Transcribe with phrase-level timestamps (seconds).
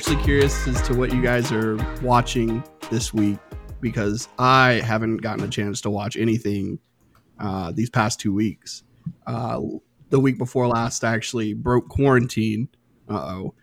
[0.00, 3.36] So I'm actually curious as to what you guys are watching this week
[3.80, 6.78] because I haven't gotten a chance to watch anything
[7.40, 8.84] uh, these past two weeks.
[9.26, 9.60] Uh,
[10.10, 12.68] the week before last, I actually broke quarantine.
[13.08, 13.54] Uh oh,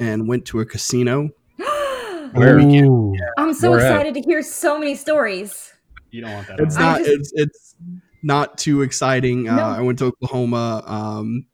[0.00, 1.28] and went to a casino.
[2.32, 2.58] Where?
[2.58, 3.14] Ooh.
[3.38, 3.92] I'm so Where at?
[3.92, 5.72] excited to hear so many stories.
[6.10, 6.58] You don't want that.
[6.58, 6.82] It's on.
[6.82, 6.98] Not.
[7.04, 7.76] just- it's it's
[8.24, 9.48] not too exciting.
[9.48, 9.62] Uh, No.
[9.62, 11.46] I went to Oklahoma um,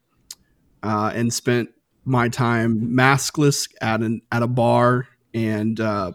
[0.81, 1.69] uh, and spent
[2.05, 6.11] my time maskless at an at a bar and uh,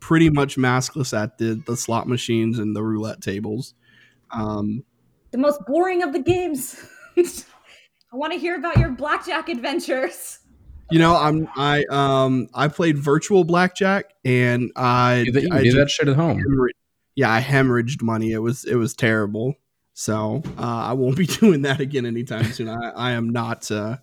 [0.00, 3.74] pretty much maskless at the the slot machines and the roulette tables.
[4.30, 4.84] Um,
[5.32, 6.76] The most boring of the games.
[8.12, 10.38] I want to hear about your blackjack adventures.
[10.90, 15.72] you know, I'm I um I played virtual blackjack and I You, you I do
[15.78, 16.38] that shit at home.
[16.38, 16.70] hemorrhaged-
[17.16, 18.32] yeah I hemorrhaged money.
[18.32, 19.54] It was it was terrible.
[19.92, 22.68] So uh, I won't be doing that again anytime soon.
[22.68, 23.98] I, I am not uh,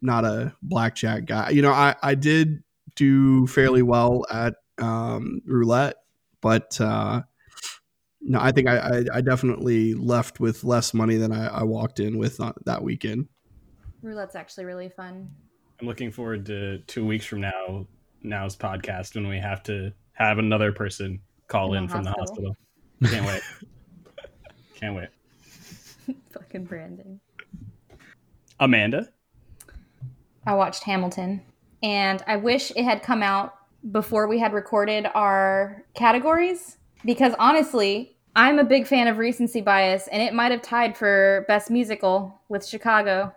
[0.00, 1.50] not a blackjack guy.
[1.50, 2.62] You know, I I did
[2.94, 5.96] do fairly well at um, roulette,
[6.40, 7.22] but uh,
[8.20, 12.00] no, I think I, I I definitely left with less money than I, I walked
[12.00, 13.28] in with uh, that weekend.
[14.02, 15.30] Roulette's actually really fun.
[15.80, 17.86] I'm looking forward to two weeks from now.
[18.22, 22.56] Now's podcast when we have to have another person call In in, the from hospital.
[23.00, 23.24] the hospital.
[23.24, 23.42] Can't wait.
[24.74, 25.08] Can't wait.
[26.32, 27.20] Fucking Brandon.
[28.60, 29.08] Amanda.
[30.48, 31.42] I watched Hamilton,
[31.82, 33.54] and I wish it had come out
[33.92, 40.08] before we had recorded our categories because honestly, I'm a big fan of recency bias,
[40.08, 43.34] and it might have tied for best musical with Chicago.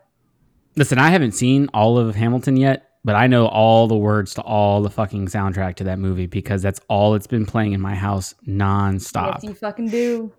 [0.78, 4.42] Listen, I haven't seen all of Hamilton yet, but I know all the words to
[4.44, 7.94] all the fucking soundtrack to that movie because that's all it's been playing in my
[7.94, 9.34] house nonstop.
[9.34, 10.32] Yes, you fucking do.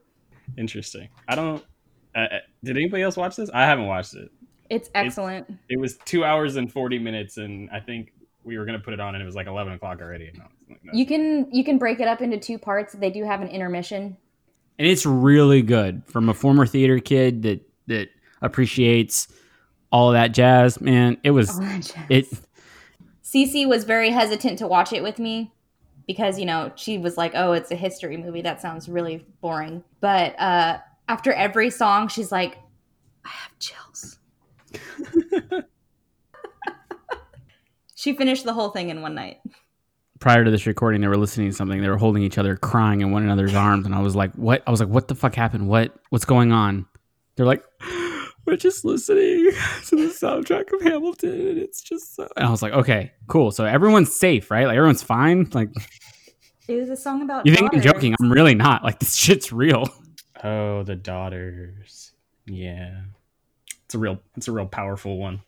[0.56, 1.10] Interesting.
[1.28, 1.62] I don't.
[2.14, 3.50] Uh, uh, did anybody else watch this?
[3.52, 4.30] I haven't watched it.
[4.72, 5.50] It's excellent.
[5.68, 8.12] It was two hours and forty minutes, and I think
[8.42, 10.32] we were gonna put it on, and it was like eleven o'clock already.
[10.36, 10.44] No,
[10.82, 10.92] no.
[10.92, 12.94] You can you can break it up into two parts.
[12.94, 14.16] They do have an intermission.
[14.78, 18.08] and it's really good from a former theater kid that that
[18.40, 19.28] appreciates
[19.92, 20.80] all of that jazz.
[20.80, 22.26] Man, it was Oh, it.
[23.22, 25.52] Cece was very hesitant to watch it with me
[26.06, 28.40] because you know she was like, "Oh, it's a history movie.
[28.42, 30.78] That sounds really boring." But uh,
[31.08, 32.56] after every song, she's like,
[33.24, 34.18] "I have chills."
[37.94, 39.40] she finished the whole thing in one night.
[40.18, 41.80] Prior to this recording, they were listening to something.
[41.80, 44.62] They were holding each other, crying in one another's arms, and I was like, "What?"
[44.66, 45.68] I was like, "What the fuck happened?
[45.68, 45.94] What?
[46.10, 46.86] What's going on?"
[47.36, 47.64] They're like,
[48.46, 49.50] "We're just listening
[49.86, 52.28] to the soundtrack of Hamilton, and it's just." So...
[52.36, 53.50] And I was like, "Okay, cool.
[53.50, 54.66] So everyone's safe, right?
[54.66, 55.48] Like everyone's fine.
[55.52, 55.70] Like
[56.68, 57.46] It was a song about.
[57.46, 58.14] you think I'm joking?
[58.20, 58.84] I'm really not.
[58.84, 59.88] Like this shit's real."
[60.44, 62.12] Oh, the daughters.
[62.46, 63.02] Yeah,
[63.92, 64.18] it's a real.
[64.38, 65.42] It's a real powerful one.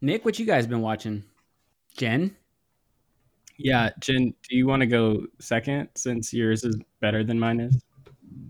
[0.00, 1.24] Nick, what you guys been watching?
[1.98, 2.34] Jen,
[3.58, 7.82] Yeah, Jen, do you want to go second since yours is better than mine is?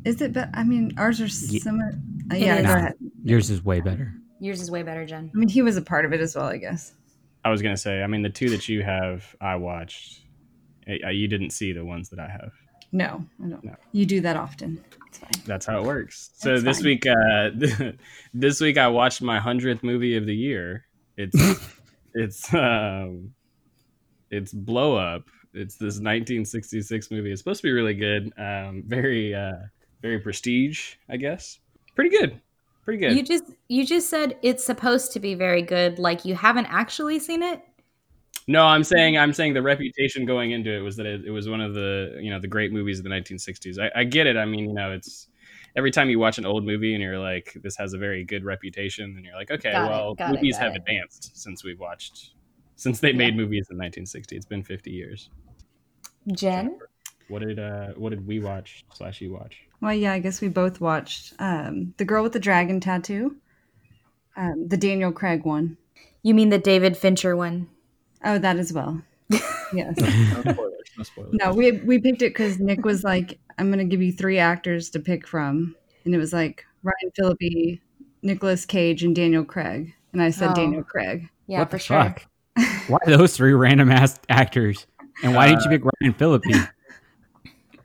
[0.04, 0.32] Is it?
[0.32, 1.92] But I mean, ours are Ye- similar.
[2.30, 2.94] Uh, yeah, go ahead.
[3.24, 4.14] yours is way better.
[4.38, 5.28] Yours is way better, Jen.
[5.34, 6.92] I mean, he was a part of it as well, I guess.
[7.44, 8.04] I was gonna say.
[8.04, 10.20] I mean, the two that you have, I watched.
[10.88, 12.52] Uh, You didn't see the ones that I have.
[12.92, 13.64] No, I don't.
[13.64, 13.74] No.
[13.90, 14.84] You do that often.
[15.44, 16.30] That's how it works.
[16.36, 16.84] So That's this fine.
[16.84, 17.92] week, uh,
[18.34, 20.84] this week I watched my hundredth movie of the year.
[21.16, 21.36] It's
[22.14, 23.32] it's um,
[24.30, 25.24] it's Blow Up.
[25.54, 27.32] It's this 1966 movie.
[27.32, 28.32] It's supposed to be really good.
[28.38, 29.56] Um, very uh,
[30.02, 31.58] very prestige, I guess.
[31.94, 32.40] Pretty good.
[32.84, 33.16] Pretty good.
[33.16, 35.98] You just you just said it's supposed to be very good.
[35.98, 37.62] Like you haven't actually seen it.
[38.48, 41.48] No, I'm saying I'm saying the reputation going into it was that it, it was
[41.48, 43.78] one of the you know the great movies of the 1960s.
[43.78, 44.36] I, I get it.
[44.36, 45.28] I mean, you know, it's
[45.76, 48.44] every time you watch an old movie and you're like, this has a very good
[48.44, 50.78] reputation, and you're like, okay, Got well, it, movies got have it.
[50.78, 52.30] advanced since we've watched
[52.76, 54.36] since they made movies in 1960.
[54.36, 55.28] It's been 50 years.
[56.32, 56.78] Jen,
[57.28, 59.60] What did uh what did we watch slash you watch?
[59.80, 63.36] Well, yeah, I guess we both watched um, the girl with the dragon tattoo,
[64.36, 65.76] um, the Daniel Craig one.
[66.22, 67.68] you mean the David Fincher one?
[68.24, 69.00] Oh, that as well.
[69.72, 69.96] yes.
[69.98, 70.72] No spoilers.
[70.96, 71.32] No spoilers.
[71.34, 74.38] No, we we picked it because Nick was like, "I'm going to give you three
[74.38, 77.80] actors to pick from," and it was like Ryan Phillippe,
[78.22, 79.92] Nicolas Cage, and Daniel Craig.
[80.12, 80.54] And I said Oh.
[80.54, 81.28] Daniel Craig.
[81.46, 82.02] Yeah, what for the sure.
[82.02, 82.26] fuck?
[82.88, 84.86] Why those three random ass actors?
[85.22, 85.70] And why didn't you uh.
[85.70, 86.44] pick Ryan Phillippe?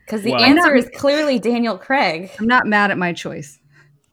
[0.06, 2.30] Because the Well- answer is clearly Daniel Craig.
[2.38, 3.58] I'm not mad at my choice.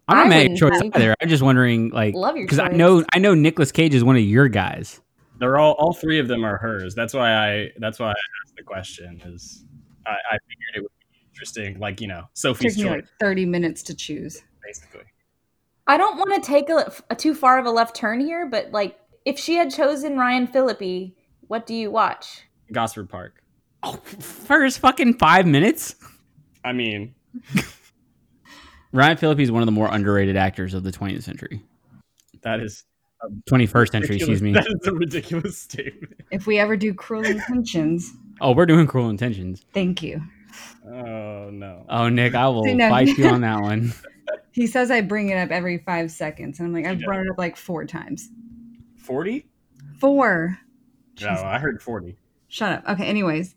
[0.09, 1.15] I'm not I mad at wouldn't your choice have- either.
[1.21, 4.17] I'm just wondering, like, Love your because I know I know Nicolas Cage is one
[4.17, 5.01] of your guys.
[5.41, 6.95] They're all all three of them are hers.
[6.95, 8.15] That's why I that's why I
[8.45, 9.21] asked the question.
[9.25, 9.65] Is
[10.07, 13.09] I, I figured it would be interesting, like you know Sophie's took me choice, like
[13.19, 14.43] 30 minutes to choose.
[14.65, 15.05] basically.
[15.87, 18.71] I don't want to take a, a too far of a left turn here, but
[18.71, 21.15] like if she had chosen Ryan Phillippe,
[21.49, 22.43] what do you watch?
[22.71, 23.43] Gosford Park.
[23.83, 25.97] Oh, first fucking five minutes.
[26.63, 27.15] I mean,
[28.93, 31.63] Ryan Phillippe is one of the more underrated actors of the 20th century,
[32.43, 32.85] that is
[33.51, 34.17] 21st century.
[34.17, 34.53] Excuse me.
[34.53, 36.15] That is a ridiculous statement.
[36.31, 39.65] If we ever do Cruel Intentions, Oh, we're doing Cruel Intentions.
[39.75, 40.23] thank you.
[40.87, 41.85] Oh no.
[41.89, 42.89] Oh, Nick, I will See, no.
[42.89, 43.93] fight you on that one.
[44.53, 47.05] He says I bring it up every five seconds, and I'm like, I've does.
[47.05, 48.29] brought it up like four times.
[48.97, 49.47] Forty?
[49.99, 50.59] Four.
[51.21, 52.17] No, I heard forty.
[52.49, 52.89] Shut up.
[52.89, 53.55] Okay, anyways.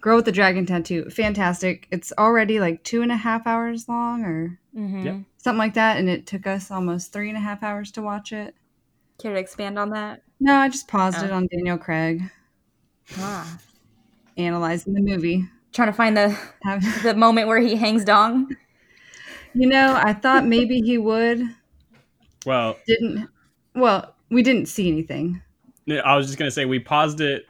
[0.00, 1.08] Girl with the Dragon Tattoo.
[1.08, 1.86] Fantastic.
[1.90, 5.06] It's already like two and a half hours long or Mm-hmm.
[5.06, 5.16] Yep.
[5.38, 5.98] something like that.
[5.98, 8.54] And it took us almost three and a half hours to watch it.
[9.18, 10.22] Care to expand on that?
[10.40, 11.24] No, I just paused Oh.
[11.24, 12.22] it on Daniel Craig,
[13.18, 13.58] Ah.
[14.36, 15.44] analyzing the movie.
[15.72, 16.36] Trying to find the
[17.02, 18.54] the moment where he hangs dong.
[19.54, 21.42] You know, I thought maybe he would.
[22.46, 23.28] Well, Didn't.
[23.74, 25.40] Well, we didn't see anything.
[26.04, 27.46] I was just gonna say we paused it.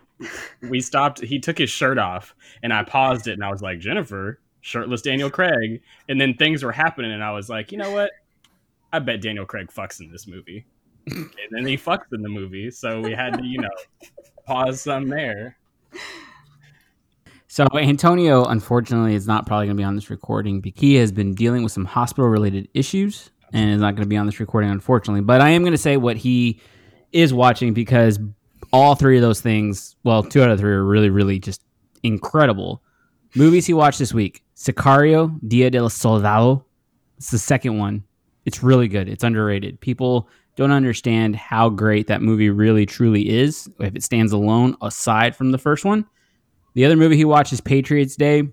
[0.62, 1.20] We stopped.
[1.20, 5.02] He took his shirt off, and I paused it, and I was like, Jennifer, shirtless
[5.02, 8.12] Daniel Craig, and then things were happening, and I was like, you know what?
[8.92, 10.64] I bet Daniel Craig fucks in this movie,
[11.06, 13.70] and then he fucks in the movie, so we had to, you know,
[14.46, 15.56] pause some there.
[17.46, 21.12] So Antonio, unfortunately, is not probably going to be on this recording because he has
[21.12, 24.70] been dealing with some hospital-related issues and is not going to be on this recording,
[24.70, 25.20] unfortunately.
[25.20, 26.60] But I am going to say what he
[27.12, 28.18] is watching because
[28.72, 31.62] all three of those things, well, two out of three are really, really just
[32.02, 32.82] incredible.
[33.36, 36.64] Movies he watched this week: Sicario, Dia del Soldado.
[37.18, 38.02] It's the second one.
[38.44, 39.08] It's really good.
[39.08, 39.80] It's underrated.
[39.80, 45.34] People don't understand how great that movie really, truly is if it stands alone, aside
[45.34, 46.06] from the first one.
[46.74, 48.48] The other movie he watched is Patriots Day.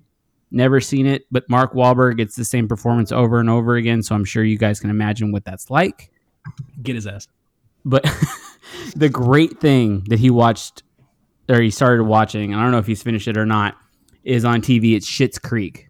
[0.52, 4.16] Never seen it, but Mark Wahlberg gets the same performance over and over again, so
[4.16, 6.12] I'm sure you guys can imagine what that's like.
[6.82, 7.28] Get his ass.
[7.86, 8.06] But
[8.96, 10.84] the great thing that he watched
[11.50, 13.78] or he started watching, I don't know if he's finished it or not,
[14.24, 14.96] is on TV.
[14.96, 15.88] It's Schitt's Creek.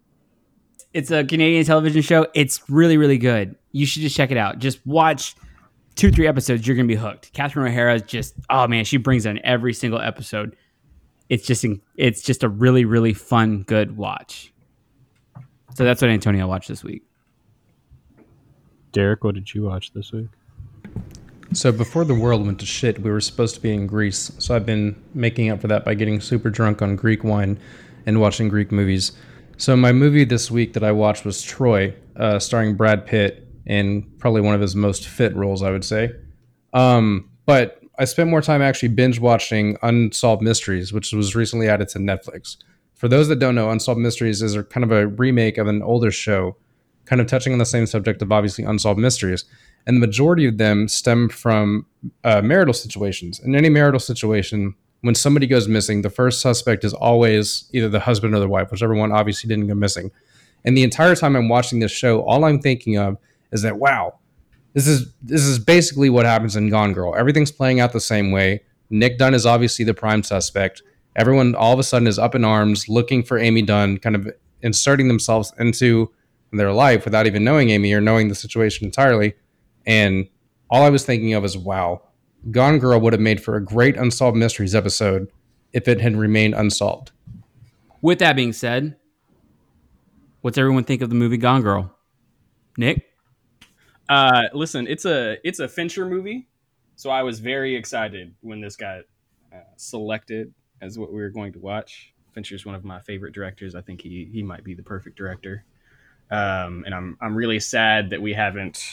[0.92, 2.26] It's a Canadian television show.
[2.34, 3.56] It's really, really good.
[3.72, 4.58] You should just check it out.
[4.58, 5.34] Just watch
[5.94, 6.66] two, three episodes.
[6.66, 7.32] You're gonna be hooked.
[7.32, 10.56] Catherine O'Hara is just oh man, she brings in every single episode.
[11.28, 11.64] It's just
[11.96, 14.52] it's just a really, really fun, good watch.
[15.74, 17.02] So that's what Antonio watched this week.
[18.92, 20.28] Derek, what did you watch this week?
[21.54, 24.32] So before the world went to shit, we were supposed to be in Greece.
[24.38, 27.58] So I've been making up for that by getting super drunk on Greek wine
[28.06, 29.12] and watching Greek movies.
[29.56, 34.02] So my movie this week that I watched was Troy, uh, starring Brad Pitt in
[34.18, 36.10] probably one of his most fit roles, I would say.
[36.72, 41.88] Um, but I spent more time actually binge watching Unsolved Mysteries, which was recently added
[41.90, 42.56] to Netflix.
[42.94, 45.82] For those that don't know, Unsolved Mysteries is a kind of a remake of an
[45.82, 46.56] older show,
[47.04, 49.44] kind of touching on the same subject of obviously unsolved mysteries
[49.86, 51.86] and the majority of them stem from
[52.24, 53.40] uh, marital situations.
[53.40, 58.00] In any marital situation, when somebody goes missing, the first suspect is always either the
[58.00, 60.10] husband or the wife, whichever one obviously didn't go missing.
[60.64, 63.16] And the entire time I'm watching this show, all I'm thinking of
[63.52, 64.18] is that wow,
[64.74, 67.14] this is this is basically what happens in Gone Girl.
[67.14, 68.62] Everything's playing out the same way.
[68.90, 70.82] Nick Dunne is obviously the prime suspect.
[71.14, 74.28] Everyone all of a sudden is up in arms, looking for Amy Dunne, kind of
[74.62, 76.10] inserting themselves into
[76.52, 79.34] their life without even knowing Amy or knowing the situation entirely.
[79.86, 80.28] And
[80.70, 82.02] all I was thinking of is, wow,
[82.50, 85.28] Gone Girl would have made for a great Unsolved Mysteries episode
[85.72, 87.12] if it had remained unsolved.
[88.00, 88.96] With that being said,
[90.40, 91.94] what's everyone think of the movie Gone Girl?
[92.76, 93.11] Nick?
[94.12, 96.46] Uh, listen, it's a it's a Fincher movie,
[96.96, 99.04] so I was very excited when this got
[99.50, 100.52] uh, selected
[100.82, 102.12] as what we were going to watch.
[102.34, 103.74] Fincher's one of my favorite directors.
[103.74, 105.64] I think he he might be the perfect director.
[106.30, 108.84] Um, and I'm I'm really sad that we haven't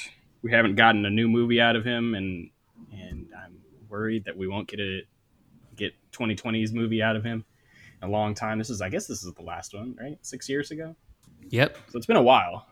[0.41, 2.49] we haven't gotten a new movie out of him, and
[2.93, 3.59] and I'm
[3.89, 5.01] worried that we won't get a
[5.75, 7.43] get 2020's movie out of him
[8.01, 8.57] a long time.
[8.57, 10.17] This is I guess this is the last one, right?
[10.21, 10.95] Six years ago.
[11.49, 11.77] Yep.
[11.89, 12.68] So it's been a while.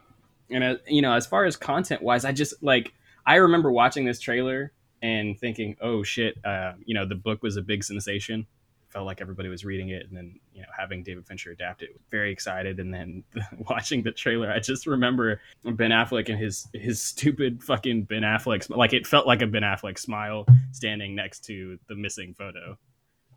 [0.49, 2.93] And uh, you know, as far as content wise, I just like
[3.25, 7.57] I remember watching this trailer and thinking, "Oh shit!" Uh, you know, the book was
[7.57, 8.47] a big sensation.
[8.89, 11.89] Felt like everybody was reading it, and then you know, having David Fincher adapt it,
[12.09, 12.79] very excited.
[12.79, 13.23] And then
[13.69, 18.69] watching the trailer, I just remember Ben Affleck and his his stupid fucking Ben Affleck,
[18.69, 22.77] like it felt like a Ben Affleck smile standing next to the missing photo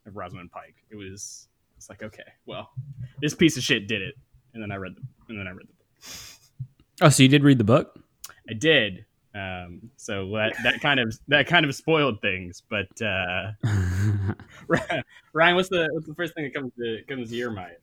[0.06, 0.76] of Rosamund Pike.
[0.88, 2.70] It was it's like, okay, well,
[3.22, 4.14] this piece of shit did it.
[4.52, 5.86] And then I read the and then I read the book.
[7.00, 7.98] Oh, so you did read the book?
[8.48, 9.04] I did.
[9.34, 12.62] Um, so that, that kind of that kind of spoiled things.
[12.68, 13.52] But uh,
[15.32, 17.76] Ryan, what's the what's the first thing that comes to comes to your mind?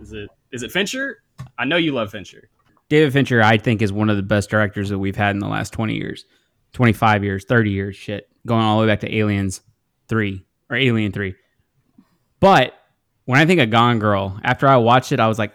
[0.00, 1.22] Is it is it Fincher?
[1.56, 2.50] I know you love Fincher.
[2.88, 5.48] David Fincher, I think, is one of the best directors that we've had in the
[5.48, 6.24] last 20 years,
[6.72, 8.28] 25 years, 30 years, shit.
[8.46, 9.60] Going all the way back to Aliens
[10.08, 11.34] 3 or Alien 3.
[12.40, 12.72] But
[13.26, 15.52] when I think of Gone Girl, after I watched it, I was like,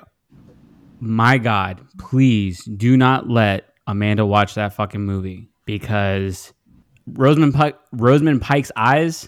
[1.04, 6.54] my God, please do not let Amanda watch that fucking movie because
[7.06, 9.28] Rosamund Pike, Rosamund Pike's eyes.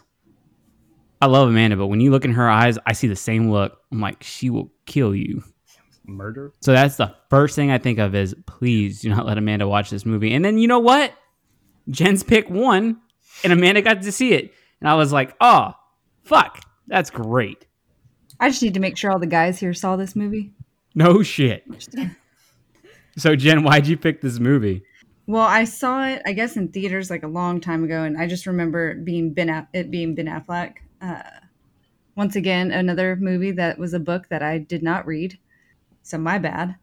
[1.22, 3.78] I love Amanda, but when you look in her eyes, I see the same look.
[3.92, 5.44] I'm like, she will kill you.
[6.06, 6.54] Murder.
[6.62, 9.90] So that's the first thing I think of is please do not let Amanda watch
[9.90, 10.34] this movie.
[10.34, 11.14] And then you know what?
[11.90, 13.02] Jen's pick won,
[13.44, 14.54] and Amanda got to see it.
[14.80, 15.74] And I was like, oh,
[16.24, 16.62] fuck.
[16.88, 17.66] That's great.
[18.40, 20.52] I just need to make sure all the guys here saw this movie.
[20.96, 21.64] No shit.
[23.18, 24.84] So Jen, why'd you pick this movie?
[25.28, 28.28] Well, I saw it, I guess, in theaters like a long time ago, and I
[28.28, 30.76] just remember it being Ben Aff- it being Ben Affleck.
[31.02, 31.24] Uh,
[32.16, 35.38] once again, another movie that was a book that I did not read,
[36.04, 36.76] so my bad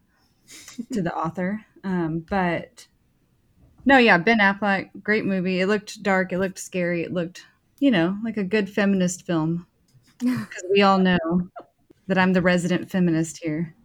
[0.91, 1.65] to the author.
[1.83, 2.87] Um, but
[3.85, 5.61] no, yeah, Ben Affleck, great movie.
[5.61, 7.45] It looked dark, it looked scary, it looked,
[7.79, 9.67] you know, like a good feminist film.
[10.19, 11.17] Because we all know
[12.07, 13.75] that I'm the resident feminist here.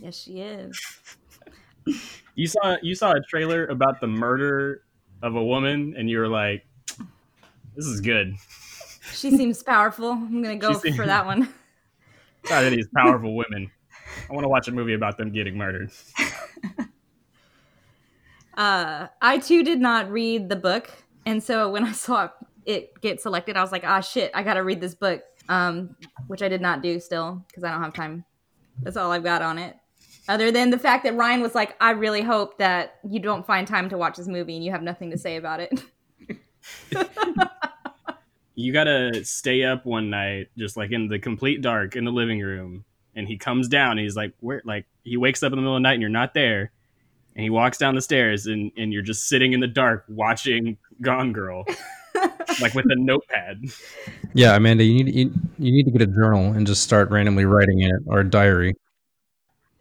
[0.00, 0.80] Yes, she is.
[2.34, 4.82] You saw you saw a trailer about the murder
[5.22, 6.66] of a woman, and you were like,
[7.76, 8.34] "This is good."
[9.12, 10.12] She seems powerful.
[10.12, 11.52] I'm gonna go seems- for that one.
[12.44, 13.70] Sorry these powerful women.
[14.28, 15.90] I want to watch a movie about them getting murdered.
[18.56, 20.90] Uh, I too did not read the book,
[21.24, 22.28] and so when I saw
[22.66, 24.30] it get selected, I was like, "Ah, shit!
[24.34, 27.82] I gotta read this book." Um, which I did not do still because I don't
[27.82, 28.24] have time.
[28.82, 29.76] That's all I've got on it.
[30.28, 33.66] Other than the fact that Ryan was like, "I really hope that you don't find
[33.66, 35.82] time to watch this movie and you have nothing to say about it."
[38.60, 42.40] You gotta stay up one night, just like in the complete dark in the living
[42.40, 42.84] room,
[43.16, 43.92] and he comes down.
[43.92, 46.02] And he's like, "Where?" Like he wakes up in the middle of the night, and
[46.02, 46.70] you're not there.
[47.34, 50.76] And he walks down the stairs, and and you're just sitting in the dark watching
[51.00, 51.64] Gone Girl,
[52.60, 53.64] like with a notepad.
[54.34, 57.46] Yeah, Amanda, you need you, you need to get a journal and just start randomly
[57.46, 58.74] writing in it or a diary.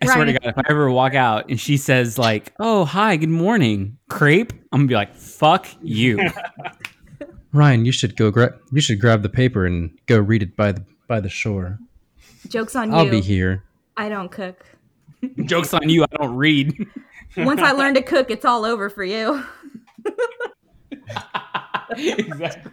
[0.01, 3.18] I swear to God, if I ever walk out and she says like, "Oh, hi,
[3.18, 6.20] good morning, crepe," I'm gonna be like, "Fuck you."
[7.51, 10.72] Ryan, you should go grab you should grab the paper and go read it by
[10.72, 11.79] the by the shore.
[12.48, 13.63] Jokes on you, I'll be here.
[13.98, 14.65] I don't cook.
[15.46, 16.03] Jokes on you.
[16.03, 16.88] I don't read.
[17.38, 19.44] Once I learn to cook, it's all over for you.
[21.98, 22.72] exactly.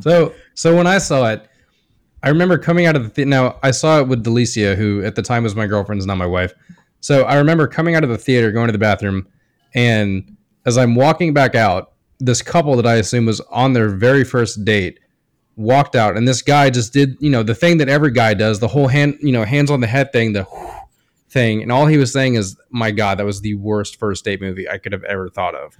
[0.00, 1.48] So so when I saw it,
[2.26, 3.30] I remember coming out of the theater.
[3.30, 6.16] Now I saw it with Delicia, who at the time was my girlfriend, is not
[6.16, 6.52] my wife.
[6.98, 9.28] So I remember coming out of the theater, going to the bathroom,
[9.74, 14.24] and as I'm walking back out, this couple that I assume was on their very
[14.24, 14.98] first date
[15.54, 18.58] walked out, and this guy just did you know the thing that every guy does,
[18.58, 20.48] the whole hand you know hands on the head thing, the
[21.30, 24.40] thing, and all he was saying is, "My God, that was the worst first date
[24.40, 25.76] movie I could have ever thought of."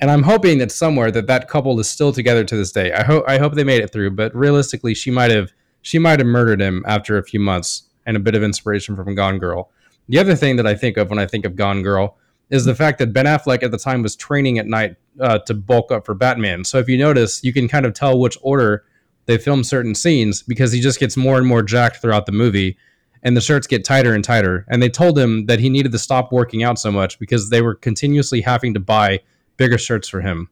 [0.00, 2.92] and I'm hoping that somewhere that that couple is still together to this day.
[2.92, 5.52] I hope I hope they made it through, but realistically, she might have
[5.86, 9.14] she might have murdered him after a few months and a bit of inspiration from
[9.14, 9.70] Gone Girl.
[10.08, 12.16] The other thing that I think of when I think of Gone Girl
[12.50, 15.54] is the fact that Ben Affleck at the time was training at night uh, to
[15.54, 16.64] bulk up for Batman.
[16.64, 18.84] So if you notice, you can kind of tell which order
[19.26, 22.76] they film certain scenes because he just gets more and more jacked throughout the movie
[23.22, 24.66] and the shirts get tighter and tighter.
[24.68, 27.62] And they told him that he needed to stop working out so much because they
[27.62, 29.20] were continuously having to buy
[29.56, 30.48] bigger shirts for him.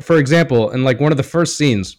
[0.00, 1.96] For example, in like one of the first scenes,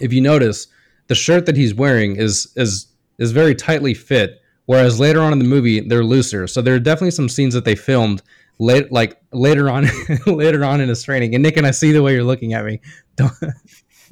[0.00, 0.68] if you notice,
[1.08, 2.86] the shirt that he's wearing is is
[3.18, 6.46] is very tightly fit, whereas later on in the movie they're looser.
[6.46, 8.22] So there are definitely some scenes that they filmed
[8.58, 9.88] late like later on
[10.26, 11.34] later on in his training.
[11.34, 12.80] And Nick and I see the way you're looking at me.
[13.16, 13.32] Don't,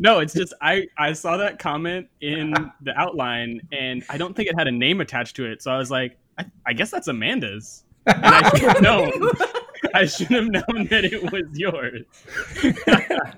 [0.03, 4.49] No, it's just I I saw that comment in the outline, and I don't think
[4.49, 5.63] it had a name attached to it.
[5.63, 7.85] So I was like, I, I guess that's Amanda's.
[8.07, 9.13] And I should have known.
[9.95, 12.07] I should have known that it was yours.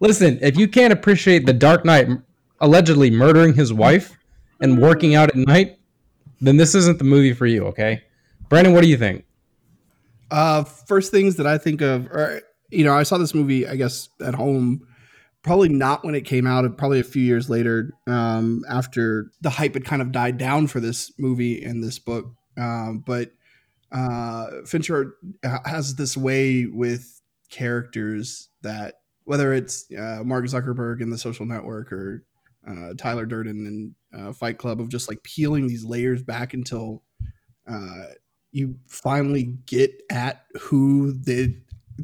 [0.00, 2.08] Listen, if you can't appreciate the Dark Knight
[2.60, 4.16] allegedly murdering his wife
[4.60, 5.78] and working out at night,
[6.40, 8.02] then this isn't the movie for you, okay?
[8.48, 9.24] Brandon, what do you think?
[10.30, 13.76] Uh, first things that I think of, or you know, I saw this movie, I
[13.76, 14.86] guess, at home.
[15.42, 16.76] Probably not when it came out.
[16.76, 20.80] Probably a few years later, um, after the hype had kind of died down for
[20.80, 22.26] this movie and this book.
[22.58, 23.32] Um, but
[23.90, 25.14] uh, Fincher
[25.64, 31.92] has this way with characters that, whether it's uh, Mark Zuckerberg in The Social Network
[31.92, 32.24] or
[32.70, 37.02] uh, Tyler Durden and uh, Fight Club, of just like peeling these layers back until
[37.68, 38.04] uh,
[38.52, 41.56] you finally get at who the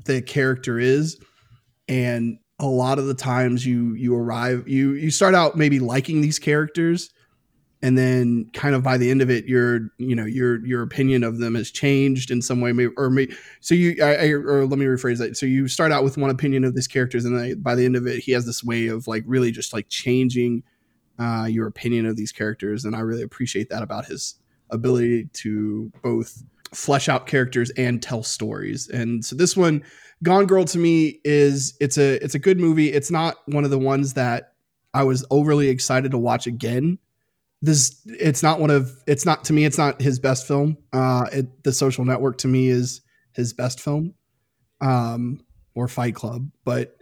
[0.04, 1.18] the character is.
[1.88, 6.20] And a lot of the times you you arrive you you start out maybe liking
[6.20, 7.10] these characters
[7.82, 11.22] and then kind of by the end of it your you know your your opinion
[11.22, 13.28] of them has changed in some way or may,
[13.60, 15.36] so you I, I, or let me rephrase that.
[15.36, 17.96] So you start out with one opinion of these characters and then by the end
[17.96, 20.62] of it he has this way of like really just like changing
[21.18, 24.34] uh, your opinion of these characters and i really appreciate that about his
[24.70, 26.42] ability to both
[26.74, 28.88] flesh out characters and tell stories.
[28.88, 29.82] And so this one
[30.22, 32.92] gone girl to me is it's a it's a good movie.
[32.92, 34.52] It's not one of the ones that
[34.94, 36.98] i was overly excited to watch again
[37.62, 41.26] this it's not one of it's not to me it's not his best film uh
[41.32, 43.00] it, the social network to me is
[43.32, 44.14] his best film
[44.80, 45.40] um
[45.74, 46.96] or fight club but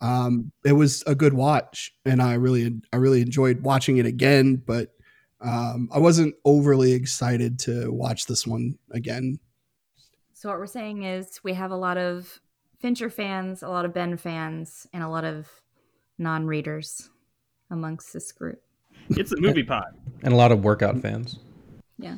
[0.00, 4.56] um it was a good watch and i really i really enjoyed watching it again
[4.66, 4.94] but
[5.40, 9.38] um i wasn't overly excited to watch this one again
[10.32, 12.40] So what we're saying is we have a lot of
[12.78, 15.48] Fincher fans, a lot of Ben fans, and a lot of
[16.16, 17.10] non-readers
[17.70, 18.62] amongst this group.
[19.10, 19.94] It's a movie pod.
[20.22, 21.38] and a lot of workout fans.
[21.98, 22.16] Yeah.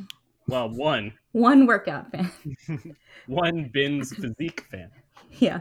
[0.48, 2.30] Well, one One workout fan.
[3.26, 4.90] one Ben's physique fan.
[5.38, 5.60] yeah.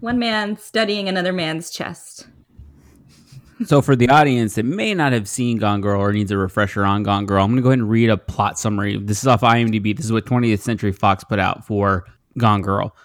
[0.00, 2.26] One man studying another man's chest.
[3.66, 6.82] So for the audience that may not have seen Gone Girl or needs a refresher
[6.84, 8.96] on Gone Girl, I'm going to go ahead and read a plot summary.
[8.96, 9.94] This is off IMDb.
[9.94, 12.06] This is what 20th Century Fox put out for
[12.38, 12.96] Gone Girl.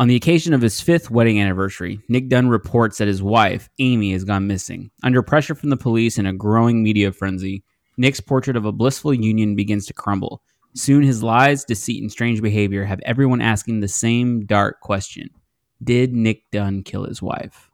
[0.00, 4.12] On the occasion of his fifth wedding anniversary, Nick Dunne reports that his wife, Amy,
[4.12, 4.90] has gone missing.
[5.02, 7.62] Under pressure from the police and a growing media frenzy,
[7.98, 10.42] Nick's portrait of a blissful union begins to crumble.
[10.74, 15.28] Soon his lies, deceit, and strange behavior have everyone asking the same dark question
[15.84, 17.70] Did Nick Dunne kill his wife?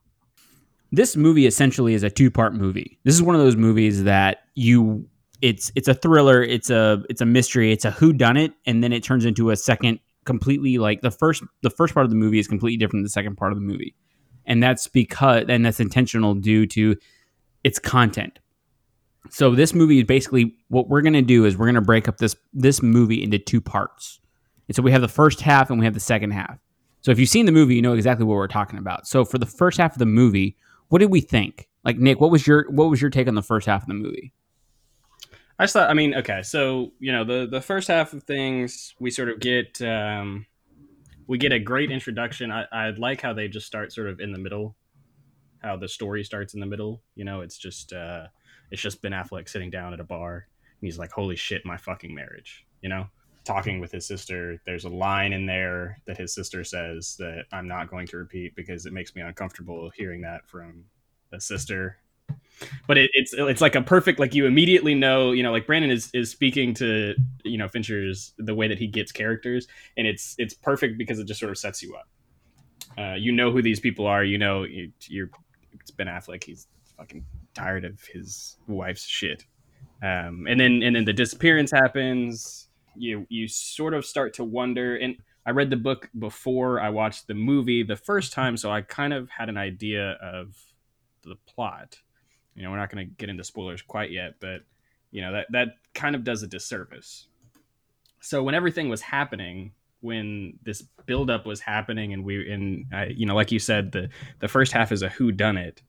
[0.91, 2.99] this movie essentially is a two-part movie.
[3.05, 5.09] This is one of those movies that you
[5.43, 8.83] it's it's a thriller, it's a it's a mystery, it's a who done it and
[8.83, 12.17] then it turns into a second completely like the first the first part of the
[12.17, 13.95] movie is completely different than the second part of the movie.
[14.45, 16.97] And that's because and that's intentional due to
[17.65, 18.39] its content.
[19.31, 22.09] So this movie is basically what we're going to do is we're going to break
[22.09, 24.21] up this this movie into two parts.
[24.69, 26.59] And so we have the first half and we have the second half.
[27.01, 29.07] So if you've seen the movie, you know exactly what we're talking about.
[29.07, 30.57] So for the first half of the movie,
[30.89, 31.69] what did we think?
[31.85, 33.95] Like Nick, what was your what was your take on the first half of the
[33.95, 34.33] movie?
[35.59, 38.95] I just thought, I mean, okay, so you know, the the first half of things,
[39.01, 40.47] we sort of get um,
[41.27, 42.53] we get a great introduction.
[42.53, 44.77] I, I like how they just start sort of in the middle,
[45.61, 47.03] how the story starts in the middle.
[47.15, 48.27] You know, it's just uh,
[48.71, 50.47] it's just Ben Affleck sitting down at a bar,
[50.81, 53.07] and he's like, "Holy shit, my fucking marriage," you know,
[53.45, 54.61] talking with his sister.
[54.67, 58.55] There's a line in there that his sister says that I'm not going to repeat
[58.57, 60.85] because it makes me uncomfortable hearing that from
[61.33, 61.97] a sister
[62.87, 65.91] but it, it's it's like a perfect like you immediately know you know like Brandon
[65.91, 70.35] is is speaking to you know Fincher's the way that he gets characters and it's
[70.39, 72.09] it's perfect because it just sort of sets you up.
[72.99, 74.25] Uh, you know who these people are.
[74.25, 75.31] You know you, you're
[75.73, 76.45] it's Ben Affleck.
[76.45, 79.45] He's fucking tired of his wife's shit.
[80.03, 82.69] Um, and then and then the disappearance happens.
[82.95, 84.97] You you sort of start to wonder.
[84.97, 88.81] And I read the book before I watched the movie the first time, so I
[88.81, 90.57] kind of had an idea of
[91.23, 91.99] the plot
[92.57, 94.63] you know we're not going to get into spoilers quite yet but
[95.11, 97.29] you know that that kind of does a disservice.
[98.21, 103.35] So when everything was happening when this buildup was happening and we and you know
[103.35, 104.09] like you said the
[104.41, 105.83] the first half is a who done it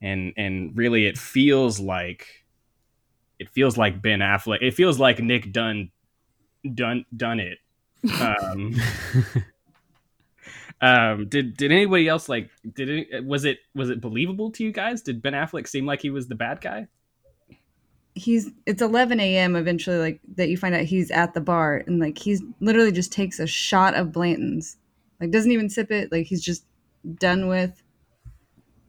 [0.00, 2.44] and and really it feels like
[3.38, 5.90] it feels like ben affleck it feels like nick dunne
[6.74, 7.58] done done it
[8.20, 8.74] um
[10.82, 12.50] um, did did anybody else like?
[12.74, 15.00] Did it was it was it believable to you guys?
[15.00, 16.88] Did Ben Affleck seem like he was the bad guy?
[18.14, 19.54] He's it's 11 a.m.
[19.54, 23.12] eventually, like that you find out he's at the bar and like he's literally just
[23.12, 24.76] takes a shot of Blanton's,
[25.20, 26.64] like doesn't even sip it, like he's just
[27.14, 27.80] done with.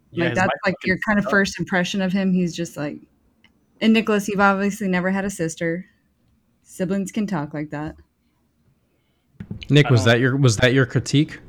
[0.10, 2.34] Yeah, like his that's like your kind of first impression of him.
[2.34, 2.98] He's just like,
[3.82, 5.86] and Nicholas, you've obviously never had a sister.
[6.64, 7.96] Siblings can talk like that.
[9.70, 11.40] Nick, was that your was that your critique?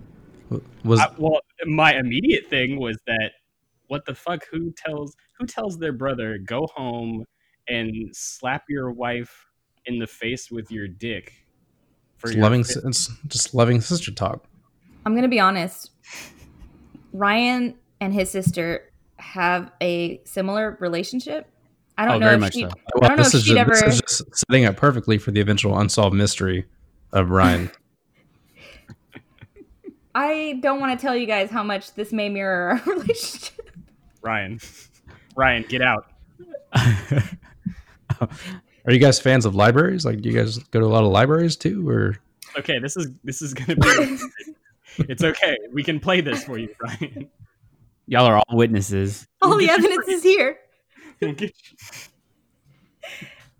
[0.50, 3.32] W- Was I, well, my immediate thing was that
[3.88, 4.44] what the fuck?
[4.50, 7.24] Who tells who tells their brother go home
[7.68, 9.46] and slap your wife
[9.86, 11.32] in the face with your dick
[12.16, 14.44] for just your loving it's just loving sister talk?
[15.04, 15.90] I'm gonna be honest.
[17.12, 21.48] Ryan and his sister have a similar relationship.
[21.96, 22.62] I don't Oh, know very if much she.
[22.62, 22.68] so.
[23.02, 23.70] I don't know if is she'd just, ever.
[23.70, 26.64] this is just setting up perfectly for the eventual unsolved mystery
[27.12, 27.70] of Ryan.
[30.14, 33.70] I don't want to tell you guys how much this may mirror our relationship.
[34.22, 34.60] Ryan.
[35.36, 36.06] Ryan, get out.
[38.86, 40.04] Are you guys fans of libraries?
[40.04, 42.18] Like, do you guys go to a lot of libraries too, or
[42.56, 44.18] Okay, this is this is gonna be.
[45.08, 45.56] it's okay.
[45.72, 47.28] We can play this for you, Ryan.
[48.06, 49.26] Y'all are all witnesses.
[49.42, 50.58] All the evidence is here.
[51.20, 51.34] We'll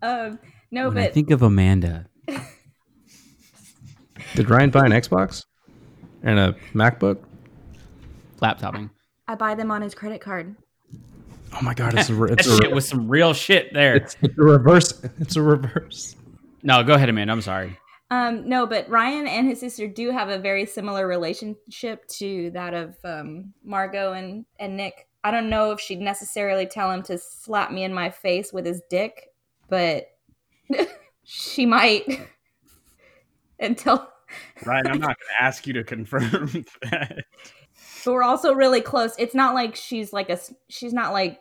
[0.03, 0.39] um,
[0.71, 2.07] no, when I but think of Amanda,
[4.35, 5.45] Did Ryan buy an Xbox
[6.25, 7.19] and a MacBook?
[8.41, 8.91] laptoping.
[9.27, 10.55] I buy them on his credit card.
[11.53, 13.95] Oh my god, it's a, That a, shit was some real shit there.
[13.97, 15.03] it's, it's a reverse.
[15.21, 16.17] It's a reverse.
[16.63, 17.33] No, go ahead, Amanda.
[17.33, 17.79] I'm sorry.
[18.11, 22.75] Um, no, but Ryan and his sister do have a very similar relationship to that
[22.75, 25.09] of um, Margot and, and Nick.
[25.23, 28.67] I don't know if she'd necessarily tell him to slap me in my face with
[28.67, 29.31] his dick,
[29.69, 30.09] but
[31.25, 32.05] she might.
[33.59, 34.07] Until,
[34.65, 37.25] Ryan, I'm not going to ask you to confirm that.
[38.05, 39.15] but we're also really close.
[39.19, 41.41] It's not like she's like a She's not like,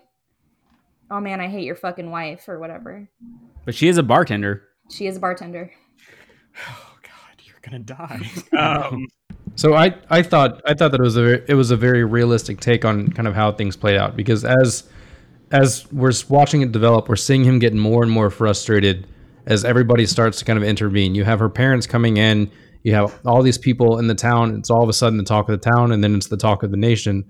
[1.12, 3.10] oh man, I hate your fucking wife or whatever.
[3.66, 4.64] But she is a bartender.
[4.90, 5.72] She is a bartender.
[6.70, 8.30] Oh God, you're gonna die.
[8.58, 9.08] Um,
[9.56, 12.60] So I, I thought I thought that it was a it was a very realistic
[12.60, 14.90] take on kind of how things played out because as
[15.52, 19.06] as we're watching it develop, we're seeing him getting more and more frustrated
[19.46, 21.14] as everybody starts to kind of intervene.
[21.14, 22.50] You have her parents coming in,
[22.84, 24.56] you have all these people in the town.
[24.56, 26.64] It's all of a sudden the talk of the town, and then it's the talk
[26.64, 27.26] of the nation.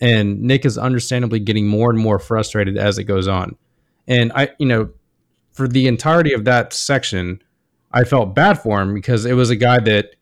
[0.00, 3.56] And Nick is understandably getting more and more frustrated as it goes on.
[4.08, 4.90] And I, you know,
[5.52, 7.42] for the entirety of that section,
[7.92, 10.16] I felt bad for him because it was a guy that,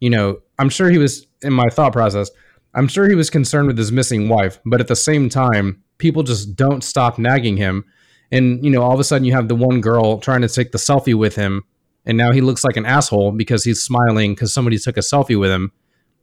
[0.00, 2.30] you know, I'm sure he was in my thought process.
[2.74, 6.22] I'm sure he was concerned with his missing wife, but at the same time, people
[6.22, 7.84] just don't stop nagging him.
[8.30, 10.72] And, you know, all of a sudden you have the one girl trying to take
[10.72, 11.64] the selfie with him,
[12.06, 15.38] and now he looks like an asshole because he's smiling because somebody took a selfie
[15.38, 15.72] with him,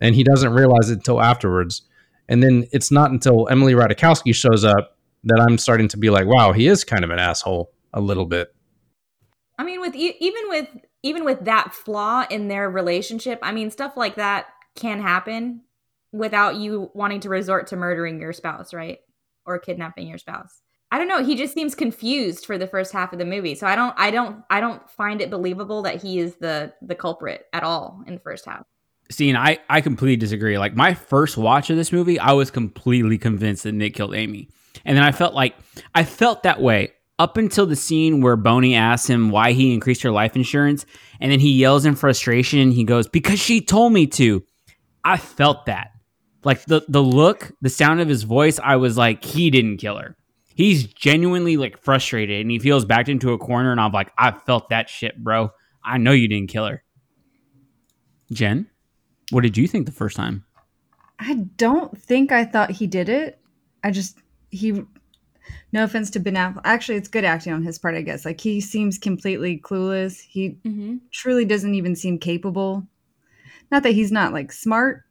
[0.02, 1.84] and he doesn't realize it until afterwards.
[2.30, 6.26] And then it's not until Emily Ratajkowski shows up that I'm starting to be like,
[6.26, 8.54] wow, he is kind of an asshole a little bit.
[9.58, 10.68] I mean, with even with
[11.04, 15.62] even with that flaw in their relationship, I mean, stuff like that can happen
[16.12, 19.00] without you wanting to resort to murdering your spouse, right?
[19.46, 20.63] Or kidnapping your spouse.
[20.94, 21.24] I don't know.
[21.24, 24.12] He just seems confused for the first half of the movie, so I don't, I
[24.12, 28.14] don't, I don't find it believable that he is the the culprit at all in
[28.14, 28.64] the first half.
[29.10, 30.56] See, and I, I completely disagree.
[30.60, 34.50] Like my first watch of this movie, I was completely convinced that Nick killed Amy.
[34.86, 35.56] And then I felt like
[35.96, 40.04] I felt that way up until the scene where Boney asks him why he increased
[40.04, 40.86] her life insurance,
[41.20, 42.70] and then he yells in frustration.
[42.70, 44.44] He goes, "Because she told me to."
[45.04, 45.90] I felt that,
[46.44, 48.60] like the the look, the sound of his voice.
[48.64, 50.16] I was like, he didn't kill her.
[50.56, 53.72] He's genuinely like frustrated, and he feels backed into a corner.
[53.72, 55.50] And I'm like, I felt that shit, bro.
[55.84, 56.84] I know you didn't kill her.
[58.32, 58.70] Jen,
[59.32, 60.46] what did you think the first time?
[61.20, 63.40] I don't think I thought he did it.
[63.84, 64.18] I just
[64.50, 64.84] he.
[65.74, 66.62] No offense to Ben Affleck.
[66.64, 68.24] Actually, it's good acting on his part, I guess.
[68.24, 70.22] Like he seems completely clueless.
[70.22, 70.98] He Mm-hmm.
[71.12, 72.88] truly doesn't even seem capable.
[73.72, 75.04] Not that he's not like smart,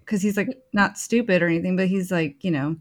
[0.00, 2.76] because he's like not stupid or anything, but he's like you know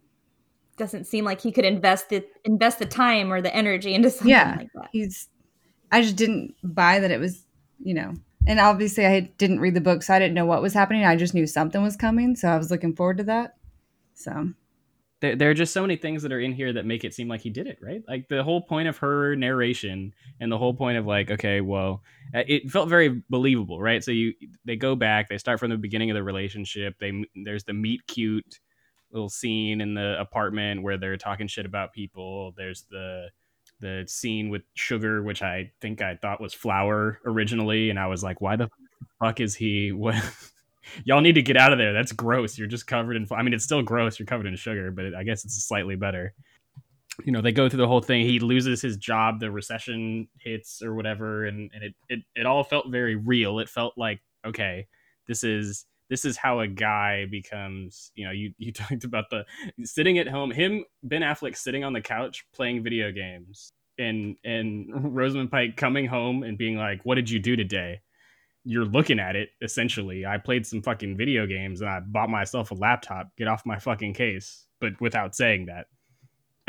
[0.79, 4.29] Doesn't seem like he could invest the invest the time or the energy into something
[4.31, 4.55] Yeah.
[4.57, 4.89] like that.
[4.91, 5.27] he's.
[5.91, 7.45] I just didn't buy that it was
[7.81, 8.13] you know,
[8.47, 11.05] and obviously I didn't read the book, so I didn't know what was happening.
[11.05, 13.55] I just knew something was coming, so I was looking forward to that.
[14.15, 14.49] So
[15.21, 17.27] there, there are just so many things that are in here that make it seem
[17.27, 18.01] like he did it, right?
[18.07, 22.03] Like the whole point of her narration and the whole point of like, okay, well,
[22.33, 24.03] uh, it felt very believable, right?
[24.03, 24.33] So you
[24.65, 26.95] they go back, they start from the beginning of the relationship.
[26.99, 28.59] They there's the meet cute
[29.11, 32.53] little scene in the apartment where they're talking shit about people.
[32.55, 33.27] There's the
[33.79, 38.23] the scene with sugar, which I think I thought was flour originally, and I was
[38.23, 38.69] like, why the
[39.19, 39.91] fuck is he?
[39.99, 40.15] What?
[41.03, 41.93] Y'all need to get out of there.
[41.93, 42.57] That's gross.
[42.57, 43.27] You're just covered in.
[43.31, 44.17] I mean, it's still gross.
[44.17, 46.33] You're covered in sugar, but I guess it's slightly better.
[47.25, 48.25] You know, they go through the whole thing.
[48.25, 49.39] He loses his job.
[49.39, 53.59] The recession hits or whatever, and, and it, it it all felt very real.
[53.59, 54.87] It felt like okay,
[55.27, 58.11] this is this is how a guy becomes.
[58.15, 59.45] You know, you you talked about the
[59.83, 60.51] sitting at home.
[60.51, 66.05] Him, Ben Affleck, sitting on the couch playing video games, and and Rosamund Pike coming
[66.05, 68.01] home and being like, "What did you do today?"
[68.65, 70.25] you're looking at it essentially.
[70.25, 73.35] I played some fucking video games and I bought myself a laptop.
[73.37, 75.87] Get off my fucking case, but without saying that.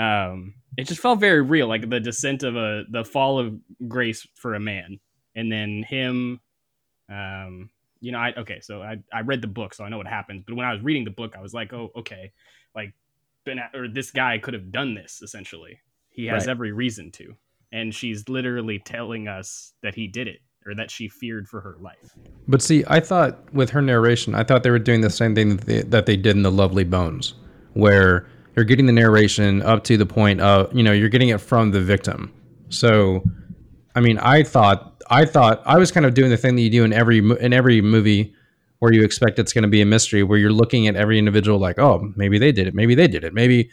[0.03, 3.55] Um, it just felt very real, like the descent of a the fall of
[3.87, 4.99] grace for a man,
[5.35, 6.41] and then him.
[7.11, 7.69] Um,
[8.01, 10.45] you know, I okay, so I I read the book, so I know what happens.
[10.47, 12.33] But when I was reading the book, I was like, oh, okay,
[12.75, 12.93] like
[13.45, 15.21] Ben or this guy could have done this.
[15.23, 15.79] Essentially,
[16.11, 16.53] he has Right.
[16.53, 17.35] every reason to,
[17.73, 21.77] and she's literally telling us that he did it or that she feared for her
[21.81, 22.15] life.
[22.47, 25.57] But see, I thought with her narration, I thought they were doing the same thing
[25.57, 27.35] that they, that they did in the Lovely Bones,
[27.75, 31.41] where you're getting the narration up to the point of, you know, you're getting it
[31.41, 32.33] from the victim.
[32.69, 33.23] So,
[33.95, 36.71] I mean, I thought, I thought I was kind of doing the thing that you
[36.71, 38.35] do in every in every movie
[38.79, 41.59] where you expect it's going to be a mystery, where you're looking at every individual
[41.59, 43.69] like, oh, maybe they did it, maybe they did it, maybe,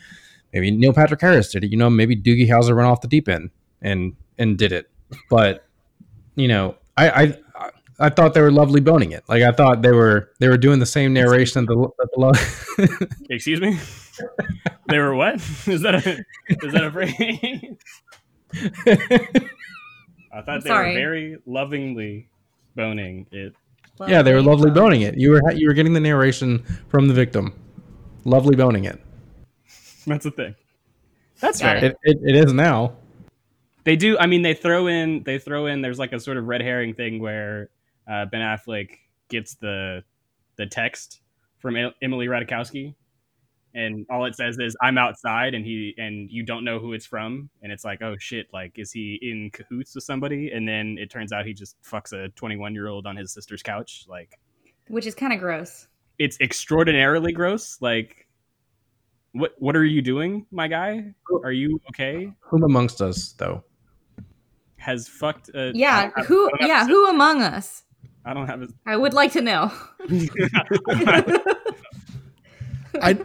[0.53, 3.29] maybe Neil Patrick Harris did it, you know, maybe Doogie Howser went off the deep
[3.29, 3.51] end.
[3.81, 4.89] and and did it.
[5.29, 5.65] But
[6.35, 7.37] you know, I I
[7.99, 9.23] I thought they were lovely boning it.
[9.29, 12.31] Like I thought they were they were doing the same narration the, the lo-
[13.29, 13.77] Excuse me.
[14.89, 15.35] they were what?
[15.67, 17.77] Is that a is that a phrase?
[20.31, 20.93] I thought they sorry.
[20.93, 22.27] were very lovingly
[22.75, 23.53] boning it.
[24.07, 25.17] yeah, they were lovely boning it.
[25.17, 27.53] You were you were getting the narration from the victim,
[28.25, 28.99] lovely boning it.
[30.05, 30.55] That's the thing.
[31.39, 31.89] That's Got fair.
[31.89, 32.93] It, it, it is now.
[33.83, 34.17] They do.
[34.17, 35.23] I mean, they throw in.
[35.23, 35.81] They throw in.
[35.81, 37.69] There's like a sort of red herring thing where
[38.07, 38.89] uh, Ben Affleck
[39.29, 40.03] gets the
[40.57, 41.21] the text
[41.59, 42.95] from Emily Ratajkowski,
[43.77, 47.05] and all it says is "I'm outside," and he and you don't know who it's
[47.05, 50.51] from, and it's like, oh shit, like is he in cahoots with somebody?
[50.51, 53.61] And then it turns out he just fucks a 21 year old on his sister's
[53.61, 54.05] couch.
[54.07, 54.39] Like
[54.87, 55.87] which is kind of gross.
[56.19, 57.77] it's extraordinarily gross.
[57.79, 58.25] Like.
[59.33, 61.13] What what are you doing, my guy?
[61.43, 62.33] Are you okay?
[62.39, 63.63] Whom amongst us, though?
[64.77, 65.49] Has fucked.
[65.53, 66.49] A, Yeah, I don't who?
[66.59, 67.83] I Yeah, who among us?
[68.25, 69.71] I don't have a I would like to know.
[73.01, 73.17] I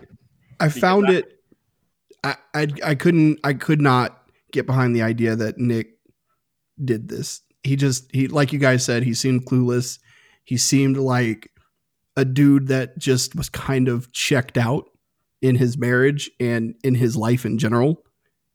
[0.62, 1.38] I found I- it.
[2.25, 4.22] I, I I couldn't I could not
[4.53, 5.98] get behind the idea that Nick
[6.83, 7.40] did this.
[7.64, 9.98] He just he like you guys said he seemed clueless.
[10.44, 11.51] He seemed like
[12.16, 14.85] a dude that just was kind of checked out
[15.40, 18.05] in his marriage and in his life in general,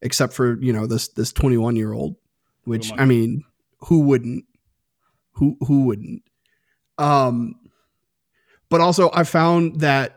[0.01, 2.15] except for you know this this twenty one year old,
[2.63, 3.43] which I mean,
[3.79, 4.45] who wouldn't?
[5.33, 6.21] Who who wouldn't?
[6.97, 7.55] Um,
[8.69, 10.16] but also I found that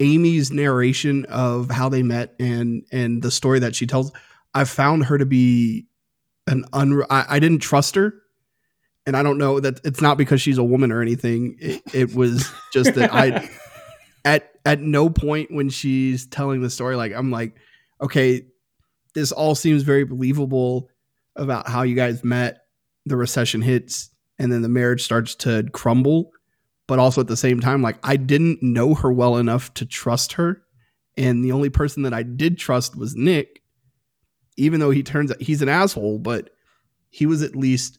[0.00, 4.12] Amy's narration of how they met and and the story that she tells,
[4.52, 5.86] I found her to be
[6.46, 7.02] an un.
[7.10, 8.14] I, I didn't trust her,
[9.06, 11.56] and I don't know that it's not because she's a woman or anything.
[11.60, 13.48] It, it was just that I
[14.24, 17.56] at at no point when she's telling the story, like I'm like,
[18.00, 18.42] okay,
[19.14, 20.88] this all seems very believable
[21.36, 22.62] about how you guys met.
[23.06, 26.32] The recession hits, and then the marriage starts to crumble
[26.86, 30.34] but also at the same time like i didn't know her well enough to trust
[30.34, 30.60] her.
[31.16, 33.62] And the only person that i did trust was nick
[34.56, 36.50] even though he turns out he's an asshole but
[37.10, 37.98] he was at least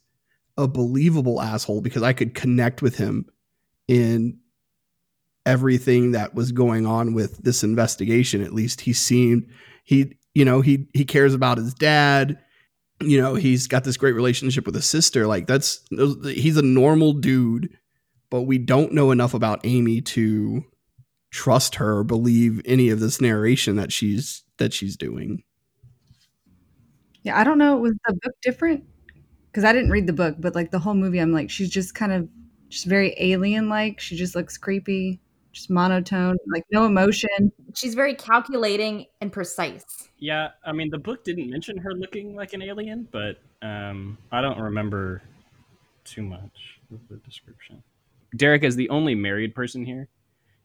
[0.58, 3.26] a believable asshole because i could connect with him
[3.88, 4.39] in
[5.45, 8.41] everything that was going on with this investigation.
[8.41, 9.48] At least he seemed
[9.84, 12.39] he you know he he cares about his dad.
[13.02, 15.28] You know he's got this great relationship with his sister.
[15.28, 15.82] Like that's
[16.24, 17.78] he's a normal dude
[18.29, 20.63] but we don't know enough about Amy to
[21.31, 25.43] trust her or believe any of this narration that she's that she's doing.
[27.23, 27.75] Yeah, I don't know.
[27.77, 28.85] Was the book different?
[29.47, 31.95] Because I didn't read the book, but like the whole movie, I'm like, she's just
[31.95, 32.29] kind of
[32.69, 33.99] just very alien like.
[33.99, 35.19] She just looks creepy,
[35.51, 37.51] just monotone, like no emotion.
[37.73, 39.85] She's very calculating and precise.
[40.19, 44.41] Yeah, I mean, the book didn't mention her looking like an alien, but um, I
[44.41, 45.21] don't remember
[46.03, 47.81] too much of the description.
[48.35, 50.09] Derek, as the only married person here,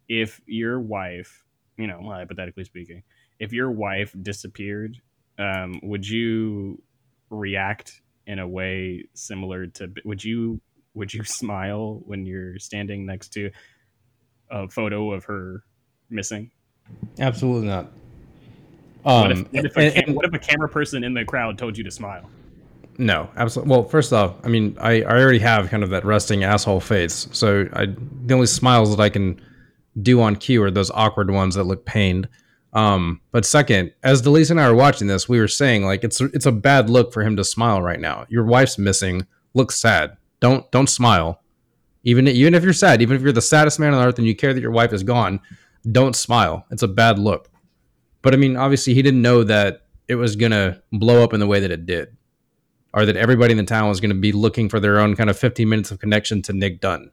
[0.09, 1.44] if your wife,
[1.77, 3.03] you know, hypothetically speaking,
[3.38, 4.96] if your wife disappeared,
[5.38, 6.83] um, would you
[7.31, 9.90] react in a way similar to?
[10.05, 10.61] Would you
[10.94, 13.51] would you smile when you're standing next to
[14.51, 15.62] a photo of her
[16.11, 16.51] missing?
[17.20, 17.90] Absolutely not.
[19.03, 21.25] What Um, if, what, if and- cam- and- what if a camera person in the
[21.25, 22.29] crowd told you to smile?
[23.01, 23.71] No, absolutely.
[23.71, 27.29] Well, first off, I mean, I, I already have kind of that resting asshole face.
[27.33, 29.41] So I the only smiles that I can
[30.03, 32.29] do on cue are those awkward ones that look pained.
[32.75, 36.21] Um, but second, as Delise and I were watching this, we were saying like it's
[36.21, 38.27] it's a bad look for him to smile right now.
[38.29, 39.27] Your wife's missing.
[39.55, 40.19] Look sad.
[40.41, 41.41] Don't don't smile.
[42.05, 44.37] Even even if you're sad, even if you're the saddest man on earth and you
[44.37, 45.41] care that your wife is gone,
[45.91, 46.67] don't smile.
[46.71, 47.49] It's a bad look.
[48.21, 51.47] But I mean, obviously, he didn't know that it was gonna blow up in the
[51.47, 52.15] way that it did
[52.92, 55.31] or that everybody in the town was going to be looking for their own kind
[55.31, 57.11] of 15 minutes of connection to Nick Dunne.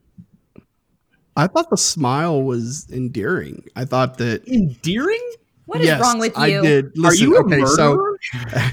[1.35, 3.63] I thought the smile was endearing.
[3.75, 5.21] I thought that Endearing?
[5.65, 6.41] What is yes, wrong with you?
[6.43, 6.61] I you?
[6.61, 6.97] did.
[6.97, 7.75] Listen, Are you a okay, murderer?
[7.75, 8.17] so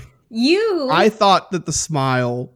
[0.30, 2.54] You I thought that the smile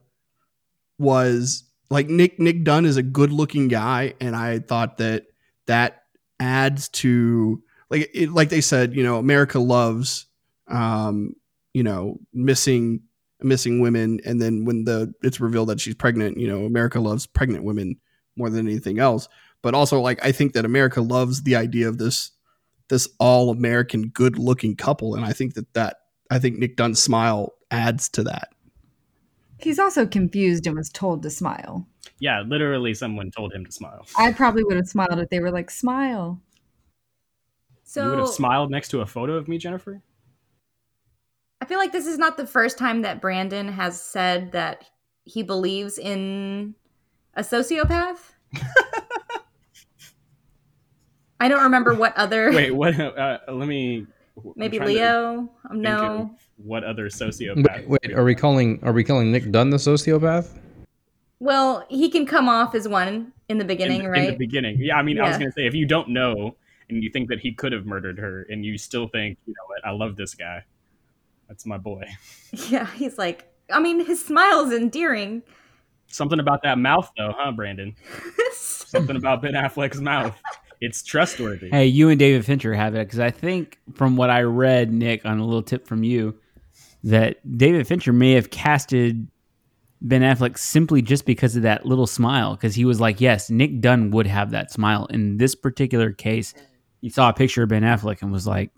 [0.98, 5.26] was like Nick Nick Dunne is a good looking guy, and I thought that
[5.66, 6.02] that
[6.40, 10.26] adds to like it, like they said, you know, America loves
[10.68, 11.34] um,
[11.72, 13.00] you know, missing
[13.40, 17.26] missing women, and then when the it's revealed that she's pregnant, you know, America loves
[17.26, 17.96] pregnant women
[18.36, 19.28] more than anything else.
[19.62, 22.32] But also, like I think that America loves the idea of this
[22.88, 25.96] this all American good looking couple, and I think that that
[26.30, 28.48] I think Nick Dunne's smile adds to that.
[29.58, 31.86] He's also confused and was told to smile.
[32.20, 34.06] Yeah, literally, someone told him to smile.
[34.16, 36.40] I probably would have smiled if they were like, smile.
[37.84, 40.02] So, you would have smiled next to a photo of me, Jennifer.
[41.68, 44.86] I feel like this is not the first time that Brandon has said that
[45.24, 46.74] he believes in
[47.34, 48.16] a sociopath.
[51.38, 52.50] I don't remember what other.
[52.54, 52.98] Wait, what?
[52.98, 54.06] Uh, let me.
[54.56, 55.40] Maybe Leo.
[55.40, 56.34] Um, think no.
[56.56, 57.86] What other sociopath?
[57.86, 60.48] Wait, wait, are we calling are we calling Nick Dunne the sociopath?
[61.38, 64.28] Well, he can come off as one in the beginning, in, the- right?
[64.28, 64.96] In the beginning, yeah.
[64.96, 66.56] I mean, I was gonna say if you don't know
[66.88, 69.66] and you think that he could have murdered her, and you still think, you know
[69.66, 70.64] what, I love this guy.
[71.48, 72.04] That's my boy.
[72.68, 73.44] yeah, he's like.
[73.70, 75.42] I mean, his smile's endearing.
[76.06, 77.94] Something about that mouth, though, huh, Brandon?
[78.52, 80.34] Something about Ben Affleck's mouth.
[80.80, 81.68] It's trustworthy.
[81.70, 85.26] Hey, you and David Fincher have it because I think from what I read, Nick,
[85.26, 86.38] on a little tip from you,
[87.04, 89.28] that David Fincher may have casted
[90.00, 92.54] Ben Affleck simply just because of that little smile.
[92.54, 96.54] Because he was like, "Yes, Nick Dunne would have that smile." In this particular case,
[97.00, 98.70] he saw a picture of Ben Affleck and was like,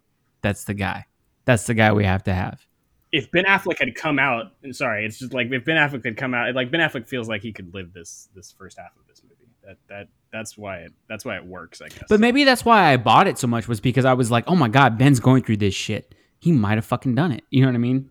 [0.42, 1.04] "That's the guy.
[1.50, 2.64] That's the guy we have to have."
[3.12, 6.16] if Ben Affleck had come out, and sorry, it's just like if Ben Affleck had
[6.16, 9.04] come out, like Ben Affleck feels like he could live this this first half of
[9.08, 9.50] this movie.
[9.64, 12.04] That that that's why it that's why it works, I guess.
[12.08, 14.54] But maybe that's why I bought it so much was because I was like, "Oh
[14.54, 16.14] my god, Ben's going through this shit.
[16.38, 18.08] He might have fucking done it." You know what I mean?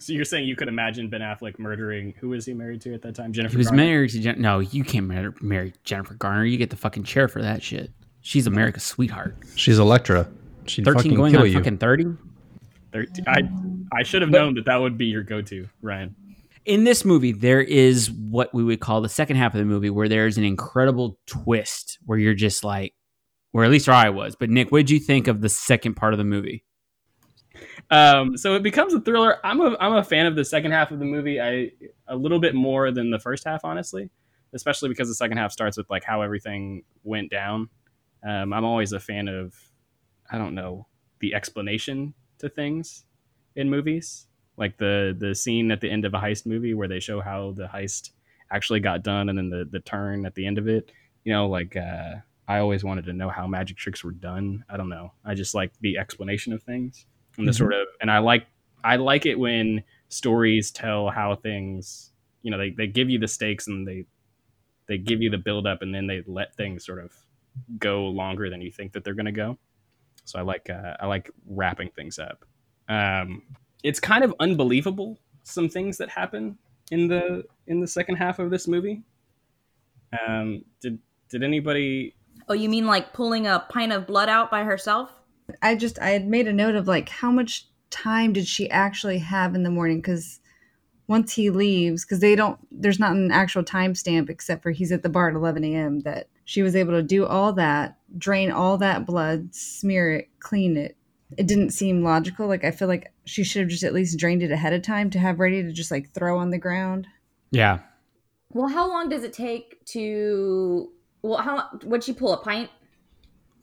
[0.00, 3.00] so you're saying you could imagine Ben Affleck murdering who was he married to at
[3.02, 3.32] that time?
[3.32, 3.52] Jennifer.
[3.52, 3.82] He was Garner?
[3.82, 6.44] married to Jen- no, you can't marry, marry Jennifer Garner.
[6.44, 7.90] You get the fucking chair for that shit.
[8.20, 9.36] She's America's sweetheart.
[9.54, 10.28] She's Elektra.
[10.66, 11.54] She'd Thirteen fucking going kill on you.
[11.54, 12.04] fucking thirty.
[12.92, 13.42] 13 I
[13.92, 16.14] I should have But- known that that would be your go-to, Ryan.
[16.64, 19.88] In this movie, there is what we would call the second half of the movie,
[19.88, 22.94] where there's an incredible twist, where you're just like,
[23.52, 24.36] where at least where I was.
[24.36, 26.64] But Nick, what did you think of the second part of the movie?
[27.90, 29.38] Um, so it becomes a thriller.
[29.44, 31.40] I'm a I'm a fan of the second half of the movie.
[31.40, 31.70] I
[32.06, 34.10] a little bit more than the first half, honestly,
[34.52, 37.70] especially because the second half starts with like how everything went down.
[38.26, 39.54] Um, I'm always a fan of
[40.30, 40.86] I don't know
[41.20, 43.04] the explanation to things
[43.56, 47.00] in movies, like the the scene at the end of a heist movie where they
[47.00, 48.10] show how the heist
[48.50, 50.90] actually got done, and then the the turn at the end of it.
[51.24, 52.14] You know, like uh,
[52.46, 54.64] I always wanted to know how magic tricks were done.
[54.70, 55.12] I don't know.
[55.24, 57.56] I just like the explanation of things and the Mhm.
[57.56, 58.46] sort of and I like
[58.84, 63.28] I like it when stories tell how things you know they, they give you the
[63.28, 64.06] stakes and they
[64.86, 67.12] they give you the build up and then they let things sort of
[67.78, 69.58] go longer than you think that they're going to go.
[70.28, 72.44] So I like uh, I like wrapping things up.
[72.88, 73.42] Um,
[73.82, 76.58] it's kind of unbelievable some things that happen
[76.90, 79.02] in the in the second half of this movie.
[80.26, 80.98] Um, did
[81.30, 82.14] did anybody
[82.48, 85.10] Oh, you mean like pulling a pint of blood out by herself?
[85.62, 89.18] I just I had made a note of like how much time did she actually
[89.18, 90.40] have in the morning because
[91.06, 95.02] once he leaves because they don't there's not an actual timestamp except for he's at
[95.02, 98.78] the bar at 11 a.m that she was able to do all that drain all
[98.78, 100.96] that blood smear it clean it
[101.36, 104.42] it didn't seem logical like i feel like she should have just at least drained
[104.42, 107.06] it ahead of time to have ready to just like throw on the ground
[107.50, 107.80] Yeah,
[108.54, 110.90] Well, how long does it take to?
[111.22, 112.70] Well, how would she pull a pint?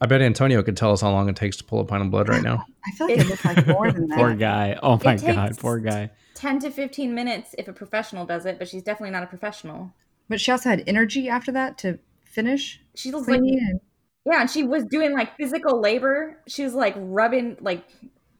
[0.00, 2.10] I bet Antonio could tell us how long it takes to pull a pint of
[2.10, 2.64] blood right now.
[2.86, 4.18] i feel like it looked like more than that.
[4.18, 4.78] poor guy.
[4.82, 6.10] Oh my It god, poor guy.
[6.34, 9.92] Ten to fifteen minutes if a professional does it, but she's definitely not a professional.
[10.28, 11.98] but she also had energy after that to
[12.36, 13.80] finish She was like, cleaning and
[14.26, 16.42] yeah, and she was doing like physical labor.
[16.48, 17.84] She was like rubbing, like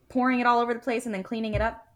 [0.08, 1.86] pouring it all over the place and then cleaning it up.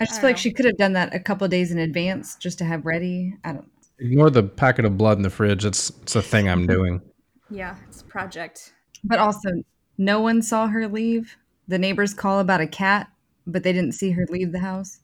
[0.00, 0.40] I just I feel like know.
[0.40, 3.34] she could have done that a couple days in advance just to have ready.
[3.44, 3.70] I don't.
[3.98, 5.66] Ignore the packet of blood in the fridge.
[5.66, 7.02] It's it's a thing I'm doing.
[7.50, 8.72] Yeah, it's a project.
[9.04, 9.50] But also,
[9.98, 11.36] no one saw her leave.
[11.68, 13.08] The neighbors call about a cat,
[13.46, 15.00] but they didn't see her leave the house.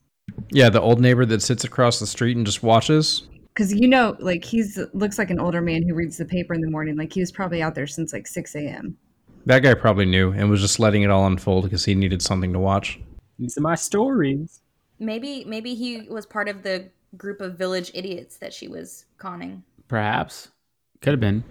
[0.51, 3.29] Yeah, the old neighbor that sits across the street and just watches.
[3.53, 6.61] Because you know, like he's looks like an older man who reads the paper in
[6.61, 6.97] the morning.
[6.97, 8.97] Like he was probably out there since like six a.m.
[9.47, 12.53] That guy probably knew and was just letting it all unfold because he needed something
[12.53, 13.01] to watch.
[13.39, 14.61] these are my stories?
[14.99, 19.63] Maybe, maybe he was part of the group of village idiots that she was conning.
[19.89, 20.49] Perhaps
[21.01, 21.43] could have been.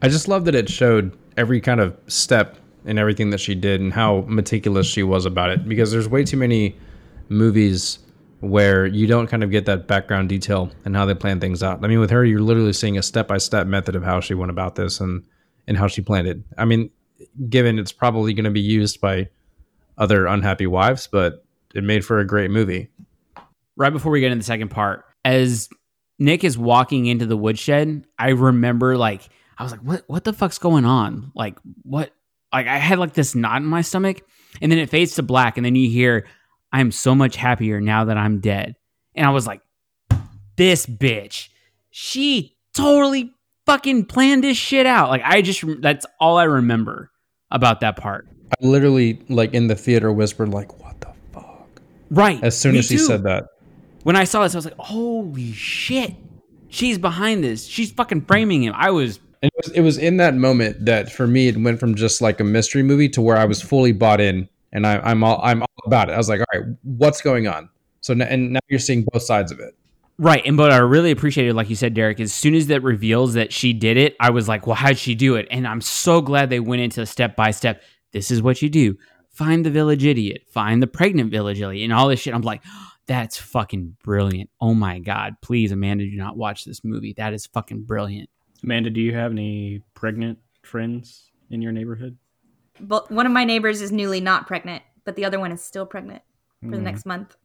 [0.00, 3.80] I just love that it showed every kind of step and everything that she did
[3.80, 6.76] and how meticulous she was about it because there's way too many
[7.28, 7.98] movies
[8.40, 11.84] where you don't kind of get that background detail and how they plan things out.
[11.84, 14.34] I mean, with her, you're literally seeing a step by step method of how she
[14.34, 15.24] went about this and
[15.66, 16.38] and how she planned it.
[16.56, 16.90] I mean,
[17.48, 19.28] given it's probably going to be used by
[19.98, 22.88] other unhappy wives, but it made for a great movie.
[23.76, 25.68] right before we get into the second part, as
[26.18, 29.28] Nick is walking into the woodshed, I remember like
[29.58, 30.04] I was like, "What?
[30.06, 31.32] What the fuck's going on?
[31.34, 32.12] Like what?
[32.52, 34.22] Like I had like this knot in my stomach,
[34.62, 36.26] and then it fades to black, and then you hear,
[36.72, 38.76] "I'm so much happier now that I'm dead,"
[39.14, 39.62] and I was like,
[40.56, 41.48] "This bitch,
[41.90, 43.32] she totally
[43.66, 47.10] fucking planned this shit out." Like I just that's all I remember
[47.50, 48.28] about that part.
[48.50, 52.42] I literally like in the theater whispered like, "What the fuck?" Right.
[52.42, 53.04] As soon me as she too.
[53.04, 53.48] said that,
[54.02, 56.14] When I saw this, I was like, holy shit.
[56.68, 57.66] She's behind this.
[57.66, 58.74] She's fucking framing him.
[58.76, 61.80] I was And it was, it was in that moment that for me it went
[61.80, 64.98] from just like a mystery movie to where I was fully bought in and I,
[64.98, 66.12] I'm all I'm all about it.
[66.12, 67.68] I was like, all right, what's going on?
[68.00, 69.74] So n- and now you're seeing both sides of it.
[70.18, 70.44] Right.
[70.44, 73.52] And but I really appreciated, like you said, Derek, as soon as that reveals that
[73.52, 75.46] she did it, I was like, well, how'd she do it?
[75.50, 77.82] And I'm so glad they went into step by step.
[78.12, 78.96] This is what you do.
[79.30, 82.34] Find the village idiot, find the pregnant village idiot, and all this shit.
[82.34, 84.50] I'm like, oh, that's fucking brilliant.
[84.60, 85.36] Oh my God.
[85.40, 87.14] Please, Amanda, do not watch this movie.
[87.16, 88.28] That is fucking brilliant.
[88.64, 92.18] Amanda, do you have any pregnant friends in your neighborhood?
[92.80, 95.86] But one of my neighbors is newly not pregnant, but the other one is still
[95.86, 96.22] pregnant
[96.62, 96.84] for the Hmm.
[96.84, 97.36] next month.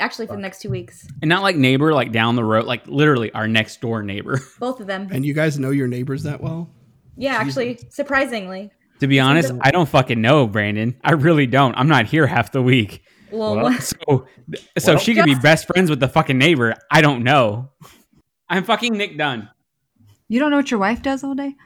[0.00, 1.06] Actually, for the next two weeks.
[1.22, 4.40] And not like neighbor, like down the road, like literally our next door neighbor.
[4.60, 5.08] Both of them.
[5.10, 6.70] And you guys know your neighbors that well?
[7.16, 8.70] Yeah, actually, surprisingly.
[9.00, 10.94] to be honest, I don't fucking know, Brandon.
[11.02, 11.74] I really don't.
[11.74, 13.02] I'm not here half the week.
[13.32, 13.96] Well, Well, So,
[14.78, 16.74] so Well- she could be best friends with the fucking neighbor.
[16.92, 17.70] I don't know.
[18.48, 19.48] I'm fucking Nick Dunne.
[20.28, 21.56] You don't know what your wife does all day?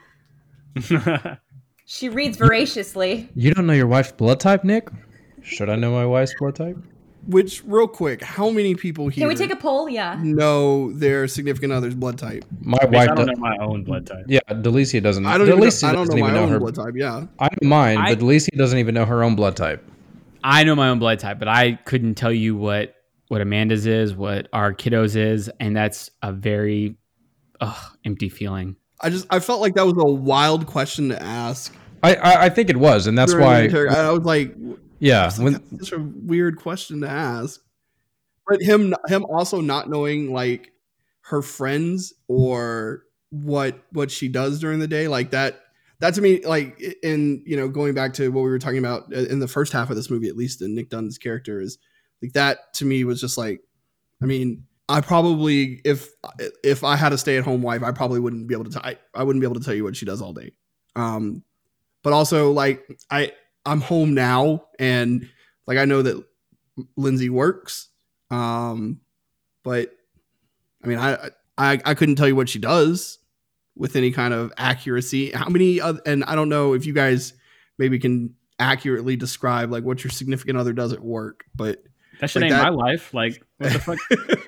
[1.85, 3.29] she reads voraciously.
[3.35, 4.89] You don't know your wife's blood type, Nick?
[5.41, 6.77] Should I know my wife's blood type?
[7.25, 9.87] Which, real quick, how many people here Can we take a poll?
[9.87, 10.19] Yeah.
[10.21, 12.43] know their significant other's blood type?
[12.61, 13.27] My I wife don't does.
[13.27, 14.25] know my own blood type.
[14.27, 15.25] Yeah, Delicia doesn't.
[15.25, 16.59] I don't even know, Delicia I don't doesn't know my even own her.
[16.59, 16.93] blood type.
[16.97, 17.25] Yeah.
[17.39, 19.89] I know mine, I- but Delicia doesn't even know her own blood type.
[20.43, 22.95] I know my own blood type, but I couldn't tell you what
[23.29, 26.97] what Amanda's is, what our kiddos is, and that's a very
[27.61, 28.75] ugh, empty feeling.
[29.01, 31.75] I just I felt like that was a wild question to ask.
[32.01, 33.67] I I, I think it was, and that's why.
[33.67, 34.55] I was like,
[34.99, 37.61] Yeah, It's like, when such a weird question to ask.
[38.47, 40.73] But him him also not knowing like
[41.21, 45.61] her friends or what what she does during the day like that
[45.99, 49.03] that to me like in you know going back to what we were talking about
[49.13, 51.77] uh, in the first half of this movie at least in Nick Dunne's character is
[52.21, 53.61] like that to me was just like
[54.21, 56.09] I mean I probably if
[56.63, 58.79] if I had a stay at home wife I probably wouldn't be able to t-
[58.83, 60.51] I, I wouldn't be able to tell you what she does all day
[60.95, 61.43] um
[62.03, 63.31] but also like I
[63.65, 65.29] I'm home now and
[65.67, 66.23] like I know that
[66.97, 67.89] Lindsay works.
[68.29, 68.99] Um
[69.63, 69.91] but
[70.83, 73.19] I mean I I I couldn't tell you what she does
[73.75, 75.31] with any kind of accuracy.
[75.31, 77.33] How many other, and I don't know if you guys
[77.77, 81.83] maybe can accurately describe like what your significant other does at work, but
[82.23, 83.13] That shit Like ain't that- my life.
[83.13, 83.97] Like, what the fuck?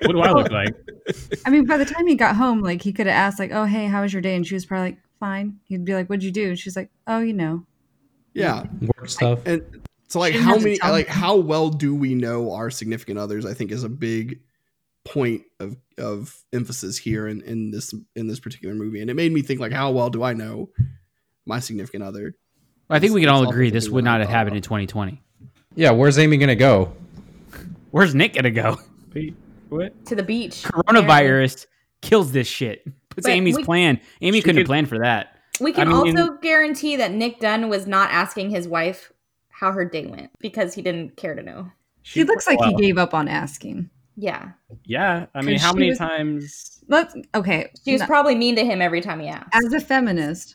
[0.00, 0.74] what do I look like?
[1.46, 3.64] I mean, by the time he got home, like he could have asked, like, "Oh,
[3.66, 6.24] hey, how was your day?" And she was probably like, "Fine." He'd be like, "What'd
[6.24, 7.66] you do?" And she's like, "Oh, you know."
[8.32, 8.64] yeah.
[8.80, 9.40] work stuff.
[9.44, 9.62] And
[10.08, 11.12] so like how many like me.
[11.12, 14.40] how well do we know our significant others I think is a big
[15.04, 19.32] point of of emphasis here in in this in this particular movie and it made
[19.32, 20.70] me think like how well do I know
[21.44, 22.34] my significant other
[22.88, 25.20] I think we can all all agree this would not have happened in 2020.
[25.74, 26.92] Yeah, where's Amy gonna go?
[27.96, 28.76] Where's Nick gonna go?
[29.14, 29.34] Wait,
[29.70, 30.04] what?
[30.04, 30.64] To the beach.
[30.64, 31.64] Coronavirus
[32.02, 32.84] kills this shit.
[33.08, 34.00] Puts But Amy's we- plan.
[34.20, 35.28] Amy couldn't have could- planned for that.
[35.62, 39.12] We can I mean- also guarantee that Nick Dunne was not asking his wife
[39.48, 41.70] how her day went because he didn't care to know.
[42.02, 43.88] She looks like he gave up on asking.
[44.14, 44.50] Yeah.
[44.84, 46.84] Yeah, I mean, how many was- times?
[46.88, 47.70] Let's okay.
[47.82, 49.48] She was no- probably mean to him every time he asked.
[49.54, 50.54] as a feminist,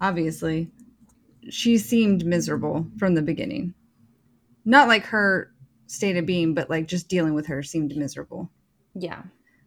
[0.00, 0.70] obviously,
[1.48, 3.74] she seemed miserable from the beginning.
[4.64, 5.50] Not like her
[5.90, 8.50] state of being, but like just dealing with her seemed miserable.
[8.94, 9.22] yeah.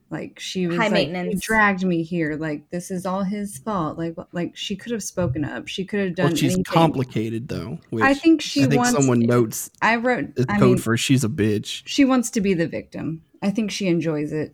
[0.09, 1.41] Like she was High like, he maintenance.
[1.43, 2.36] dragged me here.
[2.36, 3.97] Like this is all his fault.
[3.97, 5.67] Like like she could have spoken up.
[5.67, 6.28] She could have done.
[6.28, 6.63] well, she's anything.
[6.65, 8.91] complicated though which I think she I think wants.
[8.91, 10.34] someone notes I wrote.
[10.38, 13.24] is I code mean, for she's a bitch she wants to be the victim.
[13.41, 14.53] I think she enjoys it.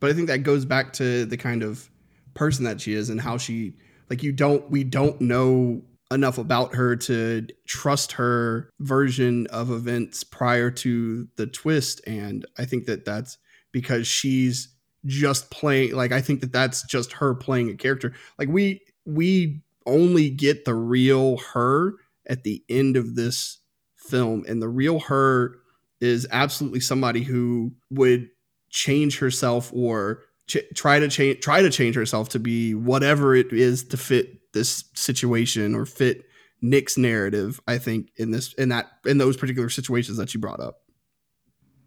[0.00, 1.88] but I think that goes back to the kind of
[2.34, 3.76] person that she is and how she
[4.10, 5.80] like you don't we don't know
[6.14, 12.00] enough about her to trust her version of events prior to the twist.
[12.06, 13.38] And I think that that's
[13.72, 14.68] because she's
[15.06, 18.14] just playing like I think that that's just her playing a character.
[18.38, 21.94] Like we we only get the real her
[22.26, 23.58] at the end of this
[23.96, 24.44] film.
[24.48, 25.56] And the real her
[26.00, 28.28] is absolutely somebody who would
[28.70, 33.52] change herself or ch- try to change try to change herself to be whatever it
[33.52, 36.24] is to fit this situation or fit
[36.62, 40.60] Nick's narrative I think in this in that in those particular situations that you brought
[40.60, 40.76] up.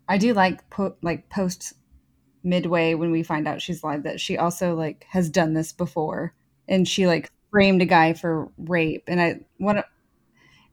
[0.08, 1.74] I do like po- like post
[2.44, 6.34] midway when we find out she's live that she also like has done this before.
[6.68, 9.06] And she like framed a guy for rape.
[9.08, 9.84] And I want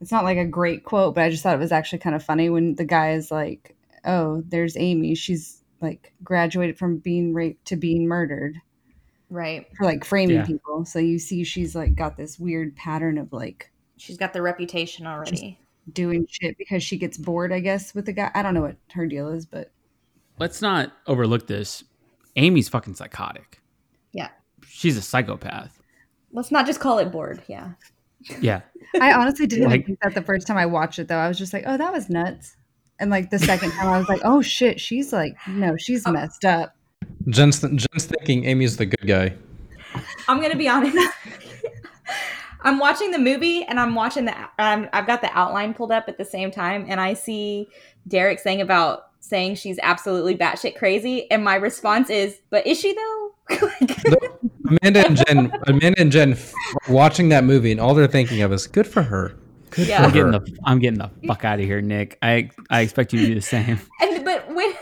[0.00, 2.22] it's not like a great quote but I just thought it was actually kind of
[2.22, 3.74] funny when the guy is like
[4.04, 5.14] oh there's Amy.
[5.14, 8.60] She's like graduated from being raped to being murdered
[9.34, 9.66] Right.
[9.76, 10.46] for like framing Yeah.
[10.46, 14.42] people so you see she's like got this weird pattern of like She's got the
[14.42, 15.58] reputation already.
[15.92, 18.30] doing shit because she gets bored, I guess, with the guy.
[18.34, 19.72] I don't know what her deal is, but
[20.38, 21.84] Let's not overlook this.
[22.36, 23.60] Amy's fucking psychotic.
[24.12, 24.28] Yeah.
[24.66, 25.80] She's a psychopath.
[26.32, 27.42] Let's not just call it bored.
[27.48, 27.72] Yeah.
[28.40, 28.62] Yeah.
[29.00, 31.18] I honestly didn't Like- think that the first time I watched it though.
[31.18, 32.56] I was just like, oh, that was nuts.
[32.98, 36.12] And like the second time, I was like, oh shit, she's like, no, she's oh.
[36.12, 36.73] messed up.
[37.28, 39.34] Jen's, Jen's thinking Amy's the good guy.
[40.28, 40.96] I'm gonna be honest.
[42.62, 44.34] I'm watching the movie and I'm watching the.
[44.58, 47.68] Um, I've got the outline pulled up at the same time, and I see
[48.08, 52.94] Derek saying about saying she's absolutely batshit crazy, and my response is, "But is she
[52.94, 53.30] though?"
[54.80, 56.52] Amanda and Jen, Amanda and Jen, f-
[56.88, 59.34] watching that movie, and all they're thinking of is good for her.
[59.70, 59.98] Good Yeah.
[59.98, 60.38] for I'm getting her.
[60.38, 62.18] the I'm getting the fuck out of here, Nick.
[62.22, 63.78] I I expect you to do the same.
[64.00, 64.72] and but when,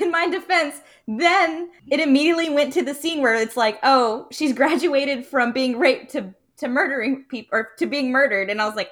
[0.00, 4.52] in my defense, then it immediately went to the scene where it's like, "Oh, she's
[4.52, 8.76] graduated from being raped to to murdering people or to being murdered," and I was
[8.76, 8.90] like,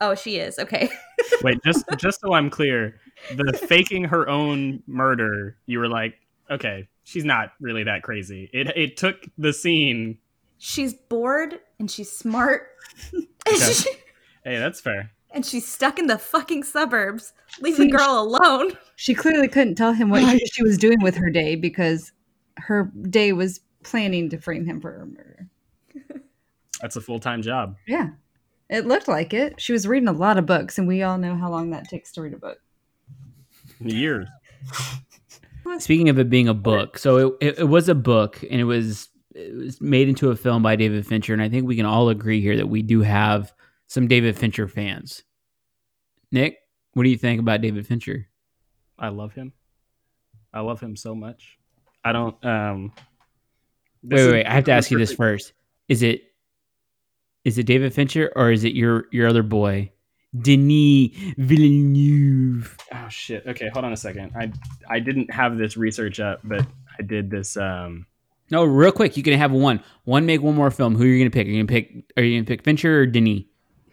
[0.00, 0.90] "Oh, she is okay."
[1.42, 3.00] Wait, just just so I'm clear,
[3.34, 6.14] the faking her own murder, you were like,
[6.50, 8.50] okay, she's not really that crazy.
[8.52, 10.18] It it took the scene.
[10.58, 12.68] she's bored and she's smart.
[13.48, 13.72] Okay.
[14.44, 15.10] Hey, that's fair.
[15.32, 17.32] And she's stuck in the fucking suburbs.
[17.60, 18.76] Leave See, the girl alone.
[18.96, 22.12] She clearly couldn't tell him what she, she was doing with her day because
[22.56, 25.48] her day was planning to frame him for her murder.
[26.80, 27.76] That's a full time job.
[27.86, 28.10] Yeah.
[28.68, 29.60] It looked like it.
[29.60, 32.12] She was reading a lot of books, and we all know how long that takes
[32.12, 32.58] to read a book.
[33.80, 34.28] Years.
[35.78, 38.64] Speaking of it being a book, so it, it, it was a book and it
[38.64, 41.86] was it was made into a film by David Fincher, and I think we can
[41.86, 43.52] all agree here that we do have
[43.90, 45.24] some David Fincher fans.
[46.30, 46.58] Nick,
[46.94, 48.28] what do you think about David Fincher?
[48.96, 49.52] I love him.
[50.54, 51.58] I love him so much.
[52.04, 52.42] I don't.
[52.44, 52.92] um
[54.02, 54.46] Wait, wait, wait.
[54.46, 55.52] I have to ask you this first.
[55.88, 56.22] Is it
[57.44, 59.90] is it David Fincher or is it your your other boy,
[60.40, 62.76] Denis Villeneuve?
[62.94, 63.44] Oh shit.
[63.46, 64.32] Okay, hold on a second.
[64.36, 64.52] I
[64.88, 66.64] I didn't have this research up, but
[66.96, 67.56] I did this.
[67.56, 68.06] um
[68.52, 69.82] No, real quick, you can have one.
[70.04, 70.94] One make one more film.
[70.94, 71.48] Who are you gonna pick?
[71.48, 73.42] Are you gonna pick are you gonna pick Fincher or Denis?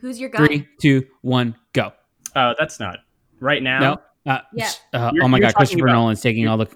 [0.08, 0.46] Who's your guy?
[0.48, 1.92] Three, two, one, go.
[2.34, 3.00] Oh, that's not
[3.42, 3.80] right now.
[4.26, 4.32] No.
[4.32, 4.70] Uh, Yeah.
[4.94, 6.68] uh, oh my God, talking Christopher about- Nolan's taking all the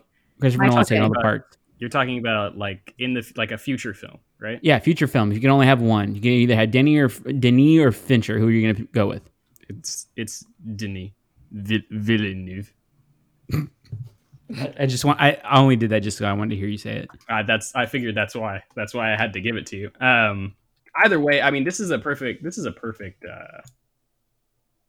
[0.41, 1.57] Christopher I'm Nolan's taking all the parts.
[1.77, 4.59] You're talking about like in the like a future film, right?
[4.61, 5.31] Yeah, future film.
[5.31, 6.13] You can only have one.
[6.13, 8.37] You can either have Denny or Denis or Fincher.
[8.37, 9.21] Who are you gonna go with?
[9.69, 11.11] It's it's Denis
[11.51, 12.73] Vi- Villeneuve.
[13.53, 15.21] I- I just want.
[15.21, 17.09] I, I only did that just so I wanted to hear you say it.
[17.29, 19.91] Uh, that's I figured that's why that's why I had to give it to you.
[20.01, 20.55] Um,
[20.95, 23.61] either way, I mean, this is a perfect this is a perfect uh,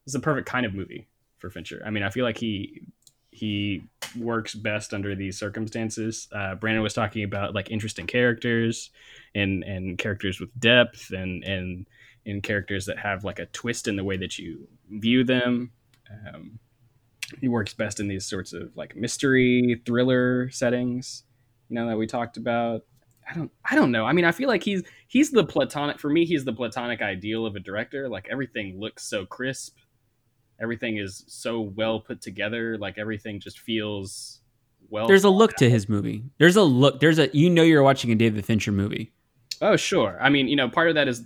[0.04, 1.82] this is a perfect kind of movie for Fincher.
[1.84, 2.82] I mean, I feel like he
[3.30, 3.82] he
[4.18, 6.28] works best under these circumstances.
[6.32, 8.90] Uh, Brandon was talking about like interesting characters
[9.34, 11.86] and and characters with depth and and
[12.26, 15.72] and characters that have like a twist in the way that you view them.
[16.10, 16.58] Um,
[17.40, 21.24] he works best in these sorts of like mystery thriller settings
[21.72, 22.82] you know that we talked about
[23.30, 26.08] i don't i don't know i mean i feel like he's he's the platonic for
[26.10, 29.76] me he's the platonic ideal of a director like everything looks so crisp
[30.60, 34.40] everything is so well put together like everything just feels
[34.90, 36.22] well There's a look to his movie.
[36.38, 37.00] There's a look.
[37.00, 37.30] There's a.
[37.34, 39.12] You know, you're watching a David Fincher movie.
[39.62, 41.22] oh sure i mean you know part of that is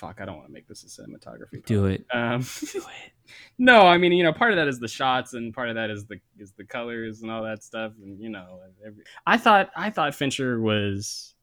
[0.00, 2.06] fuck i don't want to make this a cinematography Do it.
[2.12, 3.12] um Do it.
[3.58, 5.90] no i mean you know part of that is the shots and part of that
[5.90, 9.70] is the is the colors and all that stuff and you know every, i thought
[9.76, 11.34] i thought fincher was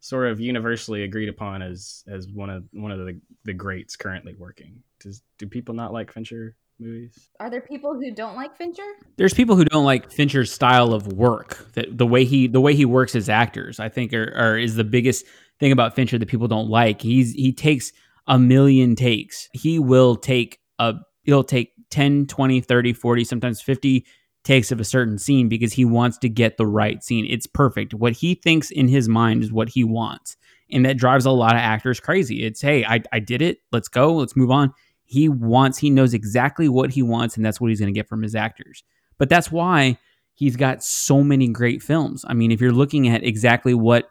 [0.00, 4.34] sort of universally agreed upon as as one of one of the the greats currently
[4.34, 8.82] working does do people not like fincher movies Are there people who don't like Fincher?
[9.16, 11.66] There's people who don't like Fincher's style of work.
[11.72, 14.74] That the way he the way he works as actors, I think, are, are is
[14.74, 15.24] the biggest
[15.58, 17.00] thing about Fincher that people don't like.
[17.00, 17.92] He's he takes
[18.26, 19.48] a million takes.
[19.52, 24.04] He will take a he'll take 10, 20, 30, 40, sometimes 50
[24.44, 27.26] takes of a certain scene because he wants to get the right scene.
[27.28, 27.94] It's perfect.
[27.94, 30.36] What he thinks in his mind is what he wants.
[30.70, 32.44] And that drives a lot of actors crazy.
[32.44, 33.58] It's, hey, I, I did it.
[33.72, 34.14] Let's go.
[34.14, 34.72] Let's move on.
[35.04, 38.08] He wants, he knows exactly what he wants, and that's what he's going to get
[38.08, 38.82] from his actors.
[39.18, 39.98] But that's why
[40.34, 42.24] he's got so many great films.
[42.26, 44.10] I mean, if you're looking at exactly what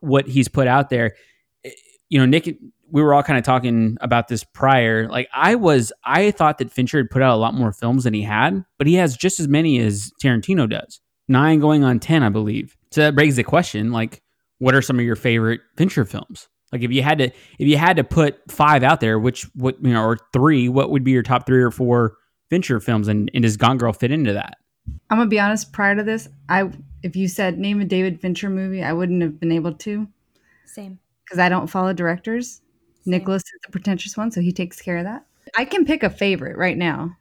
[0.00, 1.14] what he's put out there,
[1.64, 1.70] eh,
[2.08, 2.56] you know, Nick,
[2.90, 5.08] we were all kind of talking about this prior.
[5.08, 8.14] Like I was, I thought that Fincher had put out a lot more films than
[8.14, 11.00] he had, but he has just as many as Tarantino does.
[11.28, 12.76] Nine going on ten, I believe.
[12.90, 14.22] So that begs the question: like,
[14.58, 16.48] what are some of your favorite Fincher films?
[16.72, 19.76] Like, if you had to, if you had to put five out there, which what
[19.82, 22.16] you know, or three, what would be your top three or four
[22.48, 23.08] Fincher films?
[23.08, 24.56] And, and does Gone Girl fit into that?
[25.10, 25.72] I'm gonna be honest.
[25.72, 26.70] Prior to this, I
[27.02, 30.06] if you said name a David Fincher movie, I wouldn't have been able to
[30.66, 30.98] Same.
[31.24, 32.60] because I don't follow directors.
[33.06, 35.24] Nicholas is the pretentious one, so he takes care of that.
[35.56, 37.16] I can pick a favorite right now.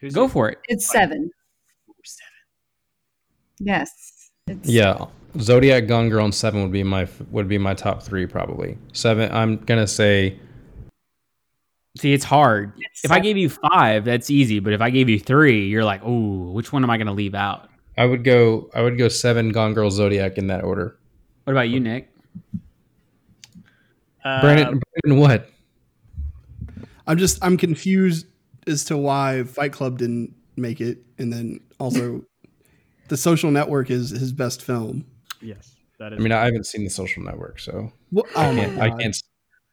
[0.00, 0.58] Who's Go your- for it.
[0.68, 1.30] It's seven.
[3.60, 4.30] Yes.
[4.46, 5.06] It's, Yeah,
[5.40, 8.78] Zodiac, Gone Girl, and Seven would be my would be my top three probably.
[8.92, 10.38] Seven, I'm gonna say
[11.98, 12.72] See, it's hard.
[12.78, 14.60] It's if I gave you five, that's easy.
[14.60, 17.12] But if I gave you three, you're like, oh, which one am I going to
[17.12, 17.68] leave out?
[17.98, 20.98] I would go I would go Seven, Gone Girl, Zodiac in that order.
[21.44, 22.10] What about you, Nick?
[24.24, 25.50] Uh, Brandon, Brandon, what?
[27.06, 28.26] I'm just I'm confused
[28.66, 32.24] as to why Fight Club didn't make it, and then also
[33.08, 35.06] The Social Network is his best film.
[35.40, 36.18] yes, that is.
[36.18, 38.26] I mean, I haven't seen The Social Network, so What?
[38.36, 38.80] I Oh my can't.
[38.80, 39.22] I can't.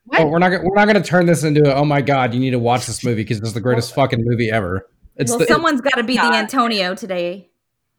[0.05, 0.21] What?
[0.21, 0.49] Oh, we're not.
[0.49, 1.69] gonna- We're not going to turn this into.
[1.69, 2.34] A, oh my God!
[2.34, 4.88] You need to watch this movie because it's the greatest fucking movie ever.
[5.17, 7.49] It's well, the, someone's got to be the Antonio today.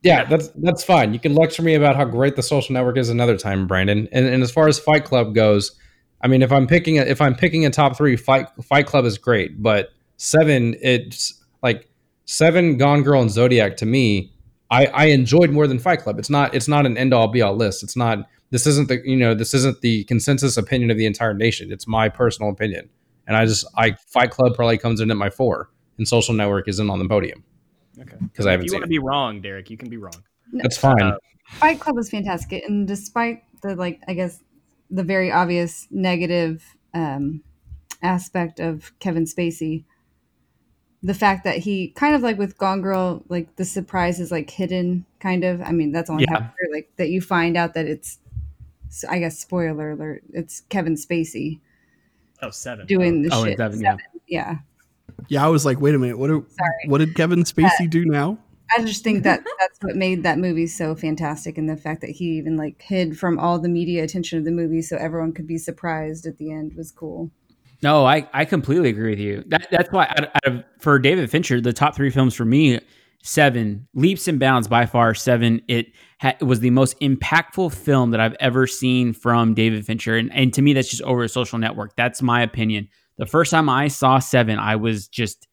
[0.06, 1.12] Yeah, that's that's fine.
[1.12, 4.08] You can lecture me about how great the social network is another time, Brandon.
[4.12, 5.72] And, and as far as Fight Club goes,
[6.20, 9.04] I mean, if I'm picking a, if I'm picking a top three, Fight Fight Club
[9.04, 11.90] is great, but seven, it's like
[12.24, 14.32] seven, Gone Girl, and Zodiac to me,
[14.70, 16.20] I I enjoyed more than Fight Club.
[16.20, 17.82] It's not it's not an end all be all list.
[17.82, 21.34] It's not this isn't the you know this isn't the consensus opinion of the entire
[21.34, 21.72] nation.
[21.72, 22.90] It's my personal opinion,
[23.26, 26.68] and I just I Fight Club probably comes in at my four, and Social Network
[26.68, 27.42] is in on the podium
[28.00, 28.16] okay.
[28.20, 30.22] because I haven't you want to be wrong, Derek, you can be wrong.
[30.52, 31.00] That's fine.
[31.02, 31.16] Uh,
[31.48, 34.40] Fight Club was fantastic, and despite the like, I guess
[34.90, 37.42] the very obvious negative um,
[38.02, 39.84] aspect of Kevin Spacey,
[41.02, 44.50] the fact that he kind of like with Gone Girl, like the surprise is like
[44.50, 45.60] hidden, kind of.
[45.62, 46.36] I mean, that's only Yeah.
[46.38, 48.18] after like that you find out that it's,
[49.08, 51.60] I guess spoiler alert, it's Kevin Spacey
[52.42, 52.86] Oh, seven.
[52.86, 53.52] doing the Oh, shit.
[53.52, 53.96] it's Evan, yeah.
[54.26, 54.56] yeah.
[55.28, 56.28] Yeah, I was like, wait a minute, what?
[56.28, 56.88] Do, Sorry.
[56.88, 58.38] what did Kevin Spacey do now?
[58.76, 62.10] I just think that that's what made that movie so fantastic, and the fact that
[62.10, 65.46] he even like hid from all the media attention of the movie, so everyone could
[65.46, 67.30] be surprised at the end was cool.
[67.82, 69.44] No, I, I completely agree with you.
[69.48, 72.44] That, that's why out of, out of, for David Fincher, the top three films for
[72.44, 72.80] me,
[73.22, 75.14] seven leaps and bounds by far.
[75.14, 75.88] Seven, it,
[76.20, 80.32] ha, it was the most impactful film that I've ever seen from David Fincher, and
[80.32, 81.96] and to me, that's just over a social network.
[81.96, 82.88] That's my opinion.
[83.18, 85.48] The first time I saw Seven, I was just,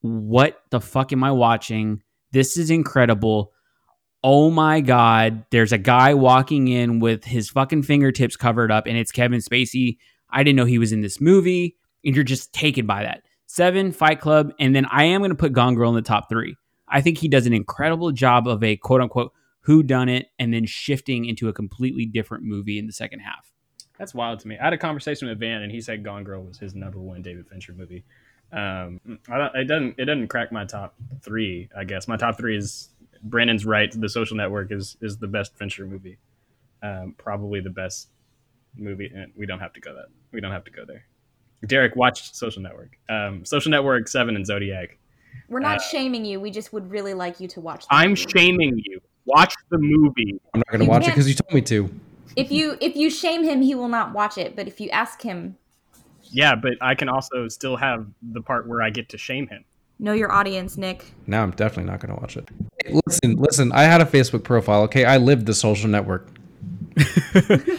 [0.00, 2.02] what the fuck am I watching?
[2.32, 3.52] This is incredible.
[4.22, 5.44] Oh my God.
[5.50, 9.98] There's a guy walking in with his fucking fingertips covered up, and it's Kevin Spacey.
[10.30, 11.76] I didn't know he was in this movie.
[12.04, 13.22] And you're just taken by that.
[13.46, 14.52] Seven, Fight Club.
[14.60, 16.56] And then I am going to put Gone Girl in the top three.
[16.88, 19.32] I think he does an incredible job of a quote unquote
[19.62, 23.52] who done it and then shifting into a completely different movie in the second half.
[23.98, 24.58] That's wild to me.
[24.58, 27.22] I had a conversation with Van, and he said Gone Girl was his number one
[27.22, 28.04] David Fincher movie.
[28.52, 31.68] Um, I don't, it doesn't it doesn't crack my top three.
[31.76, 32.90] I guess my top three is
[33.24, 33.90] Brandon's right.
[33.98, 36.18] The Social Network is is the best Fincher movie.
[36.82, 38.08] Um, probably the best
[38.76, 39.10] movie.
[39.14, 40.06] And we don't have to go that.
[40.32, 41.06] We don't have to go there.
[41.66, 42.96] Derek watched Social Network.
[43.08, 44.96] Um, Social Network Seven and Zodiac.
[45.48, 46.38] We're not Uh, shaming you.
[46.38, 47.82] We just would really like you to watch.
[47.88, 48.24] The I'm movie.
[48.36, 49.00] shaming you.
[49.24, 50.38] Watch the movie.
[50.54, 51.90] I'm not going to watch it can't- because you told me to.
[52.36, 54.54] If you if you shame him, he will not watch it.
[54.54, 55.56] But if you ask him,
[56.24, 59.64] Yeah, but I can also still have the part where I get to shame him.
[59.98, 61.12] know your audience, Nick.
[61.26, 62.48] Now I'm definitely not going to watch it.
[62.84, 63.72] Hey, listen, listen.
[63.72, 64.82] I had a Facebook profile.
[64.82, 66.28] Okay, I lived the social network.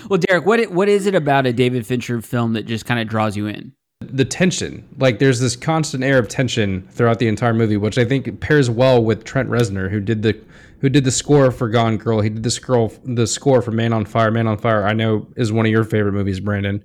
[0.09, 2.99] Well, Derek, what it, what is it about a David Fincher film that just kind
[2.99, 3.73] of draws you in?
[4.01, 8.05] The tension, like there's this constant air of tension throughout the entire movie, which I
[8.05, 10.39] think pairs well with Trent Reznor, who did the
[10.80, 12.21] who did the score for Gone Girl.
[12.21, 14.32] He did the scroll the score for Man on Fire.
[14.32, 16.84] Man on Fire, I know is one of your favorite movies, Brandon.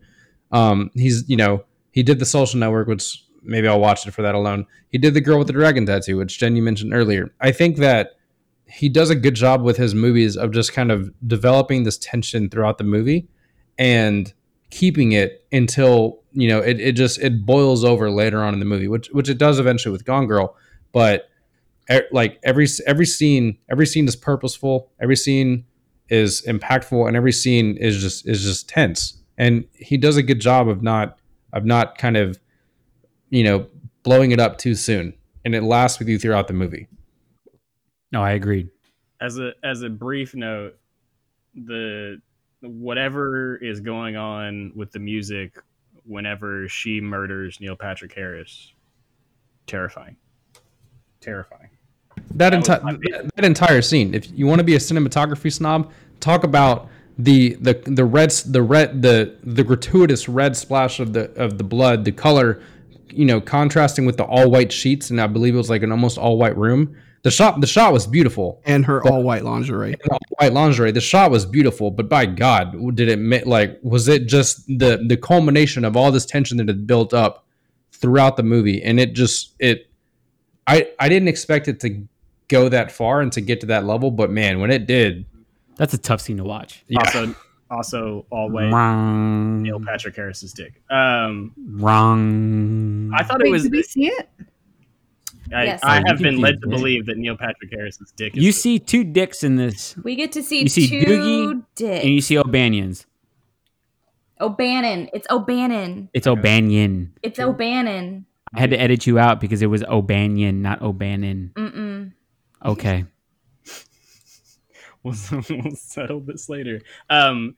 [0.51, 4.23] Um, he's you know he did the Social Network, which maybe I'll watch it for
[4.23, 4.67] that alone.
[4.89, 7.35] He did the Girl with the Dragon Tattoo, which Jen you mentioned earlier.
[7.41, 8.13] I think that
[8.67, 12.49] he does a good job with his movies of just kind of developing this tension
[12.49, 13.29] throughout the movie
[13.79, 14.33] and
[14.71, 18.65] keeping it until you know it, it just it boils over later on in the
[18.65, 20.57] movie which which it does eventually with gone girl
[20.93, 21.29] but
[22.11, 25.65] like every every scene every scene is purposeful every scene
[26.09, 30.41] is impactful and every scene is just is just tense and he does a good
[30.41, 31.19] job of not
[31.53, 32.39] of not kind of
[33.31, 33.67] you know
[34.03, 35.13] blowing it up too soon
[35.45, 36.87] and it lasts with you throughout the movie
[38.13, 38.69] No, I agreed.
[39.21, 40.79] as a as a brief note,
[41.55, 42.21] the
[42.61, 45.59] whatever is going on with the music
[46.05, 48.73] whenever she murders Neil Patrick Harris,
[49.67, 50.17] terrifying,
[51.21, 51.71] terrifying.
[52.31, 55.91] That, That entire that, that entire scene if you want to be a cinematography snob
[56.21, 61.31] talk about the the the red the red the the gratuitous red splash of the
[61.41, 62.63] of the blood the color
[63.11, 65.93] you know contrasting with the all white sheets and i believe it was like an
[65.93, 68.63] almost all white room The shot the shot was beautiful.
[68.65, 69.93] and her all white lingerie.
[69.93, 70.91] And the white lingerie.
[70.91, 75.05] The shot was beautiful, but by God, did it ma- like was it just the
[75.07, 77.45] the culmination of all this tension that had built up
[77.93, 79.87] throughout the movie, and it just it.
[80.67, 82.03] I I didn't expect it to
[82.49, 85.25] go that far and to get to that level, but man, when it did,
[85.77, 86.85] That's a tough scene to watch.
[86.89, 87.35] yeah, Also,
[87.71, 89.63] also all way Wrong.
[89.63, 90.81] Neil Patrick Harris's dick.
[90.91, 93.11] Um, Wrong.
[93.15, 93.63] I thought it was.
[93.65, 94.29] did we see it?
[95.55, 95.81] I, Yes.
[95.83, 98.37] I Oh, have been led to believe that Neil Patrick Harris's dick.
[98.37, 101.05] Is You the- see two dicks in this, We get to see, You see two
[101.07, 102.05] Doogie dicks.
[102.05, 103.07] and you see O'Banion's.
[104.41, 105.09] O'Bannon.
[105.13, 106.09] It's O'Bannon.
[106.13, 107.13] It's O'Banion.
[107.23, 108.27] It's O'Bannon.
[108.55, 111.53] I had to edit you out because it was O'Banion, not O'Bannon.
[111.55, 111.82] Mm-mm.
[112.65, 113.05] Okay.
[115.03, 115.15] we'll,
[115.51, 116.81] we'll settle this later.
[117.11, 117.57] Um,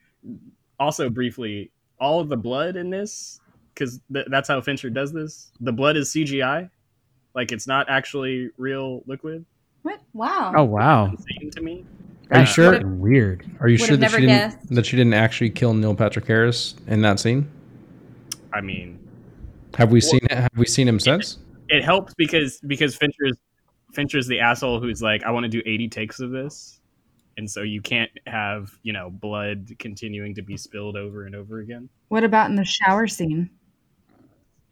[0.79, 3.41] also, briefly, all of the blood in this,
[3.75, 5.53] because th- that's how Fincher does this.
[5.61, 6.69] The blood is CGI,
[7.35, 9.45] like it's not actually real liquid.
[9.83, 10.01] What?
[10.15, 10.53] Wow.
[10.57, 11.07] Oh wow.
[11.07, 11.85] Insane to me.
[12.31, 12.73] Are you That's sure?
[12.73, 13.45] fucking Weird.
[13.61, 16.75] Are you sure that never she didn't that she didn't actually kill Neil Patrick Harris
[16.87, 17.49] in that scene?
[18.53, 18.99] I mean,
[19.77, 21.39] Have we seen Have we seen him since?
[21.69, 23.37] it helps because because Fincher's
[23.95, 26.81] Fincher's the asshole who's like, I want to do 80 takes of this,
[27.37, 31.61] and so you can't have you know blood continuing to be spilled over and over
[31.61, 31.89] again.
[32.09, 33.51] What about in the shower scene?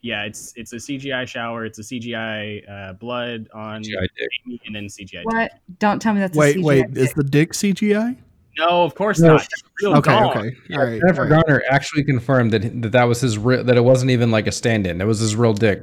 [0.01, 4.29] Yeah, it's it's a CGI shower, it's a CGI uh, blood on CGI dick.
[4.45, 5.23] Amy, and then CGI.
[5.23, 5.51] What?
[5.79, 8.17] Don't tell me that's a Wait, CGI wait, is the dick CGI?
[8.59, 9.29] No, of course No.
[9.35, 9.47] not.
[9.81, 10.37] Real Okay, dog.
[10.37, 11.01] okay, all right.
[11.01, 11.45] Jennifer all right.
[11.47, 14.51] Garner actually confirmed that that, that was his re- that it wasn't even like a
[14.51, 15.01] stand-in.
[15.01, 15.81] It was his real dick.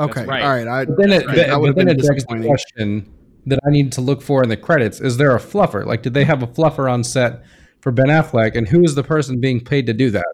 [0.00, 0.42] Okay, right.
[0.42, 0.66] all right.
[0.66, 2.48] I, But then it, right, that, that would've been it begs the disappointing.
[2.48, 3.12] question
[3.46, 5.84] that I need to look for in the credits: Is there a fluffer?
[5.86, 7.42] Like, did they have a fluffer on set
[7.80, 10.26] for Ben Affleck, and who is the person being paid to do that?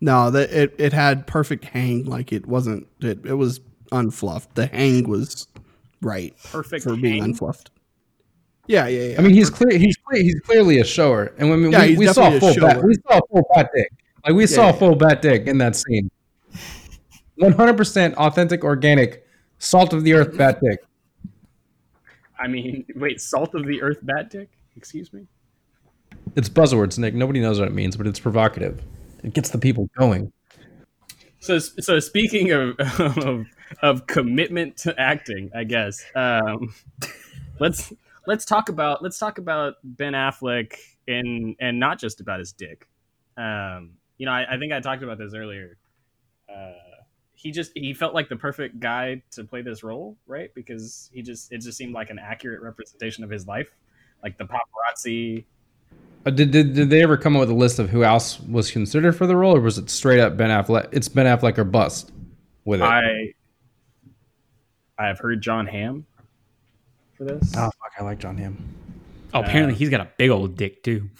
[0.00, 2.04] No, that it, it had perfect hang.
[2.04, 2.86] Like it wasn't.
[3.00, 3.60] It, it was
[3.92, 4.54] unfluffed.
[4.54, 5.46] The hang was
[6.02, 7.32] right Perfect for being hang?
[7.34, 7.70] unfluffed.
[8.66, 9.18] Yeah, yeah, yeah.
[9.18, 9.76] I mean, he's clear.
[9.78, 12.54] He's cle- he's clearly a shower, and when we, Yeah, we, we saw a full
[12.54, 13.88] bat, we saw full bat dick.
[14.26, 14.72] Like we saw yeah.
[14.72, 16.10] full bat dick in that scene.
[17.36, 19.26] One hundred percent authentic, organic,
[19.58, 20.80] salt of the earth bat dick.
[22.38, 24.50] I mean, wait, salt of the earth bat dick?
[24.76, 25.26] Excuse me?
[26.36, 27.14] It's buzzwords, Nick.
[27.14, 28.82] Nobody knows what it means, but it's provocative.
[29.22, 30.32] It gets the people going.
[31.38, 33.46] So, so speaking of, of
[33.82, 36.74] of commitment to acting, I guess um,
[37.60, 37.92] let's
[38.26, 40.74] let's talk about let's talk about Ben Affleck
[41.06, 42.88] and and not just about his dick.
[43.36, 45.76] Um, you know, I, I think I talked about this earlier.
[46.48, 46.72] Uh,
[47.44, 50.52] he just he felt like the perfect guy to play this role, right?
[50.54, 53.68] Because he just it just seemed like an accurate representation of his life,
[54.22, 55.44] like the paparazzi.
[56.26, 58.70] Uh, did, did did they ever come up with a list of who else was
[58.70, 60.88] considered for the role, or was it straight up Ben Affleck?
[60.90, 62.10] It's Ben Affleck or bust
[62.64, 62.84] with it.
[62.84, 63.34] I
[64.98, 66.06] I have heard John Hamm
[67.12, 67.52] for this.
[67.58, 68.56] oh fuck, I like John Hamm.
[69.34, 71.10] Oh, apparently Uh, he's got a big old dick too.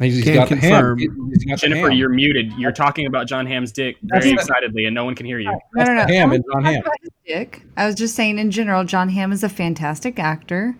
[0.00, 0.96] He's, he's Can't got the ham.
[0.96, 0.98] confirm.
[0.98, 1.98] He's got the Jennifer, ham.
[1.98, 2.52] you're muted.
[2.54, 4.40] You're talking about John Hamm's dick That's very it.
[4.40, 5.50] excitedly, and no one can hear you.
[5.74, 6.06] No, no, no.
[6.06, 6.74] Ham I and John wasn't Hamm.
[6.74, 7.62] talking about his dick.
[7.76, 10.74] I was just saying in general, John Hamm is a fantastic actor.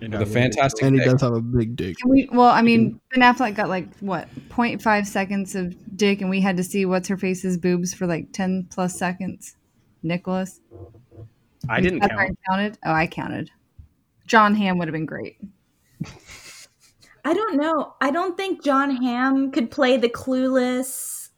[0.00, 0.82] with a fantastic.
[0.84, 1.10] and he dick.
[1.12, 1.96] does have a big dick.
[1.98, 2.28] Can we?
[2.32, 6.56] Well, I mean, Ben Affleck got like what 0.5 seconds of dick, and we had
[6.56, 9.54] to see what's her face's boobs for like 10 plus seconds.
[10.02, 10.60] Nicholas,
[11.68, 12.12] I didn't count.
[12.12, 12.78] I counted.
[12.84, 13.50] Oh, I counted.
[14.26, 15.36] John Hamm would have been great.
[17.28, 17.92] I don't know.
[18.00, 21.28] I don't think John Hamm could play the clueless.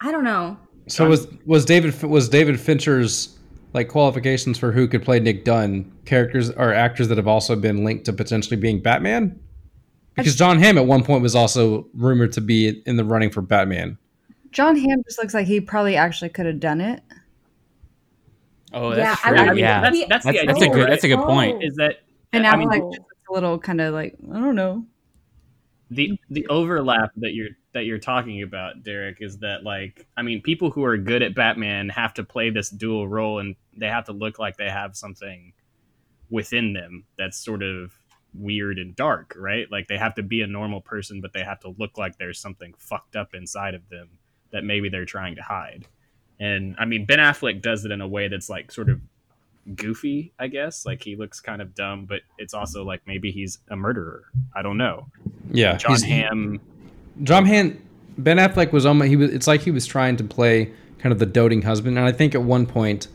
[0.00, 0.56] I don't know.
[0.86, 3.36] So was was David was David Fincher's
[3.72, 7.82] like qualifications for who could play Nick Dunne characters or actors that have also been
[7.82, 9.36] linked to potentially being Batman?
[10.14, 13.42] Because John Hamm at one point was also rumored to be in the running for
[13.42, 13.98] Batman.
[14.52, 17.02] John Hamm just looks like he probably actually could have done it.
[18.72, 19.38] Oh, Yeah, that's I true.
[19.38, 20.88] I mean, yeah, that's, that's, that's, the that's a good.
[20.88, 21.56] That's a good point.
[21.56, 21.66] Oh.
[21.66, 24.86] Is that And I mean, just looks a little kind of like I don't know.
[25.90, 26.34] the mm-hmm.
[26.34, 30.70] the overlap that you're that you're talking about, Derek, is that like I mean, people
[30.70, 34.12] who are good at Batman have to play this dual role, and they have to
[34.12, 35.52] look like they have something
[36.30, 37.92] within them that's sort of
[38.34, 39.70] weird and dark, right?
[39.70, 42.40] Like they have to be a normal person, but they have to look like there's
[42.40, 44.18] something fucked up inside of them
[44.52, 45.86] that maybe they're trying to hide.
[46.38, 49.00] And I mean, Ben Affleck does it in a way that's like sort of
[49.74, 50.86] goofy, I guess.
[50.86, 54.24] Like he looks kind of dumb, but it's also like maybe he's a murderer.
[54.54, 55.06] I don't know.
[55.50, 56.60] Yeah, John Hamm.
[57.22, 57.82] John Hamm,
[58.18, 59.32] Ben Affleck was almost he was.
[59.32, 62.34] It's like he was trying to play kind of the doting husband, and I think
[62.34, 63.08] at one point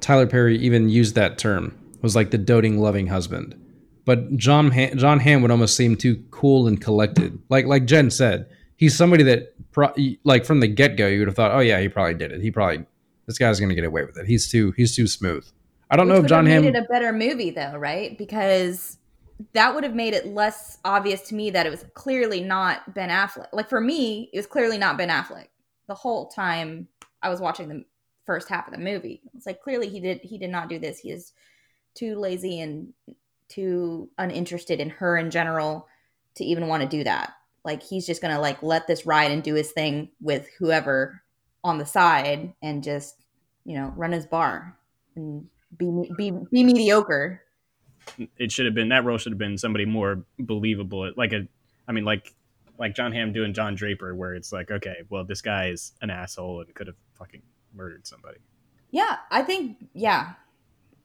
[0.00, 1.76] Tyler Perry even used that term.
[2.02, 3.60] Was like the doting, loving husband.
[4.04, 7.38] But John ha- John Hamm would almost seem too cool and collected.
[7.48, 11.28] Like like Jen said, he's somebody that pro- like from the get go you would
[11.28, 12.40] have thought, oh yeah, he probably did it.
[12.40, 12.84] He probably
[13.26, 14.26] this guy's gonna get away with it.
[14.26, 15.44] He's too he's too smooth.
[15.90, 16.62] I don't know if John Hamm.
[16.62, 18.16] made it a better movie though, right?
[18.18, 18.98] Because
[19.52, 23.10] that would have made it less obvious to me that it was clearly not Ben
[23.10, 23.48] Affleck.
[23.52, 25.48] Like for me, it was clearly not Ben Affleck
[25.86, 26.88] the whole time
[27.22, 27.84] I was watching the
[28.24, 29.22] first half of the movie.
[29.34, 30.98] It's like clearly he did he did not do this.
[30.98, 31.32] He is
[31.94, 32.92] too lazy and
[33.48, 35.86] too uninterested in her in general
[36.34, 37.34] to even want to do that.
[37.64, 41.22] Like he's just gonna like let this ride and do his thing with whoever
[41.62, 43.16] on the side and just
[43.64, 44.76] you know run his bar
[45.14, 45.86] and be
[46.16, 47.42] be be mediocre.
[48.38, 51.10] It should have been that role should have been somebody more believable.
[51.16, 51.46] Like a,
[51.88, 52.34] I mean, like
[52.78, 56.10] like John Hamm doing John Draper, where it's like, okay, well, this guy is an
[56.10, 57.42] asshole and could have fucking
[57.74, 58.38] murdered somebody.
[58.90, 60.34] Yeah, I think yeah.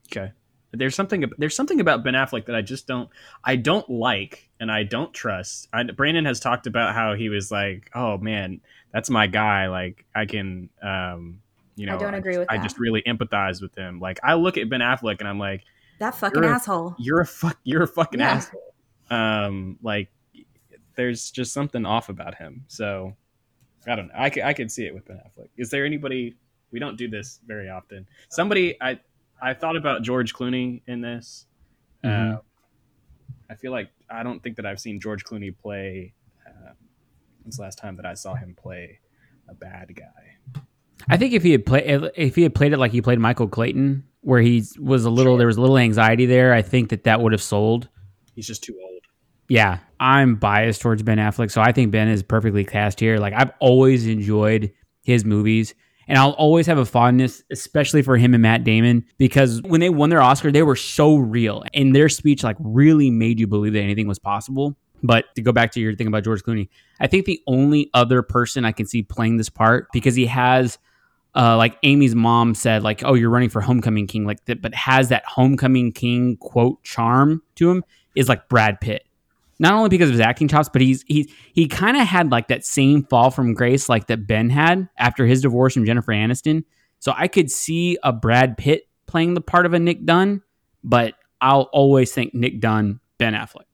[0.07, 0.31] Okay.
[0.73, 3.09] There's something there's something about Ben Affleck that I just don't
[3.43, 5.67] I don't like and I don't trust.
[5.73, 8.61] I, Brandon has talked about how he was like, "Oh man,
[8.93, 9.67] that's my guy.
[9.67, 11.40] Like I can um
[11.75, 12.63] you know, I don't agree with I that.
[12.63, 13.99] just really empathize with him.
[13.99, 15.63] Like I look at Ben Affleck and I'm like,
[15.99, 16.95] That fucking You're a- asshole.
[16.99, 18.31] you're a fuck you're a fucking Yeah.
[18.31, 18.73] asshole.
[19.09, 20.09] Um like
[20.95, 22.63] there's just something off about him.
[22.67, 23.15] So
[23.87, 24.13] I don't know.
[24.15, 25.47] I could, I could see it with Ben Affleck.
[25.57, 26.35] Is there anybody
[26.71, 28.07] we don't do this very often.
[28.29, 28.99] Somebody I
[29.41, 31.47] I thought about George Clooney in this.
[32.03, 32.35] Mhm.
[32.37, 32.41] Uh,
[33.49, 36.13] I feel like I don't think that I've seen George Clooney play.
[36.47, 36.71] Uh,
[37.43, 38.99] when's the last time that I saw him play
[39.49, 40.61] a bad guy?
[41.09, 43.47] I think if he had played if he had played it like he played Michael
[43.47, 47.03] Clayton, where he was a little there was a little anxiety there, I think that
[47.05, 47.89] that would have sold.
[48.33, 49.01] He's just too old.
[49.49, 53.17] Yeah, I'm biased towards Ben Affleck, so I think Ben is perfectly cast here.
[53.17, 54.71] Like I've always enjoyed
[55.03, 55.75] his movies,
[56.07, 59.89] and I'll always have a fondness, especially for him and Matt Damon, because when they
[59.89, 63.73] won their Oscar, they were so real, and their speech like really made you believe
[63.73, 64.77] that anything was possible.
[65.03, 68.21] But to go back to your thing about George Clooney, I think the only other
[68.21, 70.77] person I can see playing this part because he has.
[71.33, 74.73] Uh, like Amy's mom said, like, "Oh, you're running for homecoming king," like that, but
[74.75, 77.83] has that homecoming king quote charm to him
[78.15, 79.05] is like Brad Pitt
[79.61, 82.47] not only because of his acting chops, but he's he he kind of had like
[82.47, 86.63] that same fall from grace like that Ben had after his divorce from Jennifer Aniston.
[86.97, 90.41] So I could see a Brad Pitt playing the part of a Nick Dunne,
[90.83, 93.65] but I'll always think Nick Dunne, Ben Affleck.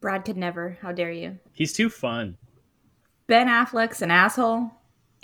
[0.00, 0.78] Brad could never.
[0.82, 1.38] How dare you?
[1.52, 2.36] He's too fun.
[3.28, 4.72] Ben Affleck's an asshole.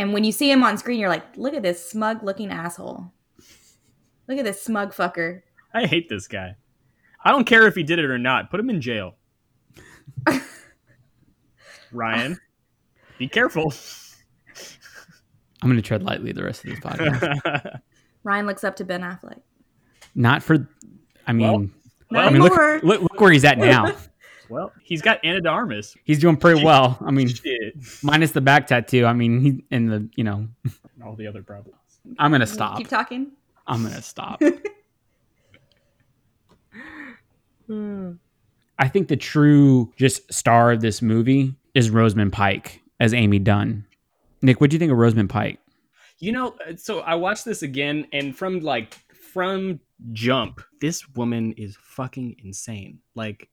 [0.01, 3.13] And when you see him on screen, you're like, look at this smug looking asshole.
[4.29, 5.43] Look at this smug fucker.
[5.75, 6.57] I hate this guy.
[7.23, 8.51] I don't care if he did it or not.
[8.51, 9.17] Put him in jail.
[11.93, 12.41] Ryan,
[13.19, 13.75] be careful.
[15.61, 17.81] I'm going to tread lightly the rest of this podcast.
[18.25, 19.43] Ryan looks up to Ben Affleck.
[20.15, 20.67] Not for,
[21.27, 21.71] I mean,
[22.11, 23.95] Not I mean, look, look look where he's at now.
[24.51, 26.99] well, he's got Ana de He's doing pretty well.
[27.01, 27.75] I mean, Shit.
[28.03, 29.07] minus the back tattoo.
[29.07, 30.49] I mean, he and the you know,
[31.05, 31.77] All the other problems.
[32.19, 32.79] I'm going to stop.
[32.79, 33.33] Keep talking.
[33.67, 34.43] I'm going to stop.
[38.79, 43.85] I think the true just star of this movie is Rosamund Pike as Amy Dunne.
[44.43, 45.61] Nick, what do you think of Rosamund Pike?
[46.19, 48.95] You know, uh, so I watched this again, and from like
[49.33, 49.81] from
[50.13, 52.99] jump, this woman is fucking insane.
[53.15, 53.49] Like,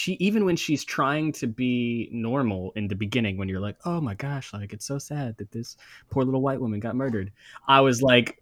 [0.00, 4.00] she even when she's trying to be normal in the beginning, when you're like, oh
[4.00, 5.76] my gosh, like it's so sad that this
[6.08, 7.30] poor little white woman got murdered.
[7.68, 8.40] I was like,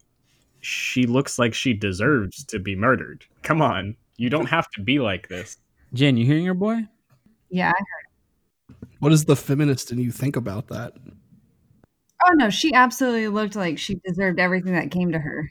[0.61, 3.25] she looks like she deserves to be murdered.
[3.43, 5.57] Come on, you don't have to be like this.
[5.93, 6.87] Jen, you hearing your boy?
[7.51, 7.73] Yeah.
[9.01, 10.93] What does the feminist in you think about that?
[12.25, 15.51] Oh no, she absolutely looked like she deserved everything that came to her.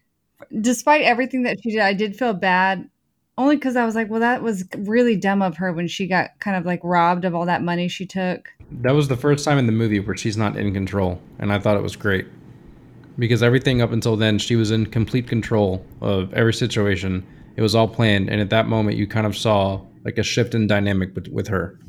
[0.62, 2.90] Despite everything that she did, I did feel bad
[3.38, 6.32] only because I was like, well, that was really dumb of her when she got
[6.40, 8.50] kind of like robbed of all that money she took.
[8.72, 11.60] That was the first time in the movie where she's not in control, and I
[11.60, 12.28] thought it was great.
[13.20, 17.26] Because everything up until then, she was in complete control of every situation.
[17.56, 20.56] It was all planned, and at that moment, you kind of saw like a shift
[20.56, 21.80] in dynamic with, with her.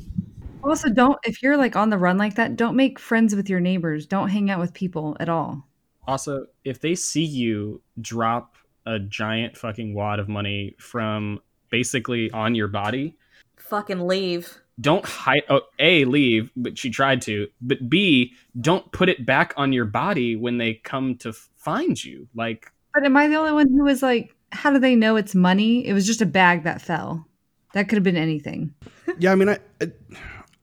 [0.63, 3.59] Also, don't if you're like on the run like that, don't make friends with your
[3.59, 4.05] neighbors.
[4.05, 5.65] Don't hang out with people at all.
[6.07, 12.55] Also, if they see you drop a giant fucking wad of money from basically on
[12.55, 13.15] your body,
[13.57, 14.57] Fucking leave.
[14.81, 15.43] don't hide.
[15.49, 17.47] Oh, a leave, but she tried to.
[17.61, 22.27] But b don't put it back on your body when they come to find you.
[22.33, 25.35] Like But am I the only one who was like, how do they know it's
[25.35, 25.85] money?
[25.85, 27.27] It was just a bag that fell.
[27.73, 28.73] That could have been anything.
[29.19, 29.57] Yeah, I mean, I,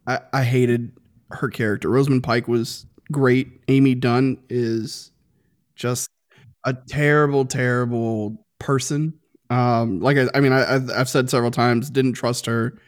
[0.06, 0.92] I I hated
[1.32, 1.90] her character.
[1.90, 3.48] Rosamund Pike was great.
[3.68, 5.10] Amy Dunne is
[5.74, 6.08] just
[6.66, 9.18] a terrible, terrible person.
[9.48, 12.78] Um, like I, I mean, I, I've, I've said several times, didn't trust her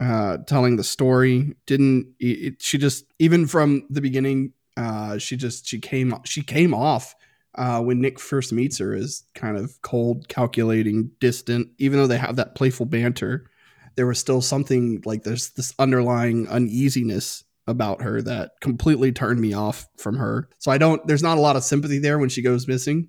[0.00, 1.54] uh, telling the story.
[1.66, 4.52] Didn't it, she just even from the beginning?
[4.76, 7.14] Uh, she just she came she came off
[7.54, 11.68] uh, when Nick first meets her is kind of cold, calculating, distant.
[11.78, 13.50] Even though they have that playful banter,
[13.96, 19.52] there was still something like there's this underlying uneasiness about her that completely turned me
[19.52, 20.48] off from her.
[20.58, 21.06] So I don't.
[21.06, 23.08] There's not a lot of sympathy there when she goes missing,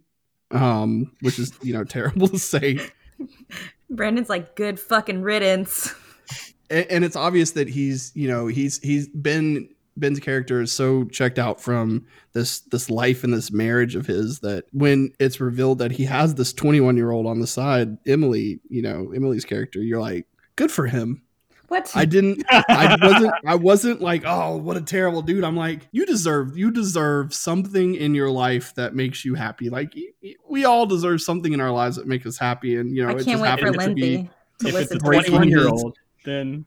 [0.53, 2.79] um, which is you know terrible to say.
[3.89, 5.93] Brandon's like, good fucking riddance.
[6.69, 11.03] and, and it's obvious that he's you know he's he's been Ben's character is so
[11.05, 15.79] checked out from this this life and this marriage of his that when it's revealed
[15.79, 19.79] that he has this 21 year old on the side, Emily, you know, Emily's character,
[19.79, 21.21] you're like, good for him.
[21.71, 21.89] What?
[21.95, 25.45] I didn't I wasn't I wasn't like, oh, what a terrible dude.
[25.45, 29.69] I'm like, you deserve you deserve something in your life that makes you happy.
[29.69, 32.93] Like y- y- we all deserve something in our lives that make us happy and
[32.93, 34.97] you know, I it can't just wait for happens to be to if it's listen
[34.97, 36.65] a to 21 year old, then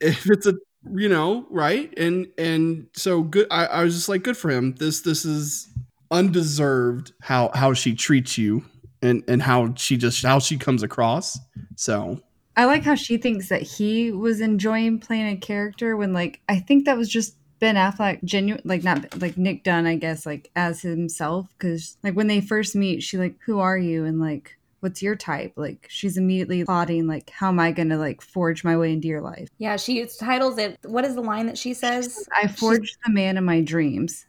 [0.00, 0.54] if it's a
[0.94, 4.76] you know right and and so good I, I was just like good for him
[4.76, 5.68] this this is
[6.10, 8.64] undeserved how how she treats you
[9.02, 11.38] and and how she just how she comes across
[11.76, 12.22] so
[12.58, 16.58] I like how she thinks that he was enjoying playing a character when, like, I
[16.58, 20.50] think that was just Ben Affleck, genuine, like not like Nick Dunne, I guess, like
[20.56, 21.48] as himself.
[21.56, 25.14] Because like when they first meet, she like, "Who are you?" and like, "What's your
[25.14, 29.06] type?" Like she's immediately plotting, like, "How am I gonna like forge my way into
[29.06, 30.78] your life?" Yeah, she titles it.
[30.82, 32.28] What is the line that she says?
[32.36, 34.26] I forged the man of my dreams.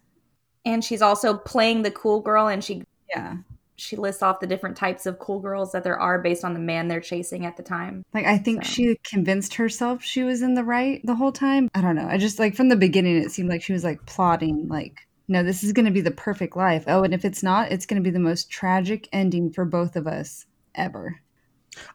[0.65, 3.38] And she's also playing the cool girl, and she Yeah,
[3.80, 6.59] she lists off the different types of cool girls that there are based on the
[6.59, 8.03] man they're chasing at the time.
[8.13, 8.69] like I think So.
[8.71, 11.69] she convinced herself she was in the right the whole time.
[11.73, 12.07] I don't know.
[12.07, 15.01] I just like from the beginning, it seemed like she was like plotting, like.
[15.32, 16.86] No, this is going to be the perfect life.
[16.88, 19.95] Oh, and if it's not, it's going to be the most tragic ending for both
[19.95, 21.21] of us ever.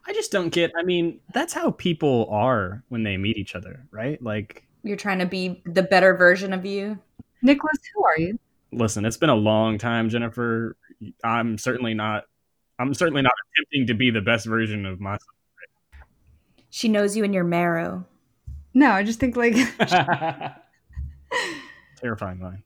[0.07, 0.71] I just don't get.
[0.79, 4.23] I mean, that's how people are when they meet each other, right?
[4.23, 6.97] Like, You're trying to be the better version of you.
[7.43, 8.39] Nicholas, who are you?
[8.77, 10.77] Listen, it's been a long time, Jennifer.
[11.23, 12.25] I'm certainly not.
[12.79, 15.23] I'm certainly not attempting to be the best version of myself.
[16.71, 18.05] She knows you in your marrow.
[18.75, 19.55] No, I just think like
[21.97, 22.63] Terrifying line.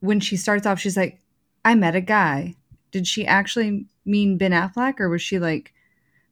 [0.00, 1.20] when she starts off, she's like,
[1.64, 2.56] I met a guy.
[2.90, 5.72] Did she actually mean Ben Affleck or was she like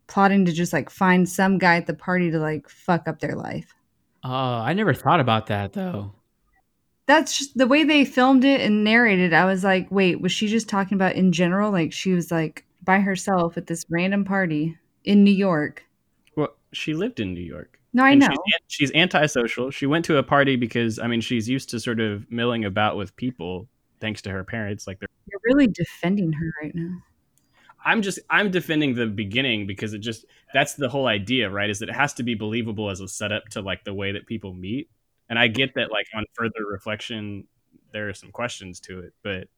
[0.09, 3.37] plotting to just like find some guy at the party to like fuck up their
[3.37, 3.75] life?
[4.25, 6.13] Oh, I never thought about that though.
[7.07, 9.33] That's just the way they filmed it and narrated.
[9.33, 11.73] I was like, wait, was she just talking about in general?
[11.73, 15.85] Like she was like by herself at this random party in New York.
[16.37, 17.79] Well, she lived in New York.
[17.93, 18.29] No, I know.
[18.29, 19.71] She's, she's antisocial.
[19.71, 22.97] She went to a party because I mean she's used to sort of milling about
[22.97, 23.69] with people
[24.01, 24.87] thanks to her parents.
[24.87, 27.03] Like they're You're really defending her right now.
[27.85, 30.25] I'm just I'm defending the beginning because it just
[30.55, 31.69] that's the whole idea, right?
[31.69, 34.27] Is that it has to be believable as a setup to like the way that
[34.27, 34.89] people meet.
[35.33, 37.47] And I get that like on further reflection
[37.91, 39.49] there are some questions to it, but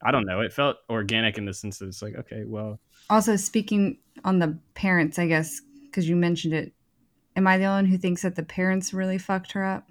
[0.00, 0.40] I don't know.
[0.40, 2.78] It felt organic in the sense that it's like, okay, well,
[3.10, 6.72] Also, speaking on the parents, I guess, because you mentioned it,
[7.34, 9.90] am I the only one who thinks that the parents really fucked her up?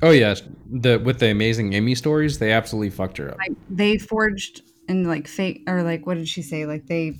[0.00, 0.40] Oh yes,
[0.70, 3.36] the with the amazing Amy stories, they absolutely fucked her up.
[3.36, 6.64] Like they forged and like fake or like what did she say?
[6.64, 7.18] Like they,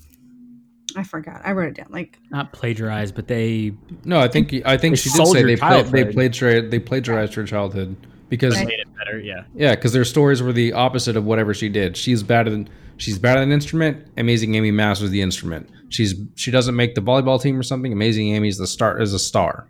[0.95, 1.41] I forgot.
[1.43, 1.87] I wrote it down.
[1.89, 3.73] Like Not plagiarized, but they
[4.05, 7.45] No, I think I think she did say they pla- they plagiarized they plagiarized her
[7.45, 7.95] childhood
[8.29, 8.67] because Right.
[8.67, 9.43] made it better, yeah.
[9.55, 11.97] yeah, because their stories were the opposite of whatever she did.
[11.97, 12.67] She's bad at
[12.97, 14.07] she's bad at an instrument.
[14.17, 15.69] Amazing Amy masters the instrument.
[15.89, 17.91] She's she doesn't make the volleyball team or something.
[17.91, 19.67] Amazing Amy's the star is a star.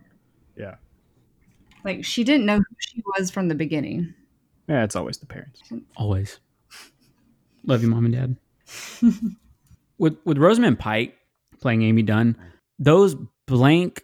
[0.55, 0.76] Yeah.
[1.84, 4.13] like she didn't know who she was from the beginning.
[4.69, 5.61] Yeah, it's always the parents.
[5.97, 6.39] always
[7.65, 8.36] love you, mom and dad.
[10.02, 11.16] with with Rosamund Pike
[11.62, 12.36] playing Amy Dunne,
[12.80, 14.04] those blank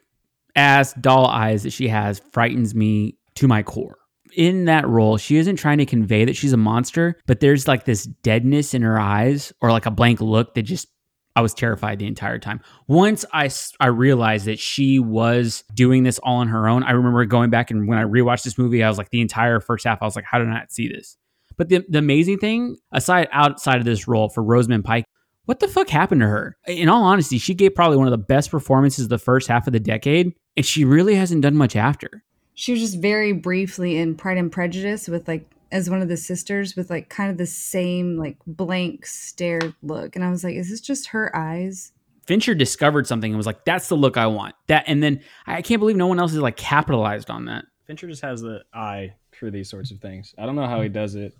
[0.55, 3.97] ass doll eyes that she has frightens me to my core.
[4.35, 7.85] In that role, she isn't trying to convey that she's a monster, but there's like
[7.85, 10.87] this deadness in her eyes or like a blank look that just
[11.35, 12.61] I was terrified the entire time.
[12.87, 17.25] Once I, I realized that she was doing this all on her own, I remember
[17.25, 19.99] going back and when I rewatched this movie, I was like the entire first half,
[20.01, 21.17] I was like, how did I not see this?
[21.57, 25.05] But the, the amazing thing, aside outside of this role for Rosamund Pike,
[25.47, 26.57] what the fuck happened to her?
[26.67, 29.71] In all honesty, she gave probably one of the best performances the first half of
[29.71, 32.21] the decade, and she really hasn't done much after.
[32.53, 36.17] She was just very briefly in Pride and Prejudice with like as one of the
[36.17, 40.55] sisters with like kind of the same like blank stare look, and I was like,
[40.55, 41.93] is this just her eyes?
[42.25, 45.61] Fincher discovered something and was like, "That's the look I want." That, and then I
[45.61, 47.63] can't believe no one else has like capitalized on that.
[47.85, 50.35] Fincher just has the eye for these sorts of things.
[50.37, 50.93] I don't know how he hmm.
[50.93, 51.33] does it.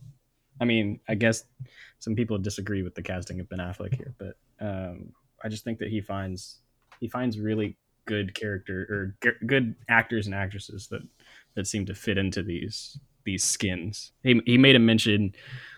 [0.61, 1.43] I mean, I guess
[1.99, 5.79] some people disagree with the casting of Ben Affleck here, but um, I just think
[5.79, 6.59] that he finds
[6.99, 11.01] he finds really good character or g- good actors and actresses that
[11.55, 14.11] that seem to fit into these these skins.
[14.23, 15.33] He he made a mention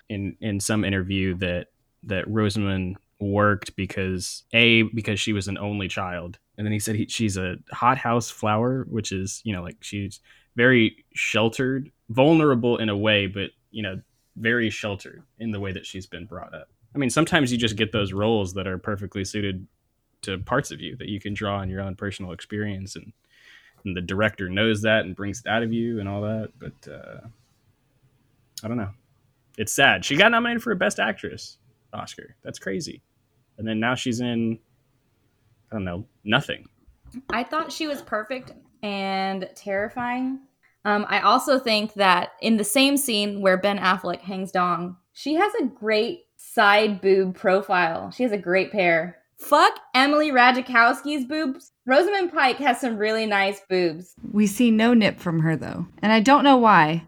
[0.09, 1.67] in in some interview that
[2.03, 6.95] that Rosamund worked because a because she was an only child, and then he said
[6.95, 10.19] he, she's a hothouse flower, which is you know like she's
[10.55, 13.99] very sheltered, vulnerable in a way, but you know
[14.39, 16.69] very sheltered in the way that she's been brought up.
[16.95, 19.67] I mean, sometimes you just get those roles that are perfectly suited
[20.21, 23.13] to parts of you that you can draw on your own personal experience and
[23.85, 26.91] and the director knows that and brings it out of you and all that but
[26.91, 27.21] uh
[28.63, 28.91] i don't know.
[29.57, 30.05] It's sad.
[30.05, 31.57] She got nominated for a best actress
[31.93, 32.35] oscar.
[32.43, 33.01] That's crazy.
[33.57, 34.59] And then now she's in
[35.71, 36.67] i don't know nothing.
[37.29, 40.39] I thought she was perfect and terrifying.
[40.85, 45.35] Um, I also think that in the same scene where Ben Affleck hangs dong, she
[45.35, 48.11] has a great side boob profile.
[48.11, 49.17] She has a great pair.
[49.37, 51.71] Fuck Emily Ratajkowski's boobs.
[51.85, 54.13] Rosamund Pike has some really nice boobs.
[54.31, 57.05] We see no nip from her though, and I don't know why.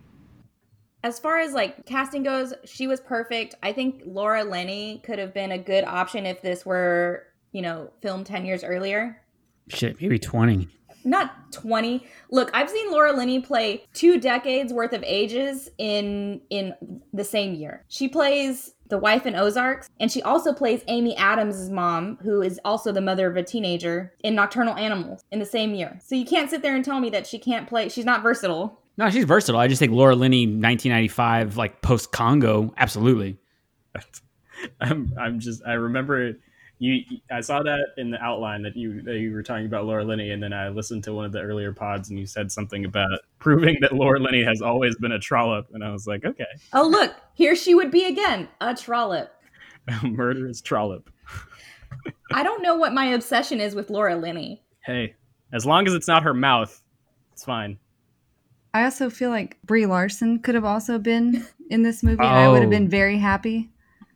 [1.04, 3.56] As far as like casting goes, she was perfect.
[3.64, 7.92] I think Laura Linney could have been a good option if this were, you know,
[8.02, 9.22] filmed 10 years earlier.
[9.68, 10.68] Shit, maybe 20.
[11.04, 16.74] Not 20 look i've seen laura linney play two decades worth of ages in in
[17.14, 21.70] the same year she plays the wife in ozarks and she also plays amy adams'
[21.70, 25.74] mom who is also the mother of a teenager in nocturnal animals in the same
[25.74, 28.22] year so you can't sit there and tell me that she can't play she's not
[28.22, 29.60] versatile No, she's versatile.
[29.60, 33.38] I just think Laura Linney, 1995, like post Congo, absolutely.
[34.82, 36.34] i'm i'm just i remember
[36.84, 40.04] you i saw that in the outline that you that you were talking about laura
[40.04, 42.86] linney and then i listened to one of the earlier pods and you said something
[42.86, 46.44] about proving that laura linney has always been a trollop and i was like okay.
[46.74, 49.30] Oh look here she would be again a trollop.
[49.88, 51.10] A murderous trollop.
[52.34, 54.64] I don't know what my obsession is with laura linney.
[54.84, 55.16] Hey
[55.54, 56.82] as long as it's not her mouth
[57.34, 57.78] it's fine.
[58.74, 62.48] I also feel like Brie Larson could have also been in this movie, and I
[62.48, 62.72] would have Oh.
[62.72, 63.70] been very happy.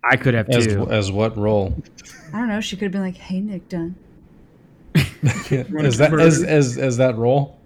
[0.08, 0.90] I could have As, too.
[0.90, 1.76] as what role?
[2.34, 2.62] I don't know.
[2.62, 3.96] She could have been like, "Hey, Nick Dunne."
[4.94, 7.60] is that as, as as that role?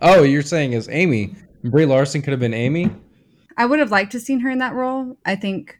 [0.00, 1.34] Oh, you're saying as Amy.
[1.64, 2.90] Brie Larson could have been Amy.
[3.56, 5.16] I would have liked to seen her in that role.
[5.26, 5.78] I think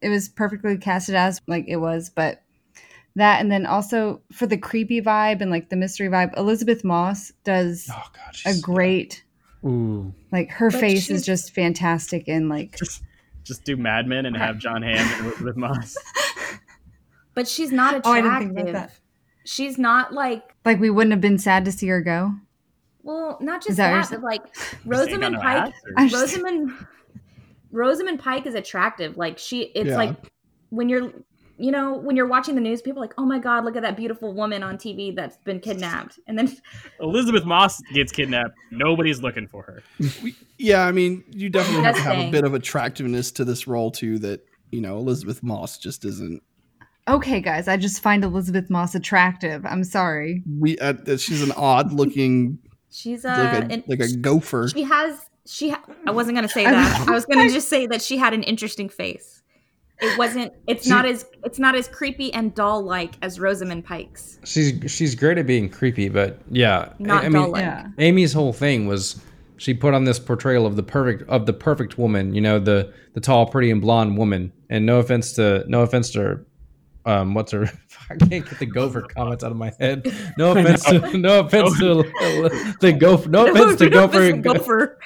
[0.00, 2.42] it was perfectly casted as like it was, but
[3.16, 7.32] that and then also for the creepy vibe and like the mystery vibe, Elisabeth Moss
[7.44, 9.22] does Oh God, a she's great
[9.66, 10.14] Ooh.
[10.32, 13.02] like her But face she's- is just fantastic and like just
[13.64, 15.96] do Mad Men and have Jon Hamm and Elisabeth Moss.
[17.34, 18.96] but she's not Oh, I attractive didn't think about that.
[19.44, 22.32] she's not like like we wouldn't have been sad to see her go.
[23.02, 24.42] well not just Is that that, but like
[24.84, 26.72] rosamund pike hats, or- I just- Rosamund
[27.72, 29.16] Rosamund Pike is attractive.
[29.16, 29.96] Like she it's Yeah.
[29.96, 30.16] like
[30.70, 31.12] when you're
[31.60, 33.82] you know, when you're watching the news, people are like, "Oh my god, look at
[33.82, 36.56] that beautiful woman on TV that's been kidnapped." And then
[37.00, 38.54] Elisabeth Moss gets kidnapped.
[38.70, 39.82] Nobody's looking for her.
[40.58, 43.90] Yeah, I mean, you definitely have to have a bit of attractiveness to this role
[43.90, 44.18] too.
[44.18, 44.40] That
[44.70, 46.42] you know, Elisabeth Moss just isn't.
[47.08, 49.64] Okay, guys, I just find Elisabeth Moss attractive.
[49.66, 50.42] I'm sorry.
[50.58, 52.58] We uh, she's an odd looking
[52.90, 54.68] she's uh like a an- like a gopher.
[54.68, 57.08] she has she ha- I wasn't going to say that.
[57.08, 59.42] I was going to just say that she had an interesting face.
[60.00, 64.38] It wasn't it's not as it's not as creepy and doll like as Rosamund Pike's.
[64.44, 67.62] she's she's great at being creepy, but yeah, Not I, I mean, doll-like.
[67.62, 67.86] Yeah.
[67.98, 69.20] Amy's whole thing was
[69.58, 72.92] she put on this portrayal of the perfect of the perfect woman, you know, the
[73.12, 74.52] the tall, pretty, and blonde woman.
[74.70, 76.46] And no offense to no offense to her,
[77.04, 77.70] um, what's her?
[78.10, 80.12] I can't get the gopher comments out of my head.
[80.36, 82.02] No offense to no offense to
[82.80, 83.28] the gopher.
[83.28, 84.32] No offense to gopher.
[84.32, 84.98] gopher.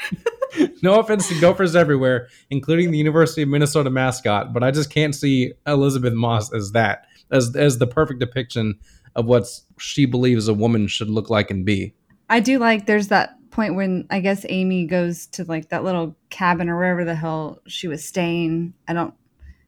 [0.83, 4.53] No offense to gophers everywhere, including the University of Minnesota mascot.
[4.53, 8.79] But I just can't see Elisabeth Moss as that as as the perfect depiction
[9.15, 9.47] of what
[9.79, 11.95] she believes a woman should look like and be.
[12.29, 16.17] I do like there's that point when I guess Amy goes to like that little
[16.31, 18.75] cabin or wherever the hell she was staying.
[18.89, 19.15] I don't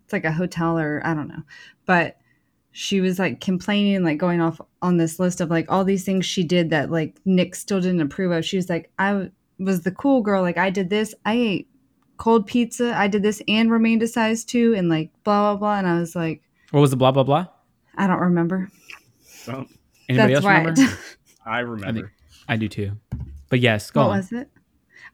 [0.06, 1.42] it's like a hotel or I don't know.
[1.84, 2.16] But
[2.70, 6.24] she was like complaining like going off on this list of like all these things
[6.24, 8.44] she did that like Nick still didn't approve of.
[8.44, 11.12] She was like I w- was the cool girl like I did this.
[11.24, 11.68] I ate
[12.18, 12.94] cold pizza.
[12.96, 15.98] I did this and remained a size 2 and like blah blah blah and I
[15.98, 17.46] was like What was the blah blah blah?
[17.96, 18.70] I don't remember.
[19.44, 19.68] Don't
[20.08, 20.58] Anybody That's else why.
[20.60, 20.98] remember?
[21.46, 22.12] I remember?
[22.48, 22.92] I do too.
[23.48, 24.16] But yes, go what on.
[24.18, 24.48] was it?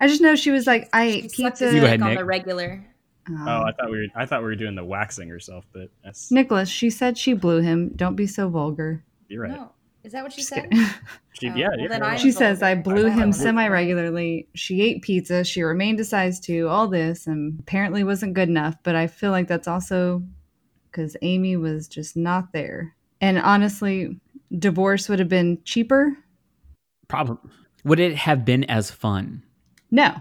[0.00, 1.66] I just know she was like I ate pizza.
[1.66, 2.18] his You go ahead, dick on Nick.
[2.18, 2.84] the regular.
[3.28, 4.06] Um, Oh, I thought we were.
[4.16, 7.60] I thought we were doing the waxing herself, but that's Nicholas, she said she blew
[7.60, 7.90] him.
[7.94, 9.04] Don't be so vulgar.
[9.28, 9.52] you're right.
[9.52, 9.72] No.
[10.04, 10.68] Is that what she Just said?
[11.34, 11.88] She, Oh, yeah, well, yeah.
[11.88, 14.48] then I- she says, I blew I him semi regularly.
[14.54, 15.44] She ate pizza.
[15.44, 18.74] She remained a size two, all this, and apparently wasn't good enough.
[18.82, 20.22] But I feel like that's also
[20.90, 22.94] because Amy was just not there.
[23.20, 24.20] And honestly,
[24.58, 26.18] divorce would have been cheaper.
[27.08, 27.38] Problem.
[27.84, 29.42] Would it have been as fun?
[29.90, 30.14] No.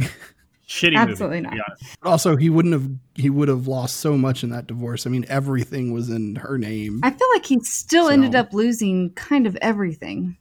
[0.68, 1.66] Shitty Absolutely movie, to not.
[1.80, 1.96] honest.
[2.02, 5.06] Also, he wouldn't have he would have lost so much in that divorce.
[5.06, 7.00] I mean, everything was in her name.
[7.02, 10.36] I feel like he still ended up losing kind of everything.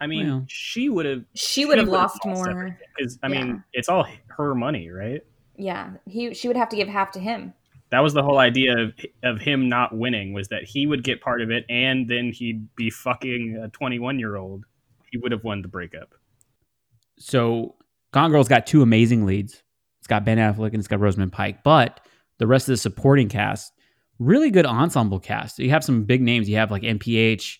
[0.00, 0.44] I mean, Well.
[0.48, 1.24] she would have.
[1.34, 2.76] She would have lost more.
[2.96, 3.44] Because I Yeah.
[3.44, 5.20] mean, it's all her money, right?
[5.56, 7.52] Yeah, he she would have to give half to him.
[7.90, 8.92] That was the whole idea of
[9.22, 12.66] of him not winning was that he would get part of it, and then he'd
[12.74, 14.64] be fucking a 21 year old.
[15.12, 16.14] He would have won the breakup.
[17.18, 17.76] So
[18.12, 19.62] Gone Girl's got two amazing leads.
[20.08, 22.00] Got Ben Affleck and it's got Rosamund Pike, but
[22.38, 23.72] the rest of the supporting cast,
[24.18, 25.58] really good ensemble cast.
[25.58, 26.48] You have some big names.
[26.48, 27.58] You have like NPH,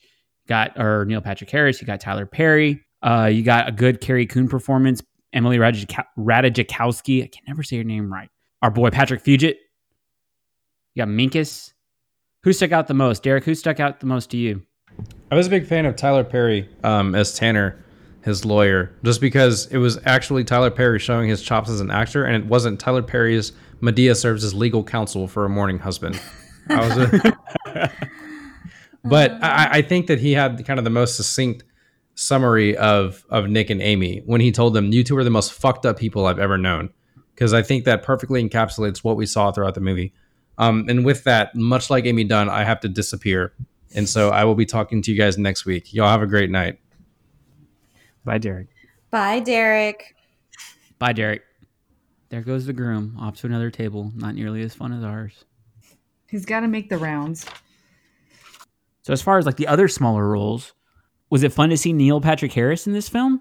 [0.49, 1.81] got or Neil Patrick Harris.
[1.81, 2.85] You got Tyler Perry.
[3.03, 5.03] Uh, you got a good Carrie Coon performance.
[5.33, 8.31] Emily Radaj- I can never say her name right.
[8.63, 9.55] Our boy Patrick Fugit.
[10.95, 11.73] You got Minkus.
[12.45, 13.23] Who stuck out the most?
[13.23, 14.63] Derek, who stuck out the most to you?
[15.31, 17.85] I was a big fan of Tyler Perry um, as Tanner,
[18.29, 22.25] his lawyer, just because it was actually Tyler Perry showing his chops as an actor,
[22.25, 23.53] and it wasn't Tyler Perry's
[23.83, 26.21] Madea serves as legal counsel for a mourning husband.
[29.09, 31.65] But I, I think that he had kind of the most succinct
[32.15, 35.53] summary of of Nick and Amy when he told them, "You two are the most
[35.53, 36.91] fucked up people I've ever known,"
[37.35, 40.13] because I think that perfectly encapsulates what we saw throughout the movie.
[40.59, 43.53] Um, and with that, much like Amy Dunne, I have to disappear.
[43.95, 45.95] And so I will be talking to you guys next week.
[45.95, 46.81] Y'all have a great night.
[48.29, 48.69] Bye, Derek.
[49.11, 50.15] Bye, Derek.
[50.99, 51.45] Bye, Derek.
[52.29, 55.47] There goes the groom off to another table, not nearly as fun as ours.
[56.29, 57.47] He's got to make the rounds.
[59.01, 60.75] So, as far as like the other smaller roles,
[61.31, 63.41] was it fun to see Neil Patrick Harris in this film?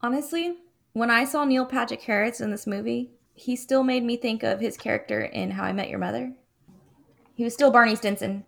[0.00, 0.56] Honestly,
[0.94, 4.58] when I saw Neil Patrick Harris in this movie, he still made me think of
[4.58, 6.32] his character in How I Met Your Mother.
[7.34, 8.44] He was still Barney Stinson,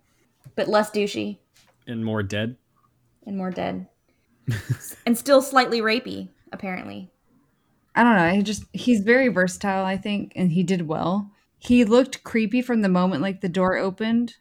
[0.57, 1.39] but less douchey
[1.87, 2.57] And more dead.
[3.25, 3.87] and more dead.
[5.07, 7.11] And still slightly rapey, apparently.
[7.95, 8.31] I don't know.
[8.31, 11.31] He just he's very versatile, I think, and he did well.
[11.59, 14.37] He looked creepy from the moment like the door opened.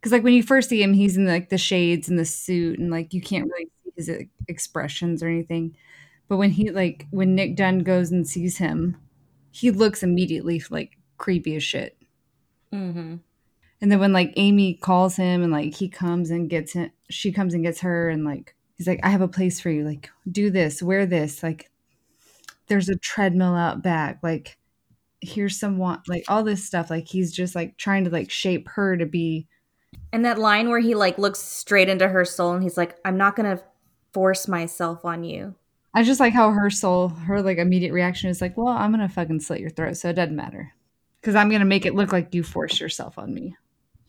[0.00, 2.78] Cause like when you first see him, he's in like the shades and the suit,
[2.78, 4.10] and like you can't really see his
[4.48, 5.76] expressions or anything.
[6.28, 8.96] But when he like when Nick Dunne goes and sees him,
[9.50, 11.96] he looks immediately like creepy as shit.
[12.72, 13.16] Mm-hmm.
[13.80, 17.30] And then when like Amy calls him and like he comes and gets him, she
[17.30, 19.84] comes and gets her, and like he's like, I have a place for you.
[19.84, 21.40] Like, do this, wear this.
[21.40, 21.70] Like,
[22.66, 24.18] there's a treadmill out back.
[24.24, 24.58] Like,
[25.20, 26.90] here's some want, like all this stuff.
[26.90, 29.46] Like, he's just like trying to like shape her to be.
[30.12, 33.16] And that line where he like looks straight into her soul and he's like, I'm
[33.16, 33.60] not gonna
[34.12, 35.54] force myself on you.
[35.94, 39.08] I just like how her soul, her like immediate reaction is like, well, I'm gonna
[39.08, 40.72] fucking slit your throat, so it doesn't matter,
[41.20, 43.56] because I'm gonna make it look like you forced yourself on me.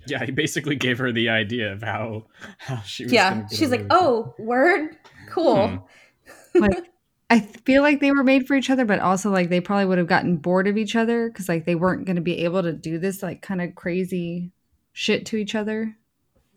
[0.07, 2.25] Yeah, he basically gave her the idea of how
[2.57, 3.13] how she was.
[3.13, 3.47] Yeah.
[3.47, 3.97] She's like, away with.
[3.99, 4.97] Oh, word?
[5.30, 5.67] Cool.
[5.67, 6.59] Hmm.
[6.59, 6.93] like
[7.30, 9.97] I feel like they were made for each other, but also like they probably would
[9.97, 12.73] have gotten bored of each other because like they weren't going to be able to
[12.73, 14.51] do this like kind of crazy
[14.91, 15.97] shit to each other.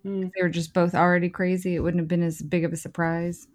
[0.02, 0.24] Hmm.
[0.34, 1.74] They were just both already crazy.
[1.74, 3.46] It wouldn't have been as big of a surprise.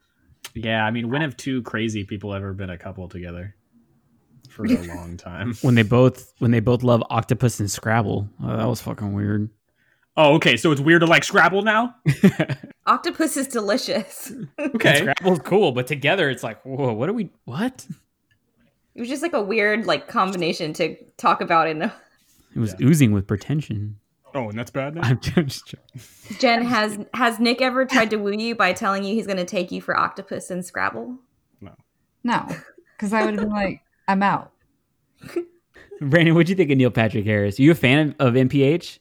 [0.56, 3.56] Yeah, I mean, when have two crazy people ever been a couple together
[4.50, 5.54] for a long time?
[5.62, 8.28] When they both when they both love octopus and Scrabble.
[8.44, 9.50] Oh, that was fucking weird.
[10.18, 10.58] Oh, okay.
[10.58, 11.96] So it's weird to like Scrabble now.
[12.86, 14.32] Octopus is delicious.
[14.60, 14.98] Okay.
[15.00, 17.86] Scrabble's cool, but together it's like, whoa, what are we what?
[18.96, 21.94] It was just like a weird like combination to talk about in a
[22.56, 23.98] It was oozing with pretension.
[24.34, 25.02] Oh, and that's bad now.
[25.04, 26.02] I'm just joking.
[26.40, 29.72] Jen, has has Nick ever tried to woo you by telling you he's gonna take
[29.72, 31.18] you for octopus and Scrabble?
[31.60, 31.72] No,
[32.24, 32.46] No,
[32.98, 34.52] because I would have been like, I'm out.
[36.02, 37.60] Brandon, what do you think of Neil Patrick Harris?
[37.60, 39.00] Are you a fan of, of NPH?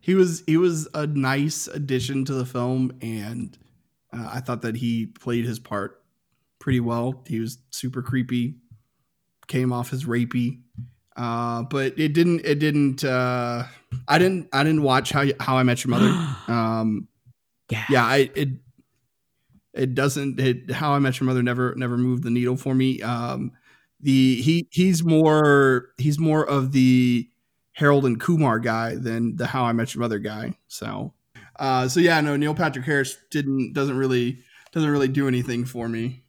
[0.00, 3.56] He was he was a nice addition to the film and
[4.12, 6.02] uh, i thought that he played his part
[6.60, 7.22] pretty well.
[7.26, 8.56] He was super creepy
[9.46, 10.60] came off as rapey
[11.16, 13.64] uh, but it didn't it didn't uh,
[14.06, 16.10] i didn't i didn't watch how how i met your mother.
[16.48, 17.08] Um,
[17.70, 17.84] Yeah.
[17.90, 18.48] yeah i it
[19.74, 23.00] it doesn't it how i met your mother never never moved the needle for me.
[23.02, 23.52] Um,
[24.00, 27.28] the he he's more he's more of the
[27.78, 30.52] Harold and Kumar guy than the How I Met Your Mother guy.
[30.66, 31.12] So,
[31.60, 34.38] uh, so yeah, no, Neil Patrick Harris didn't doesn't really
[34.72, 36.24] doesn't really do anything for me.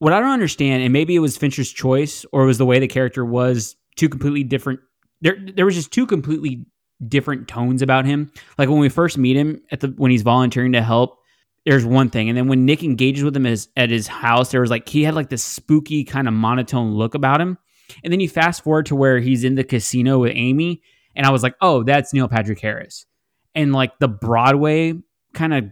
[0.00, 2.78] What I don't understand, and maybe it was Fincher's choice, or it was the way
[2.78, 4.80] the character was two completely different.
[5.22, 6.66] There, there was just two completely
[7.08, 8.30] different tones about him.
[8.58, 11.20] Like when we first meet him at the when he's volunteering to help,
[11.64, 14.60] there's one thing, and then when Nick engages with him as, at his house, there
[14.60, 17.56] was like he had like this spooky kind of monotone look about him.
[18.02, 20.82] And then you fast forward to where he's in the casino with Amy,
[21.14, 23.06] and I was like, oh, that's Neil Patrick Harris.
[23.54, 24.94] And like the Broadway
[25.34, 25.64] kind of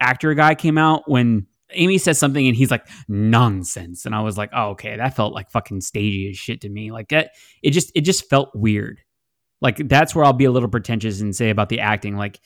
[0.00, 4.38] actor guy came out when Amy says something and he's like nonsense, and I was
[4.38, 6.92] like, oh okay, that felt like fucking stagey as shit to me.
[6.92, 7.32] Like that,
[7.62, 9.00] it just it just felt weird.
[9.60, 12.16] Like that's where I'll be a little pretentious and say about the acting.
[12.16, 12.40] Like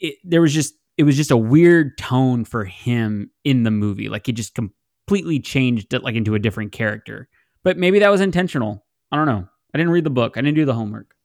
[0.00, 4.08] it, there was just it was just a weird tone for him in the movie.
[4.08, 7.28] Like it just completely changed it like into a different character.
[7.64, 8.84] But maybe that was intentional.
[9.10, 9.48] I don't know.
[9.74, 10.36] I didn't read the book.
[10.36, 11.16] I didn't do the homework.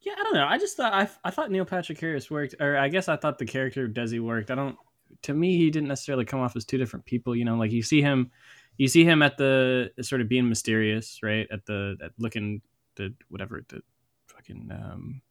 [0.00, 0.46] Yeah, I don't know.
[0.46, 3.38] I just thought I, I thought Neil Patrick Harris worked, or I guess I thought
[3.38, 4.50] the character Desi worked.
[4.50, 4.76] I don't.
[5.22, 7.34] To me, he didn't necessarily come off as two different people.
[7.34, 8.30] You know, like you see him,
[8.76, 11.46] you see him at the sort of being mysterious, right?
[11.50, 12.60] At the at looking
[12.96, 13.80] the whatever the
[14.26, 15.22] fucking um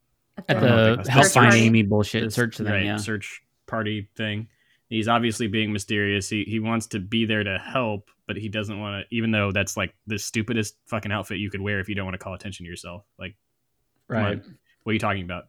[0.48, 1.54] At I don't know if the help was find.
[1.54, 2.98] Amy bullshit the search them, right, yeah.
[2.98, 4.48] search party thing.
[4.90, 6.30] He's obviously being mysterious.
[6.30, 9.16] He he wants to be there to help, but he doesn't want to.
[9.16, 12.14] Even though that's like the stupidest fucking outfit you could wear if you don't want
[12.16, 13.04] to call attention to yourself.
[13.18, 13.36] Like,
[14.08, 14.40] Right.
[14.84, 15.46] what are you talking about?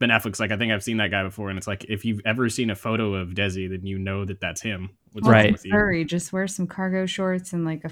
[0.00, 2.20] Ben Affleck's like, I think I've seen that guy before, and it's like if you've
[2.24, 4.90] ever seen a photo of Desi, then you know that that's him.
[5.12, 5.52] What's Right.
[5.52, 5.70] with you?
[5.70, 7.90] Furry, just wear some cargo shorts and like a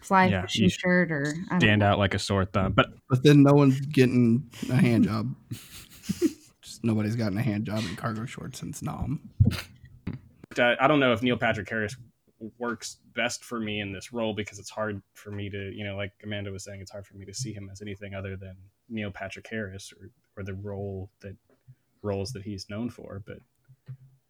[0.00, 1.86] fly Yeah, fishing shirt or I Stand know.
[1.86, 2.72] out like a sore thumb.
[2.72, 5.34] But But then no one's getting a hand job.
[6.62, 9.18] Just nobody's gotten a hand job in cargo shorts since Nom.
[10.58, 11.96] Uh, I don't know if Neil Patrick Harris
[12.58, 15.96] works best for me in this role because it's hard for me to, you know,
[15.96, 18.56] like Amanda was saying, it's hard for me to see him as anything other than
[18.88, 21.36] Neil Patrick Harris or, or the role that
[22.02, 23.22] roles that he's known for.
[23.26, 23.38] But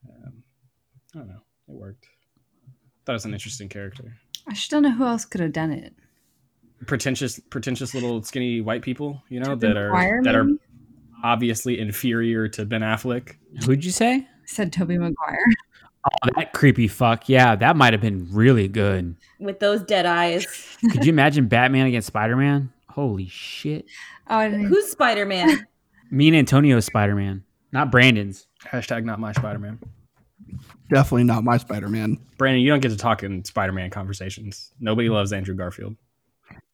[0.09, 0.43] um,
[1.15, 2.07] I don't know, it worked.
[3.07, 4.17] That was an interesting character.
[4.47, 5.95] I just don't know who else could have done it.
[6.87, 10.47] Pretentious, pretentious little skinny white people, you know, that are Maguire, that are
[11.23, 13.37] obviously inferior to Ben Affleck.
[13.65, 14.17] Who'd you say?
[14.17, 15.39] I said Tobey Maguire.
[16.07, 17.29] Oh, that creepy fuck.
[17.29, 19.17] Yeah, that might have been really good.
[19.41, 20.47] with those dead eyes.
[20.93, 22.71] Could you imagine Batman against Spider Man?
[22.91, 23.87] Holy shit.
[24.29, 25.67] Oh, Who's Spider Man?
[26.11, 28.47] Me and Antonio's Spider Man, not Brandon's.
[28.65, 29.79] Hashtag not my Spider Man.
[30.91, 32.19] Definitely not my Spider Man.
[32.37, 34.73] Brandon, you don't get to talk in Spider Man conversations.
[34.79, 35.97] Nobody loves Andrew Garfield.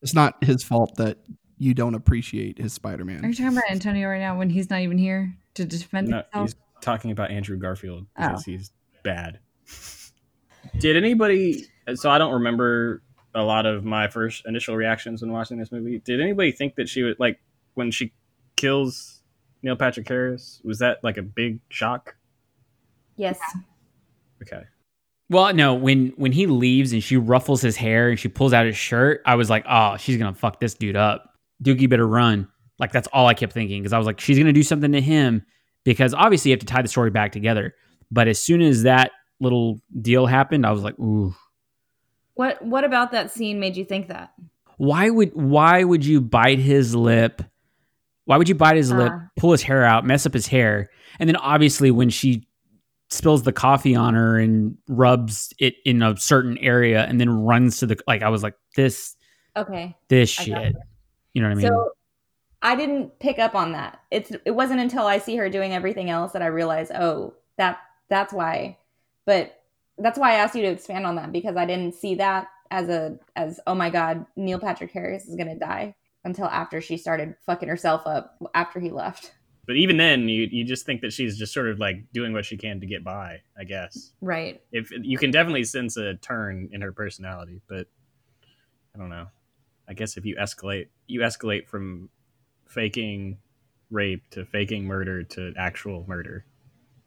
[0.02, 1.18] It's not his fault that
[1.58, 3.24] you don't appreciate his Spider Man.
[3.24, 6.16] Are you talking about Antonio right now when he's not even here to defend No,
[6.32, 6.48] himself?
[6.48, 8.28] he's talking about Andrew Garfield Oh.
[8.28, 8.72] because he's
[9.02, 9.38] bad.
[10.78, 11.66] Did anybody?
[11.94, 13.02] So I don't remember
[13.34, 15.98] a lot of my first initial reactions when watching this movie.
[16.04, 17.40] Did anybody think that she would like
[17.74, 18.12] when she
[18.56, 19.22] kills
[19.62, 20.60] Neil Patrick Harris?
[20.64, 22.16] Was that like a big shock?
[23.16, 23.38] yes.
[24.42, 24.62] Okay.
[25.28, 28.66] Well, no, when when he leaves and she ruffles his hair and she pulls out
[28.66, 31.34] his shirt, I was like, oh, she's gonna fuck this dude up.
[31.62, 32.48] Dookie better run.
[32.78, 35.00] Like that's all I kept thinking because I was like, she's gonna do something to
[35.00, 35.44] him
[35.84, 37.74] because obviously you have to tie the story back together.
[38.10, 41.34] But as soon as that little deal happened, I was like, ooh,
[42.34, 44.32] What What about that scene made you think that?
[44.76, 47.42] why would why would you bite his lip?
[48.24, 49.18] Why would you bite his lip, Uh.
[49.36, 50.88] pull his hair out, mess up his hair,
[51.18, 52.46] and then obviously when she
[53.10, 57.78] spills the coffee on her and rubs it in a certain area and then runs
[57.78, 59.16] to the like I was like this
[59.56, 59.96] Okay.
[60.08, 60.76] this I shit.
[61.34, 61.66] You know what I mean?
[61.66, 61.90] So
[62.62, 64.00] I didn't pick up on that.
[64.10, 67.78] It's it wasn't until I see her doing everything else that I realized, oh, that
[68.10, 68.76] that's why.
[69.24, 69.56] But
[69.96, 72.88] that's why I asked you to expand on that because I didn't see that as
[72.88, 77.34] a as oh my god, Neil Patrick Harris is gonna die until after she started
[77.46, 79.32] fucking herself up after he left.
[79.66, 82.44] But even then, you you just think that she's just sort of like doing what
[82.44, 83.40] she can to get by.
[83.58, 84.60] I guess Right.
[84.72, 87.86] if you can definitely sense a turn in her personality, but
[88.94, 89.28] I don't know.
[89.88, 92.08] I guess if you escalate, you escalate from
[92.66, 93.38] faking
[93.90, 96.44] rape to faking murder to actual murder.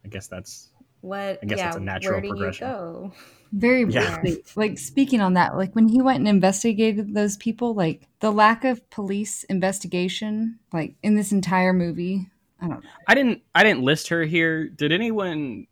[0.05, 0.69] I guess that's
[1.03, 2.65] What I guess yeah, that's a natural where do progression.
[2.65, 3.11] you go?
[3.51, 4.23] Very Yeah.
[4.55, 8.63] like speaking on that, like when he went and investigated those people, like the lack
[8.63, 12.29] of police investigation, like in this entire movie,
[12.61, 12.89] I don't know.
[13.05, 14.69] I didn't I didn't list her here.
[14.69, 15.67] Did anyone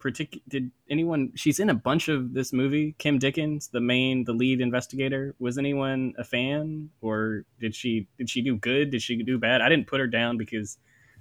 [0.00, 4.32] partic- did anyone she's in a bunch of this movie, Kim Dickens, the main the
[4.32, 5.34] lead investigator.
[5.38, 8.90] Was anyone a fan or did she did she do good?
[8.90, 9.60] Did she do bad?
[9.60, 10.78] I didn't put her down because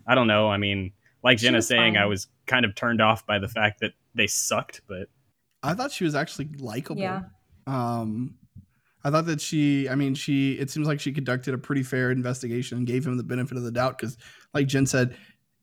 [0.08, 0.50] I don't know.
[0.50, 2.04] I mean, like She Jenna saying, fine.
[2.04, 5.08] I was kind of turned off by the fact that they sucked, but
[5.64, 7.02] I thought she was actually likable.
[7.02, 7.22] Yeah.
[7.68, 8.36] Um,
[9.04, 12.12] I thought that she, I mean, she, it seems like she conducted a pretty fair
[12.12, 14.18] investigation and gave him the benefit of the doubt because,
[14.54, 15.16] like Jen said,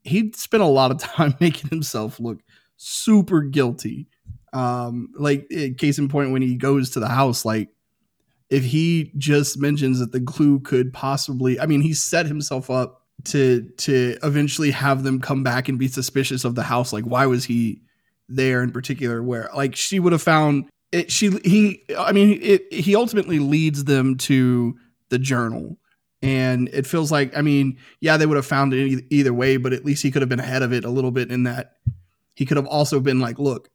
[0.02, 2.38] he spent a lot of time making himself look
[2.76, 4.08] super guilty.
[4.52, 7.68] Um, like, eh, case in point, when he goes to the house, like,
[8.50, 13.02] if he just mentions that the glue could possibly, I mean, he set himself up
[13.24, 16.92] to to eventually have them come back and be suspicious of the house.
[16.92, 17.82] Like, why was he
[18.28, 19.22] there in particular?
[19.22, 21.10] Where like she would have found it.
[21.10, 24.76] She he, I mean, it, he ultimately leads them to
[25.08, 25.78] the journal,
[26.22, 29.72] and it feels like, I mean, yeah, they would have found it either way, but
[29.72, 31.72] at least he could have been ahead of it a little bit in that
[32.34, 33.68] he could have also been like, look,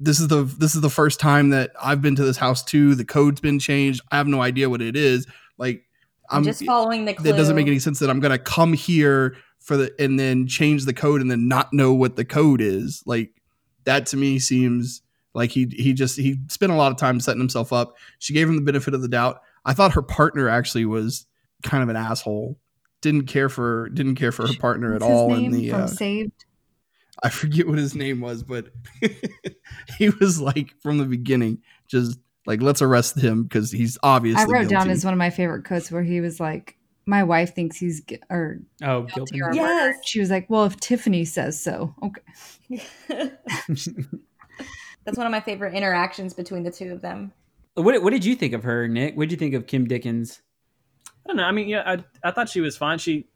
[0.00, 2.94] this is the this is the first time that I've been to this house too.
[2.94, 4.00] The code's been changed.
[4.10, 5.26] I have no idea what it is.
[5.58, 5.84] Like
[6.30, 7.30] I'm just following the clue.
[7.30, 10.84] That doesn't make any sense that I'm gonna come here for the and then change
[10.84, 13.02] the code and then not know what the code is.
[13.06, 13.40] Like
[13.84, 15.02] that to me seems
[15.34, 17.96] like he he just he spent a lot of time setting himself up.
[18.18, 19.40] She gave him the benefit of the doubt.
[19.64, 21.26] I thought her partner actually was
[21.62, 22.58] kind of an asshole.
[23.00, 25.86] Didn't care for didn't care for her partner What's at all in the from uh,
[25.86, 26.44] Saved.
[27.22, 28.66] I forget what his name was, but
[29.98, 34.42] he was like from the beginning, just like let's arrest him because he's obviously.
[34.42, 36.76] I wrote down as one of my favorite quotes where he was like,
[37.06, 39.40] "My wife thinks he's gu- or Oh, guilty guilty.
[39.42, 39.96] or Yes.
[40.04, 42.82] She was like, "Well, if Tiffany says so, okay."
[45.04, 47.32] That's one of my favorite interactions between the two of them.
[47.74, 49.16] What What did you think of her, Nick?
[49.16, 50.40] What did you think of Kim Dickens?
[51.08, 51.44] I don't know.
[51.44, 52.98] I mean, yeah, I I thought she was fine.
[52.98, 53.26] She,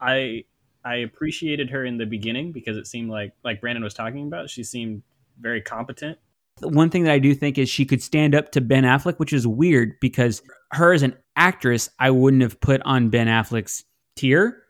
[0.00, 0.44] I
[0.84, 4.50] I appreciated her in the beginning because it seemed like like Brandon was talking about.
[4.50, 5.02] She seemed
[5.40, 6.18] very competent.
[6.60, 9.32] One thing that I do think is she could stand up to Ben Affleck, which
[9.32, 10.42] is weird because
[10.72, 13.84] her as an actress, I wouldn't have put on Ben Affleck's
[14.16, 14.62] tier,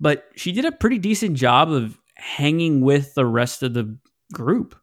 [0.00, 3.98] but she did a pretty decent job of hanging with the rest of the
[4.32, 4.74] group,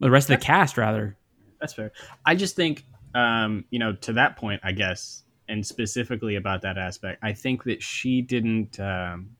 [0.00, 1.16] the rest of the cast, rather.
[1.60, 1.92] That's fair.
[2.26, 2.84] I just think,
[3.14, 7.64] um, you know, to that point, I guess, and specifically about that aspect, I think
[7.64, 8.78] that she didn't.
[8.78, 9.36] Um,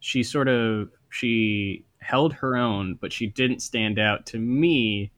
[0.00, 5.10] she sort of she held her own, but she didn't stand out to me,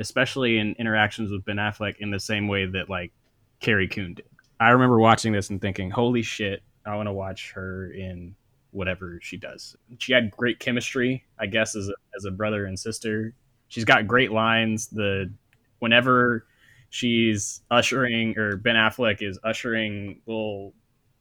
[0.00, 3.12] especially in interactions with Ben Affleck, in the same way that like
[3.60, 4.26] Carrie Coon did.
[4.58, 6.62] I remember watching this and thinking, "Holy shit!
[6.84, 8.34] I want to watch her in
[8.72, 12.78] whatever she does." She had great chemistry, I guess, as a, as a brother and
[12.78, 13.34] sister.
[13.68, 14.88] She's got great lines.
[14.88, 15.32] The
[15.78, 16.46] whenever
[16.90, 20.74] she's ushering or Ben Affleck is ushering little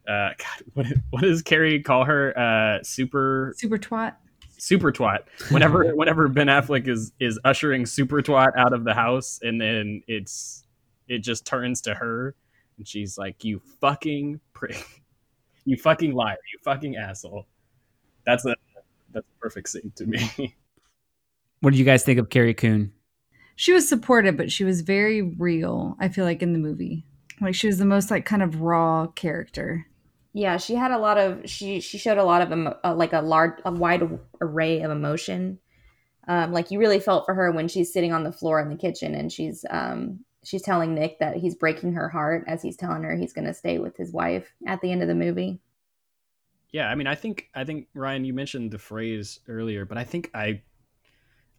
[0.08, 2.38] uh God, what what does Carrie call her?
[2.38, 4.16] Uh super Super twat.
[4.60, 5.20] Super twat.
[5.50, 10.02] Whenever whenever Ben Affleck is is ushering super twat out of the house and then
[10.08, 10.64] it's
[11.08, 12.36] it just turns to her
[12.78, 14.86] and she's like, You fucking prick.
[15.66, 17.46] You fucking liar, you fucking asshole.
[18.26, 18.56] That's a
[19.14, 20.56] that's a perfect scene to me.
[21.62, 22.94] What did you guys think of Carrie Coon?
[23.58, 25.98] She was supportive, but she was very real.
[26.00, 27.06] I feel like in the movie,
[27.42, 29.86] like she was the most like kind of raw character.
[30.34, 33.14] Yeah, she had a lot of she she showed a lot of emo- uh, like
[33.14, 35.60] a large a wide array of emotion.
[36.28, 38.76] Um, like you really felt for her when she's sitting on the floor in the
[38.76, 43.04] kitchen and she's um she's telling Nick that he's breaking her heart as he's telling
[43.04, 45.60] her he's going to stay with his wife at the end of the movie.
[46.72, 50.04] Yeah, I mean, I think I think Ryan, you mentioned the phrase earlier, but I
[50.04, 50.62] think I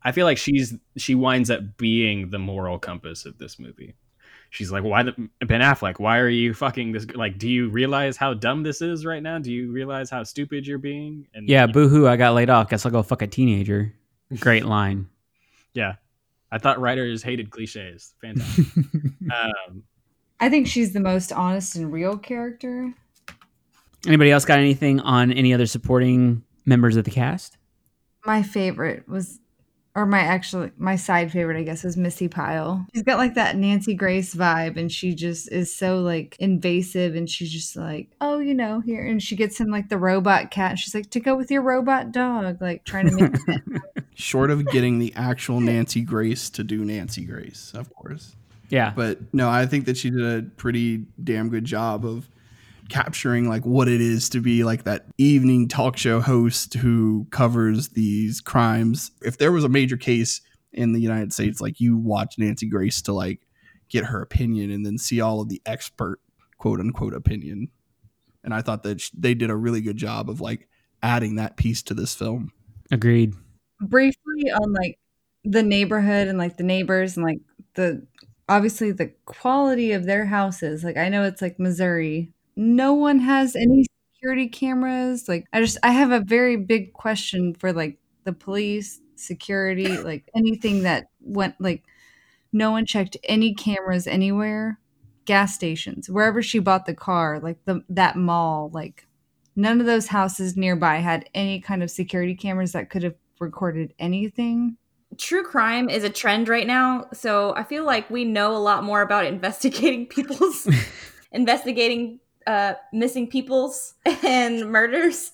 [0.03, 3.95] I feel like she's she winds up being the moral compass of this movie.
[4.51, 5.13] She's like, "Why the
[5.47, 5.99] Ben Affleck?
[5.99, 7.07] Why are you fucking this?
[7.15, 9.39] Like, do you realize how dumb this is right now?
[9.39, 12.69] Do you realize how stupid you're being?" And Yeah, boohoo, I got laid off.
[12.69, 13.95] Guess I'll go fuck a teenager.
[14.39, 15.09] Great line.
[15.75, 15.95] yeah.
[16.53, 18.15] I thought writers hated cliches.
[18.21, 18.67] Fantastic.
[19.33, 19.85] um,
[20.41, 22.93] I think she's the most honest and real character.
[24.07, 27.57] Anybody else got anything on any other supporting members of the cast?
[28.25, 29.39] My favorite was,
[29.95, 32.87] or my actually my side favorite, I guess, is Missy Pyle.
[32.95, 37.29] She's got like that Nancy Grace vibe, and she just is so like invasive, and
[37.29, 40.71] she's just like, oh, you know, here, and she gets him like the robot cat.
[40.71, 43.83] And she's like, to go with your robot dog, like trying to make.
[44.15, 48.37] short of getting the actual Nancy Grace to do Nancy Grace, of course.
[48.69, 48.93] Yeah.
[48.95, 52.29] But no, I think that she did a pretty damn good job of
[52.91, 57.91] capturing like what it is to be like that evening talk show host who covers
[57.91, 59.11] these crimes.
[59.23, 60.43] If there was a major case
[60.73, 63.41] in the United States, like you watch Nancy Grace to like
[63.89, 66.21] get her opinion and then see all of the expert
[66.59, 67.69] quote unquote opinion.
[68.45, 70.69] And I thought that they did a really good job of like
[71.03, 72.53] adding that piece to this film.
[72.91, 73.35] Agreed.
[73.81, 74.99] briefly on like
[75.45, 77.39] the neighborhood and like the neighbors and like
[77.75, 78.07] the
[78.49, 83.57] obviously the quality of their houses like i know it's like missouri no one has
[83.57, 88.33] any security cameras like i just i have a very big question for like the
[88.33, 91.85] police security like anything that went like
[92.53, 94.79] no one checked any cameras anywhere
[95.25, 99.07] gas stations wherever she bought the car like the that mall like
[99.57, 103.95] none of those houses nearby had any kind of security cameras that could have recorded
[103.99, 104.77] anything.
[105.19, 108.85] True crime is a trend right now, so I feel like we know a lot
[108.85, 110.69] more about investigating people's
[111.33, 113.95] investigating uh missing peoples
[114.25, 115.33] and murders.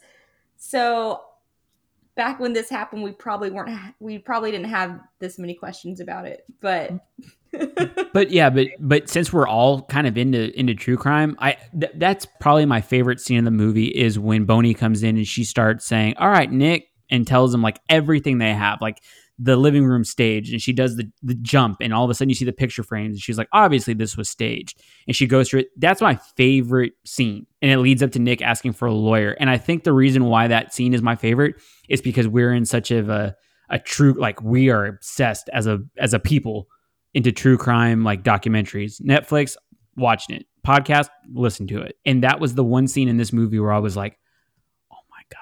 [0.56, 1.22] So
[2.14, 6.26] back when this happened, we probably weren't we probably didn't have this many questions about
[6.26, 6.92] it, but
[8.12, 11.92] But yeah, but but since we're all kind of into into true crime, I th-
[11.96, 15.44] that's probably my favorite scene in the movie is when Boney comes in and she
[15.44, 18.80] starts saying, "All right, Nick," and tells him like everything they have.
[18.80, 19.02] Like
[19.38, 22.30] the living room stage and she does the, the jump and all of a sudden
[22.30, 24.82] you see the picture frames and she's like obviously this was staged.
[25.06, 25.68] And she goes through it.
[25.76, 27.46] That's my favorite scene.
[27.60, 29.32] And it leads up to nick asking for a lawyer.
[29.38, 31.56] And i think the reason why that scene is my favorite
[31.88, 33.36] is because we're in such of a,
[33.68, 36.68] a true like we are obsessed as a as a people
[37.12, 39.00] into true crime like documentaries.
[39.02, 39.56] Netflix
[39.96, 40.46] watching it.
[40.66, 41.96] Podcast listen to it.
[42.06, 44.18] And that was the one scene in this movie where i was like
[44.90, 45.40] oh my god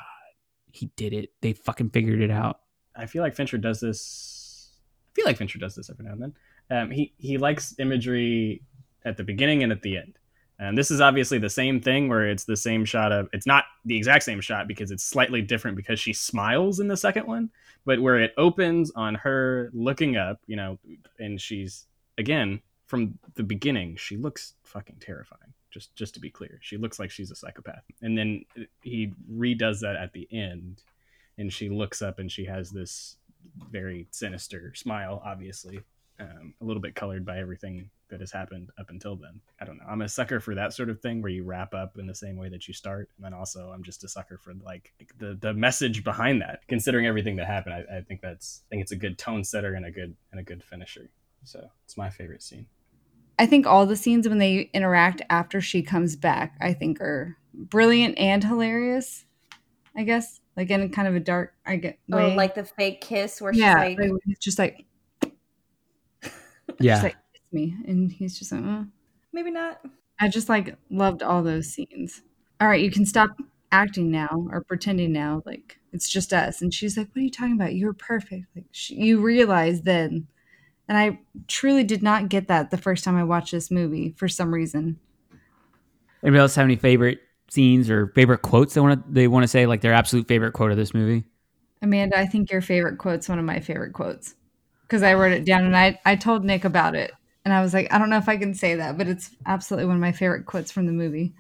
[0.73, 1.31] he did it.
[1.43, 2.59] They fucking figured it out
[2.97, 4.71] I feel like Fincher does this.
[5.11, 6.35] I feel like Fincher does this every now and then.
[6.71, 8.63] Um, he he likes imagery
[9.05, 10.19] at the beginning and at the end.
[10.59, 13.65] And this is obviously the same thing where it's the same shot of it's not
[13.85, 17.51] the exact same shot because it's slightly different because she smiles in the second one,
[17.85, 20.79] but where it opens on her looking up, you know,
[21.19, 21.87] and she's
[22.19, 25.53] again from the beginning, she looks fucking terrifying.
[25.71, 27.83] Just just to be clear, she looks like she's a psychopath.
[28.01, 28.45] And then
[28.83, 30.83] he redoes that at the end
[31.39, 33.17] and she looks up and she has this
[33.71, 35.81] very sinister smile, obviously,
[36.21, 39.41] um, a little bit colored by everything that has happened up until then.
[39.61, 39.85] I don't know.
[39.89, 42.37] I'm a sucker for that sort of thing where you wrap up in the same
[42.37, 45.55] way that you start, and then also I'm just a sucker for like the the
[45.55, 46.61] message behind that.
[46.69, 49.75] Considering everything that happened, I, I think that's I think it's a good tone setter
[49.75, 51.11] and a good and a good finisher.
[51.45, 52.67] So it's my favorite scene.
[53.39, 57.37] I think all the scenes when they interact after she comes back, I think are
[57.53, 59.25] brilliant and hilarious.
[59.97, 63.41] I guess like in kind of a dark I get Oh, like the fake kiss
[63.41, 64.87] where yeah, she's like, like, just like
[66.81, 68.85] yeah just like kiss me, and he's just like, "Uh."
[69.33, 69.81] maybe not.
[70.21, 72.23] I just like loved all those scenes.
[72.61, 73.31] All right, you can stop
[73.73, 76.63] acting now or pretending now, like it's just us.
[76.63, 77.75] And she's like, "What are you talking about?
[77.75, 80.29] You're perfect." Like she, you realize then,
[80.89, 81.19] and I
[81.49, 84.99] truly did not get that the first time I watched this movie for some reason.
[86.23, 87.21] anybody else have any favorite
[87.55, 90.53] scenes or favorite quotes they want to they want to say like their absolute favorite
[90.53, 91.25] quote of this movie
[91.85, 94.35] Amanda, I think your favorite quote's one of my favorite quotes
[94.83, 97.13] because I wrote it down and I I told Nick about it.
[97.45, 99.87] And I was like, I don't know if I can say that, but it's absolutely
[99.87, 101.35] one of my favorite quotes from the movie.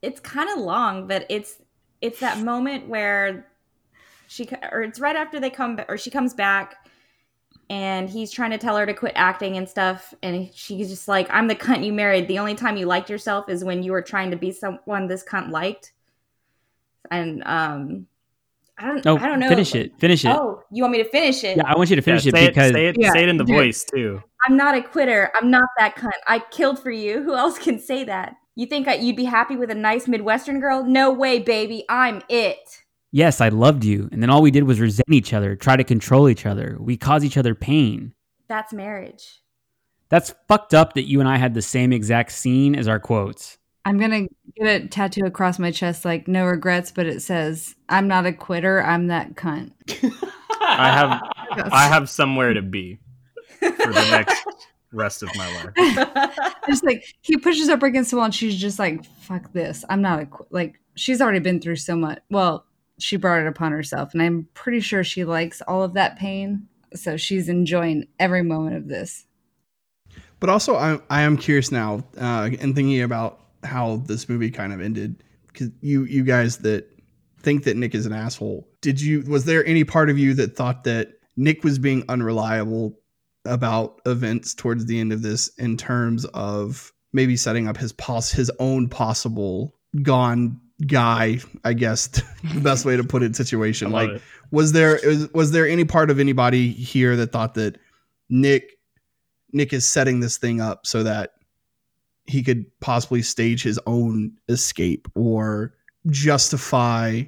[0.00, 1.60] It's kind of long, but it's
[2.00, 3.48] it's that moment where
[4.28, 6.76] she or it's right after they come ba- or she comes back
[7.70, 11.28] and he's trying to tell her to quit acting and stuff and she's just like
[11.30, 12.26] i'm the cunt you married.
[12.28, 15.24] The only time you liked yourself is when you were trying to be someone this
[15.24, 15.92] cunt liked.
[17.10, 18.06] And um
[18.76, 19.48] i don't oh i don't know.
[19.48, 20.28] finish it finish it.
[20.28, 21.56] Oh you want me to finish it?
[21.56, 23.22] Yeah i want you to finish Yeah, it say because it, say it, Yeah, say
[23.22, 24.20] it in the voice too.
[24.46, 25.30] i'm not a quitter.
[25.34, 26.10] I'm not that cunt.
[26.26, 27.22] I killed for you.
[27.22, 28.34] Who else can say that?
[28.56, 30.82] You think I, you'd be happy with a nice midwestern girl?
[30.84, 31.84] No way baby.
[31.88, 35.56] I'm it yes i loved you and then all we did was resent each other
[35.56, 38.12] try to control each other we cause each other pain
[38.48, 39.40] that's marriage
[40.08, 43.58] that's fucked up that you and i had the same exact scene as our quotes
[43.84, 44.26] I'm gonna
[44.56, 48.32] get a tattoo across my chest like no regrets, but it says, I'm not a
[48.32, 49.72] quitter, I'm that cunt.
[50.60, 53.00] I have I have somewhere to be
[53.58, 54.44] for the next
[54.92, 56.52] rest of my life.
[56.68, 59.84] Just like he pushes up against the wall and she's just like, fuck this.
[59.88, 60.46] I'm not a qu-.
[60.50, 62.20] like she's already been through so much.
[62.30, 62.66] Well,
[63.02, 66.68] she brought it upon herself, and I'm pretty sure she likes all of that pain.
[66.94, 69.24] So she's enjoying every moment of this.
[70.40, 74.72] But also, I, I am curious now, uh, and thinking about how this movie kind
[74.72, 75.22] of ended.
[75.46, 76.88] Because you, you guys that
[77.40, 79.22] think that Nick is an asshole, did you?
[79.22, 82.98] Was there any part of you that thought that Nick was being unreliable
[83.44, 88.30] about events towards the end of this, in terms of maybe setting up his pos
[88.30, 91.38] his own possible gone guy?
[91.64, 92.06] I guess
[92.54, 93.36] the best way to put it.
[93.36, 94.22] Situation like it.
[94.50, 97.78] was there was, was there any part of anybody here that thought that
[98.28, 98.78] Nick
[99.52, 101.32] Nick is setting this thing up so that
[102.26, 105.74] he could possibly stage his own escape or
[106.08, 107.22] justify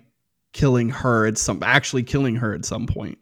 [0.52, 3.18] killing her at some actually killing her at some point.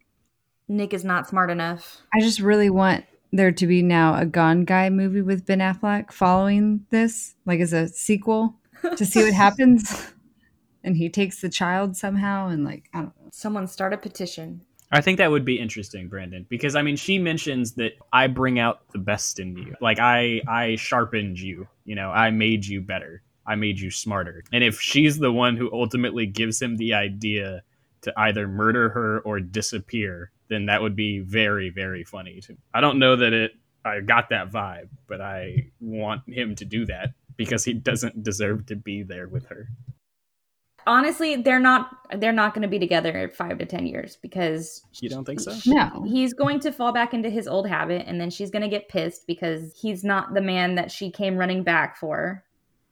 [0.69, 4.65] nick is not smart enough I just really want there to be now a Gone
[4.65, 8.57] Guy movie with Ben Affleck following this, like as a sequel
[8.97, 10.13] to see what happens.
[10.83, 13.31] And he takes the child somehow, and like I don't know.
[13.33, 14.63] someone start a petition
[14.93, 18.59] I think that would be interesting, Brandon, because I mean, she mentions that I bring
[18.59, 19.77] out the best in you.
[19.81, 21.69] Like I, I sharpened you.
[21.85, 23.23] You know, I made you better.
[23.47, 24.43] I made you smarter.
[24.53, 27.63] And if she's the one who ultimately gives him the idea
[28.03, 32.41] to either murder her or disappear, then that would be very, very funny.
[32.43, 33.53] To I don't know that it.
[33.85, 38.67] I got that vibe, but I want him to do that because he doesn't deserve
[38.67, 39.69] to be there with her.
[40.87, 44.83] Honestly they're not they're not going to be together in five to ten years because
[45.01, 45.55] You don't think so?
[45.67, 48.69] No, he's going to fall back into his old habit and then she's going to
[48.69, 52.45] get pissed because he's not the man that she came running back for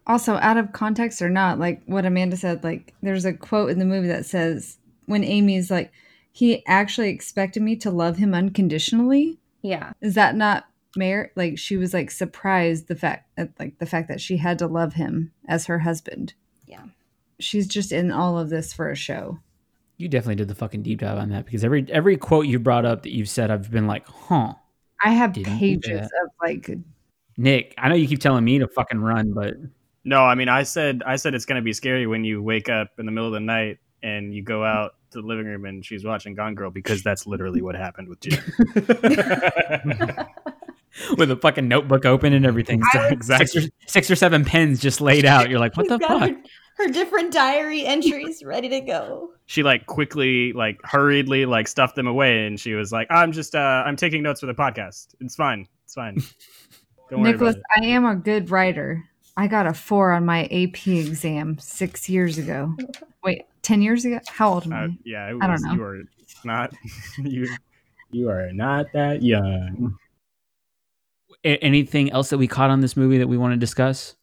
[0.07, 3.79] also out of context or not like what amanda said like there's a quote in
[3.79, 5.93] the movie that says when amy's like
[6.39, 9.41] he actually expected me to love him unconditionally.
[9.61, 9.93] Yeah.
[10.01, 10.67] Is that not
[10.97, 14.57] Mer like she was like surprised the fact at like the fact that she had
[14.61, 16.35] to love him as her husband.
[16.65, 16.85] Yeah.
[17.41, 19.39] She's just in all of this for a show.
[19.97, 22.85] You definitely did the fucking deep dive on that because every every quote you brought
[22.85, 24.55] up that you've said, I've been like, huh.
[25.03, 26.71] I have pages of like
[27.37, 29.55] Nick, I know you keep telling me to fucking run, but
[30.05, 32.91] No, I mean I said I said it's gonna be scary when you wake up
[32.99, 35.85] in the middle of the night and you go out to the living room and
[35.85, 38.43] she's watching Gone Girl because that's literally what happened with Jen.
[41.17, 42.83] with a fucking notebook open and everything,
[43.23, 45.49] six or, six or seven pens just laid out.
[45.49, 46.33] You're like, what the She's fuck?
[46.79, 49.31] Her, her different diary entries ready to go.
[49.47, 53.55] she like quickly, like hurriedly, like stuffed them away, and she was like, "I'm just,
[53.55, 55.15] uh, I'm taking notes for the podcast.
[55.21, 55.67] It's fine.
[55.85, 56.23] It's fine.
[57.11, 59.05] Don't worry Nicholas, about it." I am a good writer.
[59.37, 62.75] I got a four on my AP exam six years ago.
[63.25, 64.19] Wait, ten years ago?
[64.29, 64.85] How old am I?
[64.85, 65.75] Uh, yeah, it was, I don't know.
[65.75, 66.03] You are
[66.45, 66.75] not
[67.19, 67.57] you.
[68.11, 69.97] You are not that young.
[71.45, 74.17] A- anything else that we caught on this movie that we want to discuss?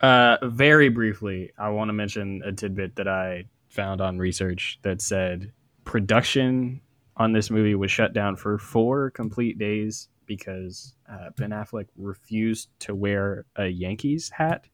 [0.00, 5.00] Uh, very briefly, I want to mention a tidbit that I found on research that
[5.00, 5.52] said
[5.84, 6.80] production
[7.16, 12.68] on this movie was shut down for four complete days because uh, Ben Affleck refused
[12.80, 14.66] to wear a Yankees hat.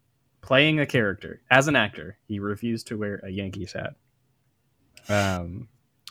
[0.42, 3.94] Playing a character as an actor, he refused to wear a Yankees hat.
[5.08, 5.68] Um,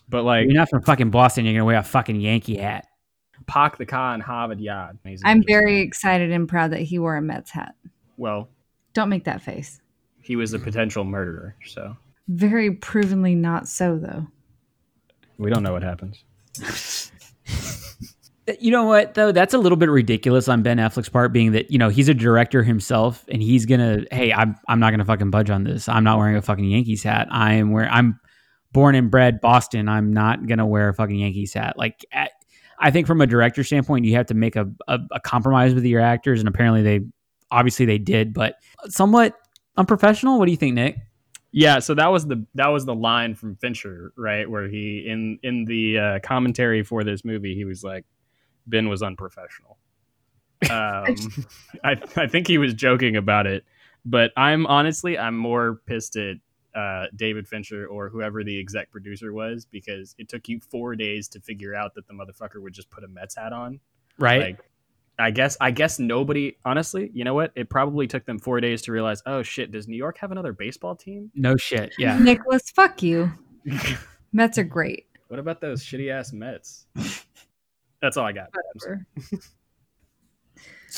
[0.10, 1.46] but like You're not from fucking Boston.
[1.46, 2.88] You're gonna wear a fucking Yankee hat.
[3.46, 4.98] Park the car in Harvard Yard.
[5.24, 7.76] I'm very excited and proud that he wore a Mets hat.
[8.18, 8.50] well.
[8.94, 9.82] Don't make that face.
[10.22, 11.98] He was a potential murderer, so
[12.28, 14.28] Very provenly not so though.
[15.38, 16.24] we don't know what happens.
[18.60, 19.32] You know what though?
[19.32, 22.14] That's a little bit ridiculous on Ben Affleck's part, being that you know he's a
[22.14, 25.88] director himself, and he's gonna, hey, I'm I'm not gonna fucking budge on this.
[25.88, 27.30] I'm not wearing a fucking Yankees hat.
[27.32, 28.20] I am where I'm
[28.74, 29.88] born and bred Boston.
[29.88, 31.78] I'm not gonna wear a fucking Yankees hat.
[31.78, 32.32] Like, at,
[32.78, 35.86] I think from a director standpoint, you have to make a, a a compromise with
[35.86, 37.00] your actors, and apparently they
[37.54, 38.56] obviously they did, but
[38.88, 39.36] somewhat
[39.78, 40.40] unprofessional.
[40.40, 40.98] What do you think, Nick?
[41.52, 44.50] Yeah, so that was the that was the line from Fincher, right?
[44.50, 48.06] Where he in in the uh, commentary for this movie, he was like,
[48.66, 49.78] "Ben was unprofessional."
[50.64, 51.16] Um,
[51.84, 53.66] I I think he was joking about it,
[54.04, 56.38] but I'm honestly I'm more pissed at
[56.76, 61.28] uh, David Fincher or whoever the exec producer was because it took you four days
[61.30, 63.80] to figure out that the motherfucker would just put a Mets hat on.
[64.18, 64.42] Right?
[64.42, 64.60] Like,
[65.20, 67.52] I guess I guess nobody honestly, you know what?
[67.56, 70.54] It probably took them four days to realize, oh shit, does New York have another
[70.54, 71.32] baseball team?
[71.36, 71.94] no shit.
[71.98, 72.18] Yeah.
[72.22, 73.32] Nicholas, fuck you.
[74.34, 75.06] Mets are great.
[75.28, 76.88] What about those shitty ass Mets?
[78.02, 78.50] That's all I got.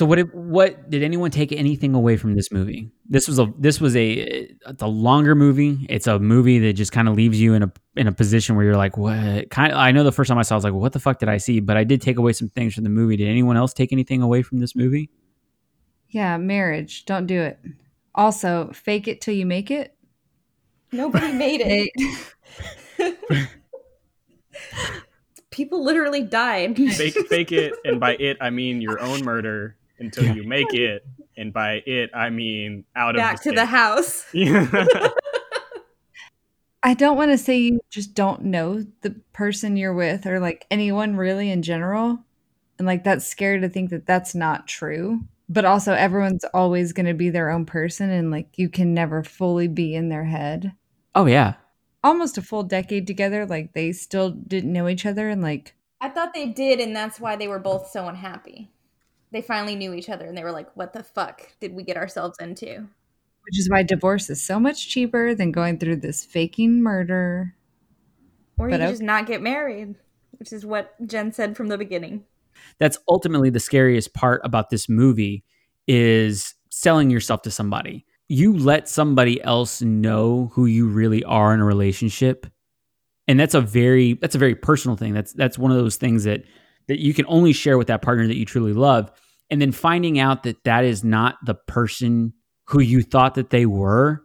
[0.02, 0.24] I'm sorry.
[0.24, 0.32] Whatever.
[0.32, 0.34] So what?
[0.34, 2.92] Did, what did anyone take anything away from this movie?
[3.08, 5.86] This was a this was a it's a longer movie.
[5.90, 8.66] It's a movie that just kind of leaves you in a in a position where
[8.66, 9.50] you're like, what?
[9.50, 9.78] Kind of.
[9.78, 11.30] I know the first time I saw, it, I was like, what the fuck did
[11.30, 11.62] I see?
[11.62, 13.16] But I did take away some things from the movie.
[13.18, 15.10] Did anyone else take anything away from this movie?
[16.10, 17.06] Yeah, marriage.
[17.06, 17.60] Don't do it.
[18.14, 19.96] Also, fake it till you make it.
[20.92, 23.50] Nobody made it.
[25.52, 26.78] People literally died.
[26.78, 31.06] Fake, fake it, and by it I mean your own murder until you make it,
[31.38, 34.26] and by it I mean out Back of to the house.
[34.34, 35.12] house.
[36.84, 40.68] I don't want to say you just don't know the person you're with or like
[40.70, 42.20] anyone really in general.
[42.78, 45.22] And like that's scary to think that that's not true.
[45.50, 49.24] But also, everyone's always going to be their own person and like you can never
[49.24, 50.74] fully be in their head.
[51.16, 51.54] Oh yeah,
[52.04, 56.10] Almost a full decade together, like they still didn't know each other and like I
[56.10, 58.70] thought they did, and that's why they were both so unhappy.
[59.36, 61.98] They finally knew each other, and they were like, "What the fuck did we get
[61.98, 62.88] ourselves into?"
[63.46, 67.54] which is why divorce is so much cheaper than going through this faking murder.
[68.58, 68.92] Or you But could okay.
[68.94, 69.96] just not get married,
[70.40, 72.26] which is what Jen said from the beginning.
[72.80, 75.44] that's ultimately the scariest part about this movie
[75.88, 78.06] is selling yourself to somebody.
[78.30, 82.48] You let somebody else know who you really are in a relationship.
[83.28, 85.14] And that's a very that's a very personal thing.
[85.14, 86.44] That's that's one of those things that
[86.88, 89.12] that you can only share with that partner that you truly love.
[89.50, 92.34] And then finding out that that is not the person
[92.66, 94.24] who you thought that they were,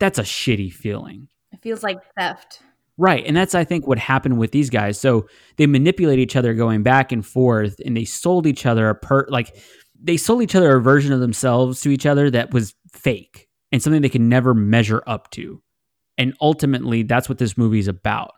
[0.00, 1.28] that's a shitty feeling.
[1.52, 2.60] It feels like theft.
[2.96, 3.24] Right.
[3.24, 4.98] And that's, I think, what happened with these guys.
[4.98, 8.94] So they manipulate each other going back and forth and they sold each other a
[8.96, 9.56] per, like,
[10.00, 13.82] they sold each other a version of themselves to each other that was fake and
[13.82, 15.62] something they could never measure up to.
[16.16, 18.32] And ultimately, that's what this movie is about.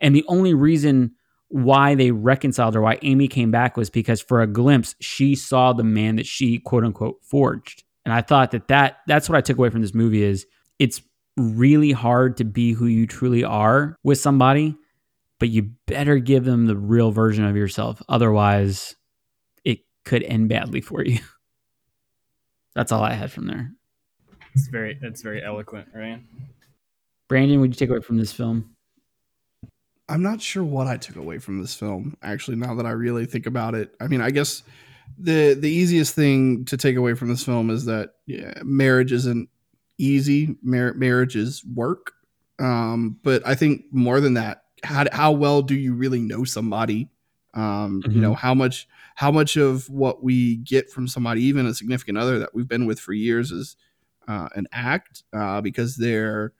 [0.00, 1.12] And the only reason
[1.48, 5.72] why they reconciled or why Amy came back was because for a glimpse, she saw
[5.72, 7.84] the man that she quote unquote forged.
[8.04, 10.46] And I thought that, that that's what I took away from this movie is
[10.78, 11.02] it's
[11.36, 14.76] really hard to be who you truly are with somebody,
[15.38, 18.02] but you better give them the real version of yourself.
[18.08, 18.96] Otherwise,
[19.64, 21.18] it could end badly for you.
[22.74, 23.72] That's all I had from there.
[24.54, 26.20] It's very it's very eloquent, right?
[27.28, 28.74] Brandon, would you take away from this film?
[30.08, 32.16] I'm not sure what I took away from this film.
[32.22, 34.62] Actually, now that I really think about it, I mean, I guess
[35.18, 39.48] the the easiest thing to take away from this film is that yeah, marriage isn't
[39.98, 40.56] easy.
[40.62, 42.12] Mar- marriage is work.
[42.58, 47.08] Um, but I think more than that, how how well do you really know somebody?
[47.54, 51.74] Um, You know how much how much of what we get from somebody, even a
[51.74, 53.76] significant other that we've been with for years, is
[54.28, 56.52] uh, an act uh, because they're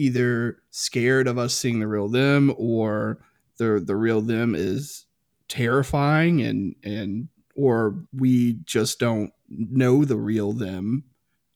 [0.00, 3.18] either scared of us seeing the real them or
[3.58, 5.06] the the real them is
[5.48, 11.04] terrifying and and or we just don't know the real them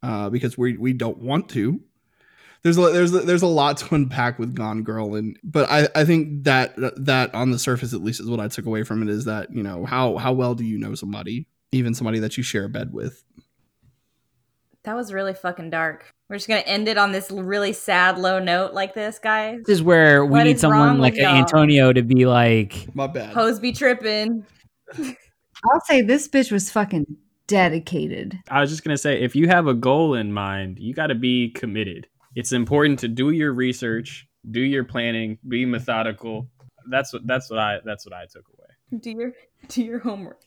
[0.03, 1.81] uh, because we we don't want to.
[2.63, 5.89] There's a, there's a- there's a lot to unpack with Gone Girl, and but I,
[5.95, 9.03] I think that that on the surface at least is what I took away from
[9.03, 12.37] it is that you know how how well do you know somebody, even somebody that
[12.37, 13.23] you share a bed with.
[14.85, 16.13] That was really fucking dark.
[16.29, 19.61] We're just gonna end it on this really sad, low note like this, guys.
[19.67, 21.19] This is where we What need someone like?
[21.19, 23.35] Antonio to be like, My bad.
[23.35, 24.45] Hoes be tripping.
[24.99, 27.07] I'll say this bitch was fucking
[27.47, 28.39] dedicated.
[28.51, 31.15] I was just gonna say, if you have a goal in mind, you got to
[31.15, 32.07] be committed.
[32.37, 36.49] It's important to do your research, do your planning, be methodical.
[36.91, 39.01] That's what that's what I that's what I took away.
[39.01, 39.33] Do your
[39.69, 40.43] do your homework.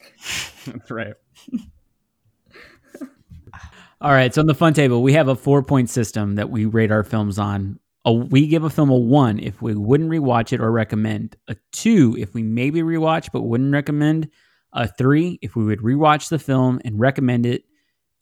[0.66, 1.14] That's right.
[4.00, 6.66] All right, so on the fun table, we have a four point system that we
[6.66, 7.80] rate our films on.
[8.06, 11.36] A, we give a film a one if we wouldn't rewatch it or recommend.
[11.48, 14.30] A two if we maybe rewatch but wouldn't recommend.
[14.74, 17.64] A three if we would rewatch the film and recommend it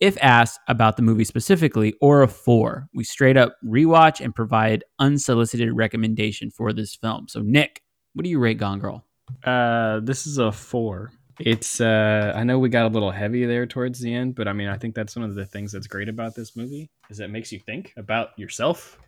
[0.00, 1.94] if asked about the movie specifically.
[2.00, 7.28] Or a four, we straight up rewatch and provide unsolicited recommendation for this film.
[7.28, 7.82] So Nick,
[8.14, 9.04] what do you rate Gone Girl?
[9.44, 11.12] Uh, this is a four.
[11.38, 14.52] It's uh, I know we got a little heavy there towards the end, but I
[14.52, 17.28] mean, I think that's one of the things that's great about this movie is it
[17.30, 18.98] makes you think about yourself.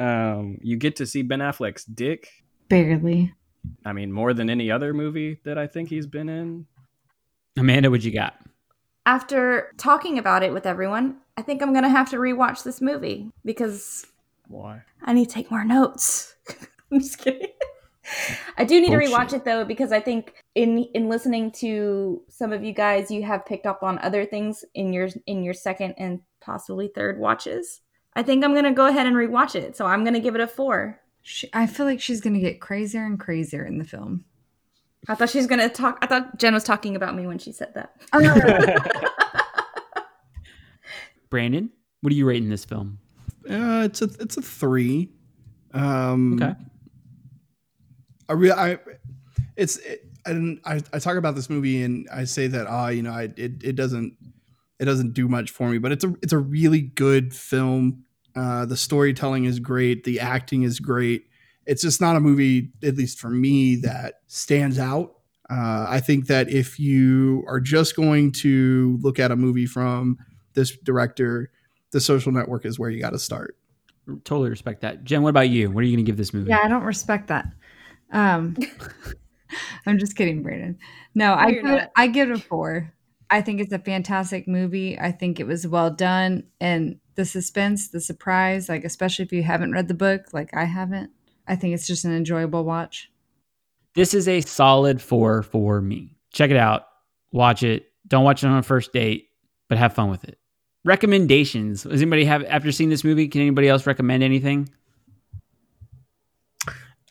[0.00, 2.28] Um, you get to see Ben Affleck's dick.
[2.68, 3.32] Barely.
[3.84, 6.66] I mean, more than any other movie that I think he's been in.
[7.56, 8.34] Amanda, what you got?
[9.06, 13.30] After talking about it with everyone, I think I'm gonna have to rewatch this movie
[13.44, 14.06] because
[14.48, 14.82] Why?
[15.02, 16.34] I need to take more notes.
[16.92, 17.48] I'm just kidding.
[18.56, 19.12] I do need to Bullshit.
[19.14, 23.22] rewatch it though because I think in in listening to some of you guys, you
[23.22, 27.80] have picked up on other things in your in your second and possibly third watches.
[28.14, 30.48] I think I'm gonna go ahead and rewatch it, so I'm gonna give it a
[30.48, 31.00] four.
[31.22, 34.24] She, I feel like she's gonna get crazier and crazier in the film.
[35.08, 35.98] I thought she was gonna talk.
[36.02, 37.94] I thought Jen was talking about me when she said that.
[41.30, 41.70] Brandon,
[42.00, 42.98] what are you rating this film?
[43.48, 45.12] Uh, it's a it's a three.
[45.72, 46.54] Um, Okay.
[48.28, 48.78] I re- I
[49.56, 52.88] it's it, I, didn't- I I talk about this movie and I say that ah
[52.88, 54.16] you know I it, it doesn't
[54.78, 58.04] it doesn't do much for me but it's a it's a really good film.
[58.36, 60.04] Uh, the storytelling is great.
[60.04, 61.24] The acting is great.
[61.66, 65.14] It's just not a movie, at least for me, that stands out.
[65.50, 70.18] Uh, I think that if you are just going to look at a movie from
[70.54, 71.50] this director,
[71.90, 73.56] The Social Network is where you got to start.
[74.24, 75.02] Totally respect that.
[75.04, 75.70] Jen, what about you?
[75.70, 76.50] What are you going to give this movie?
[76.50, 77.46] Yeah, I don't respect that.
[78.12, 78.56] Um,
[79.86, 80.78] I'm just kidding, Brandon.
[81.14, 81.90] No, I you're give, it.
[81.96, 82.92] I give it a four.
[83.30, 84.98] I think it's a fantastic movie.
[84.98, 89.42] I think it was well done, and the suspense, the surprise, like especially if you
[89.42, 91.10] haven't read the book, like I haven't.
[91.46, 93.10] I think it's just an enjoyable watch.
[93.94, 96.14] This is a solid four for me.
[96.32, 96.84] Check it out.
[97.32, 97.86] Watch it.
[98.06, 99.28] Don't watch it on a first date,
[99.68, 100.38] but have fun with it.
[100.84, 101.82] Recommendations.
[101.82, 104.68] Does anybody have, after seeing this movie, can anybody else recommend anything?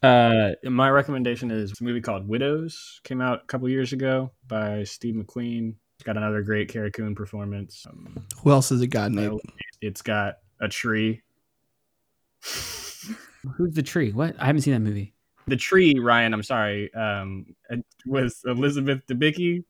[0.03, 3.01] Uh, my recommendation is a movie called Widows.
[3.03, 5.75] Came out a couple years ago by Steve McQueen.
[5.95, 7.85] It's got another great Carrie Coon performance.
[7.89, 9.31] Um, Who else has it got, Nate?
[9.81, 11.21] it's got a tree.
[12.43, 14.11] Who's the tree?
[14.11, 14.35] What?
[14.39, 15.13] I haven't seen that movie.
[15.47, 16.33] The tree, Ryan.
[16.33, 16.93] I'm sorry.
[16.93, 19.63] Um, it was Elizabeth Debicki.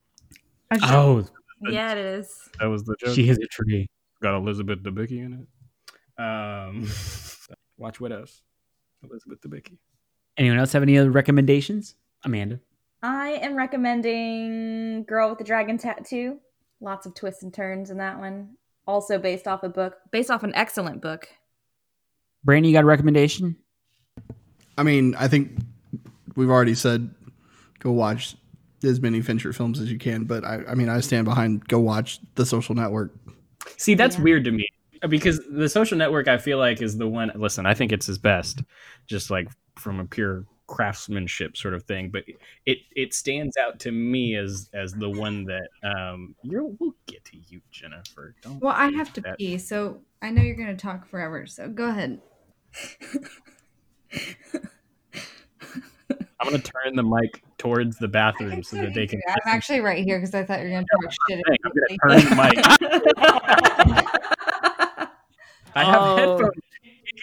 [0.71, 1.25] I just- Oh,
[1.69, 2.49] Yeah, it is.
[2.59, 3.15] That was the joke.
[3.15, 3.87] she is a tree.
[4.21, 6.21] got Elizabeth Debicki in it.
[6.21, 6.87] Um,
[7.77, 8.41] watch Widows.
[9.03, 9.77] Elizabeth Debicki.
[10.37, 11.95] Anyone else have any other recommendations?
[12.23, 12.59] Amanda.
[13.01, 16.39] I am recommending Girl with the Dragon Tattoo.
[16.81, 18.49] Lots of twists and turns in that one.
[18.85, 21.27] Also based off a book, based off an excellent book.
[22.43, 23.55] Brandon, you got a recommendation?
[24.77, 25.51] I mean, I think
[26.35, 27.13] we've already said
[27.79, 28.35] go watch
[28.83, 31.79] as many Fincher films as you can, but I, I mean, I stand behind go
[31.79, 33.11] watch The Social Network.
[33.77, 34.23] See, that's Yeah.
[34.23, 34.67] weird to me
[35.09, 37.31] because the social network I feel like is the one.
[37.35, 38.63] Listen, I think it's his best,
[39.07, 39.47] just like
[39.77, 42.09] from a pure craftsmanship sort of thing.
[42.09, 42.23] But
[42.65, 47.23] it it stands out to me as as the one that um you're we'll get
[47.25, 48.35] to you, Jennifer.
[48.41, 51.45] Don't Well, I have to that- pee, so I know you're going to talk forever.
[51.45, 52.19] So go ahead.
[56.39, 59.19] I'm gonna turn the mic towards the bathroom so that they can.
[59.27, 61.43] I'm actually right here because I thought you were going to talk shit.
[61.47, 62.53] I'm gonna turn the mic.
[65.75, 66.15] I have Oh.
[66.15, 66.51] headphones.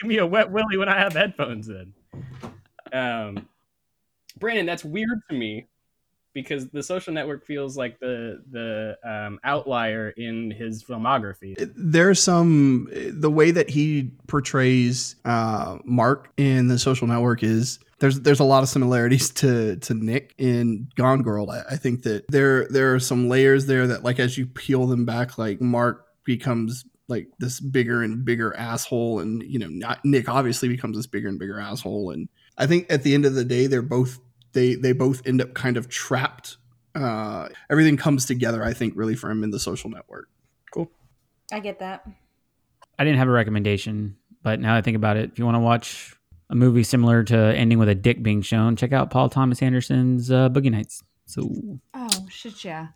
[0.01, 1.93] Give me a wet willy when I have headphones in.
[2.93, 3.49] Um,
[4.39, 5.67] Brandon, that's weird to me
[6.35, 11.55] because the social network feels like the the um, outlier in his filmography.
[11.77, 18.21] there's some the way that he portrays uh mark in the social network is there's
[18.21, 22.25] there's a lot of similarities to to nick in gone girl i, I think that
[22.29, 26.07] there there are some layers there that like as you peel them back like mark
[26.25, 31.07] becomes like this bigger and bigger asshole and you know not nick obviously becomes this
[31.07, 32.29] bigger and bigger asshole and
[32.59, 34.19] i think at the end of the day they're both
[34.53, 36.57] they they both end up kind of trapped
[36.95, 40.29] uh everything comes together i think really for him in the social network
[40.73, 40.91] Cool.
[41.53, 42.05] I get that.
[42.99, 45.55] I didn't have a recommendation, but now that I think about it, if you want
[45.57, 46.17] to watch
[46.51, 50.31] a movie similar to ending with a dick being shown, check out Paul Thomas Anderson's
[50.33, 51.03] uh, Boogie Nights.
[51.27, 51.49] So
[51.95, 52.89] Oh, shit, yeah.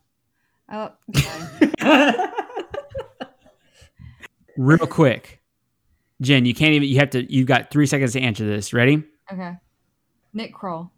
[0.70, 2.26] Oh, okay.
[4.58, 5.40] real quick,
[6.20, 6.88] Jen, you can't even.
[6.88, 7.32] You have to.
[7.32, 8.74] You've got three seconds to answer this.
[8.74, 9.02] Ready?
[9.32, 9.54] okay.
[10.34, 10.90] Nick Kroll.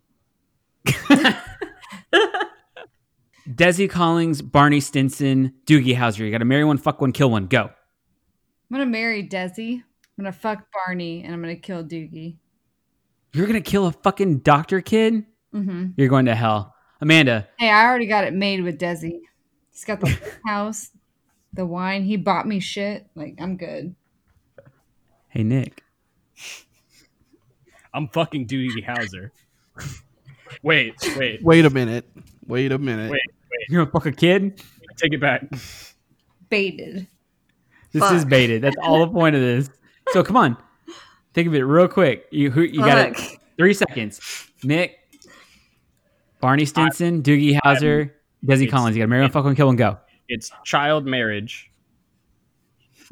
[3.49, 6.19] Desi Collins, Barney Stinson, Doogie Howser.
[6.19, 7.47] You got to marry one, fuck one, kill one.
[7.47, 7.63] Go.
[7.63, 9.75] I'm going to marry Desi.
[9.77, 12.37] I'm going to fuck Barney and I'm going to kill Doogie.
[13.33, 15.25] You're gonna kill a fucking doctor kid.
[15.53, 17.47] hmm You're going to hell, Amanda.
[17.59, 19.21] Hey, I already got it made with Desi.
[19.71, 20.91] He's got the house,
[21.53, 22.05] the wine.
[22.05, 23.07] He bought me shit.
[23.15, 23.95] Like, I'm good.
[25.29, 25.83] Hey Nick.
[27.95, 29.31] I'm fucking Doogie Howser.
[30.63, 32.07] wait, wait, wait a minute
[32.51, 33.21] wait a minute Wait.
[33.69, 34.63] You're gonna fuck a kid.
[34.97, 35.45] take it back.
[36.49, 37.07] Baited.
[37.93, 38.63] This is baited.
[38.63, 39.71] That's all the point of this.
[40.11, 40.57] So come on,
[41.33, 42.27] think of it real quick.
[42.31, 43.39] You who you got it.
[43.57, 44.21] Three seconds.
[44.63, 44.99] Nick,
[46.41, 48.11] Barney Stinson, Doogie Howser,
[48.45, 48.97] Desi Collins.
[48.97, 49.99] You got to marry one, fuck one, kill one, go.
[50.31, 51.71] It's child marriage.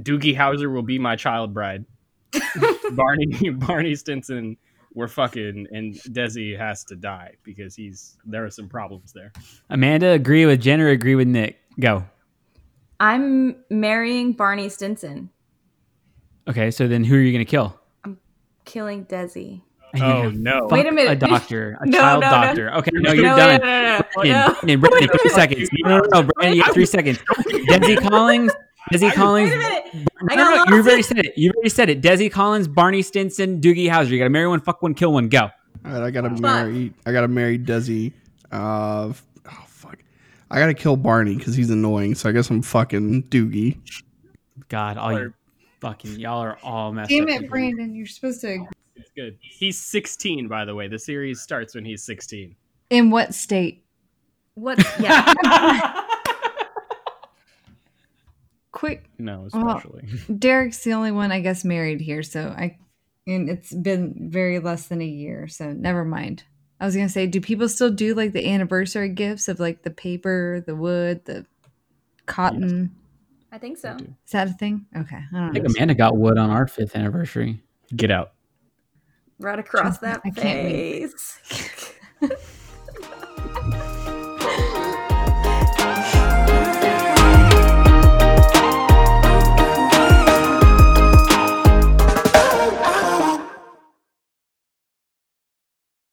[0.03, 1.85] Doogie Howser will be my child bride.
[2.93, 4.57] Barney Barney Stinson
[4.95, 9.33] we're fucking and Desi has to die because he's there are some problems there.
[9.71, 11.59] Amanda, agree with Jen or agree with Nick?
[11.79, 12.05] Go.
[13.01, 15.31] I'm marrying Barney Stinson,
[16.49, 17.79] Okay, so then who are you gonna kill?
[18.05, 18.19] I'm
[18.65, 19.61] killing Desi.
[20.03, 20.67] And Oh no.
[20.71, 21.13] Wait a minute.
[21.13, 22.47] A doctor, a No, child no, no.
[22.47, 22.75] doctor.
[22.75, 23.61] Okay, no, you're no, done.
[23.61, 24.55] No, no, no, no, Brandon, no.
[24.55, 25.69] Brandon, Brandon, three seconds.
[25.85, 27.19] No, no, no, Brandon, you got three seconds.
[27.19, 28.53] Desi Collins,
[28.93, 29.51] Desi Collins.
[29.51, 30.09] Wait a minute.
[30.23, 31.33] No, no, no, you've already said it.
[31.37, 32.01] You've already said it.
[32.03, 34.09] Desi Collins, Barney Stinson, Doogie Howser.
[34.09, 35.29] You got to marry one, fuck one, kill one.
[35.29, 35.51] Go.
[35.85, 36.41] All right, I gotta Fuck.
[36.41, 36.93] marry.
[37.07, 38.13] I gotta marry Desi.
[38.51, 39.97] Uh, oh fuck,
[40.51, 42.15] I gotta kill Barney because he's annoying.
[42.17, 43.79] So I guess I'm fucking Doogie.
[44.69, 45.33] God, all you
[45.81, 47.29] fucking y'all are all messed Damn up.
[47.29, 47.51] Damn it, people.
[47.51, 47.95] Brandon.
[47.95, 48.67] You're supposed to.
[48.99, 49.39] It's good.
[49.41, 50.89] He's 16 by the way.
[50.89, 52.55] The series starts when he's 16.
[52.91, 53.85] In what state?
[54.55, 54.79] What?
[54.99, 56.05] Yeah.
[58.73, 59.09] Quick.
[59.19, 60.05] No, Well, especially.
[60.39, 62.79] Derek's the only one I guess married here, so I
[63.27, 66.45] and it's been very less than a year, so never mind.
[66.81, 69.91] I was gonna say, do people still do like the anniversary gifts of like the
[69.91, 71.45] paper, the wood, the
[72.27, 72.95] cotton?
[73.51, 73.97] I think so.
[73.97, 74.87] Is that a thing?
[74.97, 75.49] Okay, I I don't know.
[75.49, 75.75] I think know.
[75.77, 77.61] Amanda got wood on our fifth anniversary.
[77.97, 78.33] Get out.
[79.39, 81.39] Right across that I face.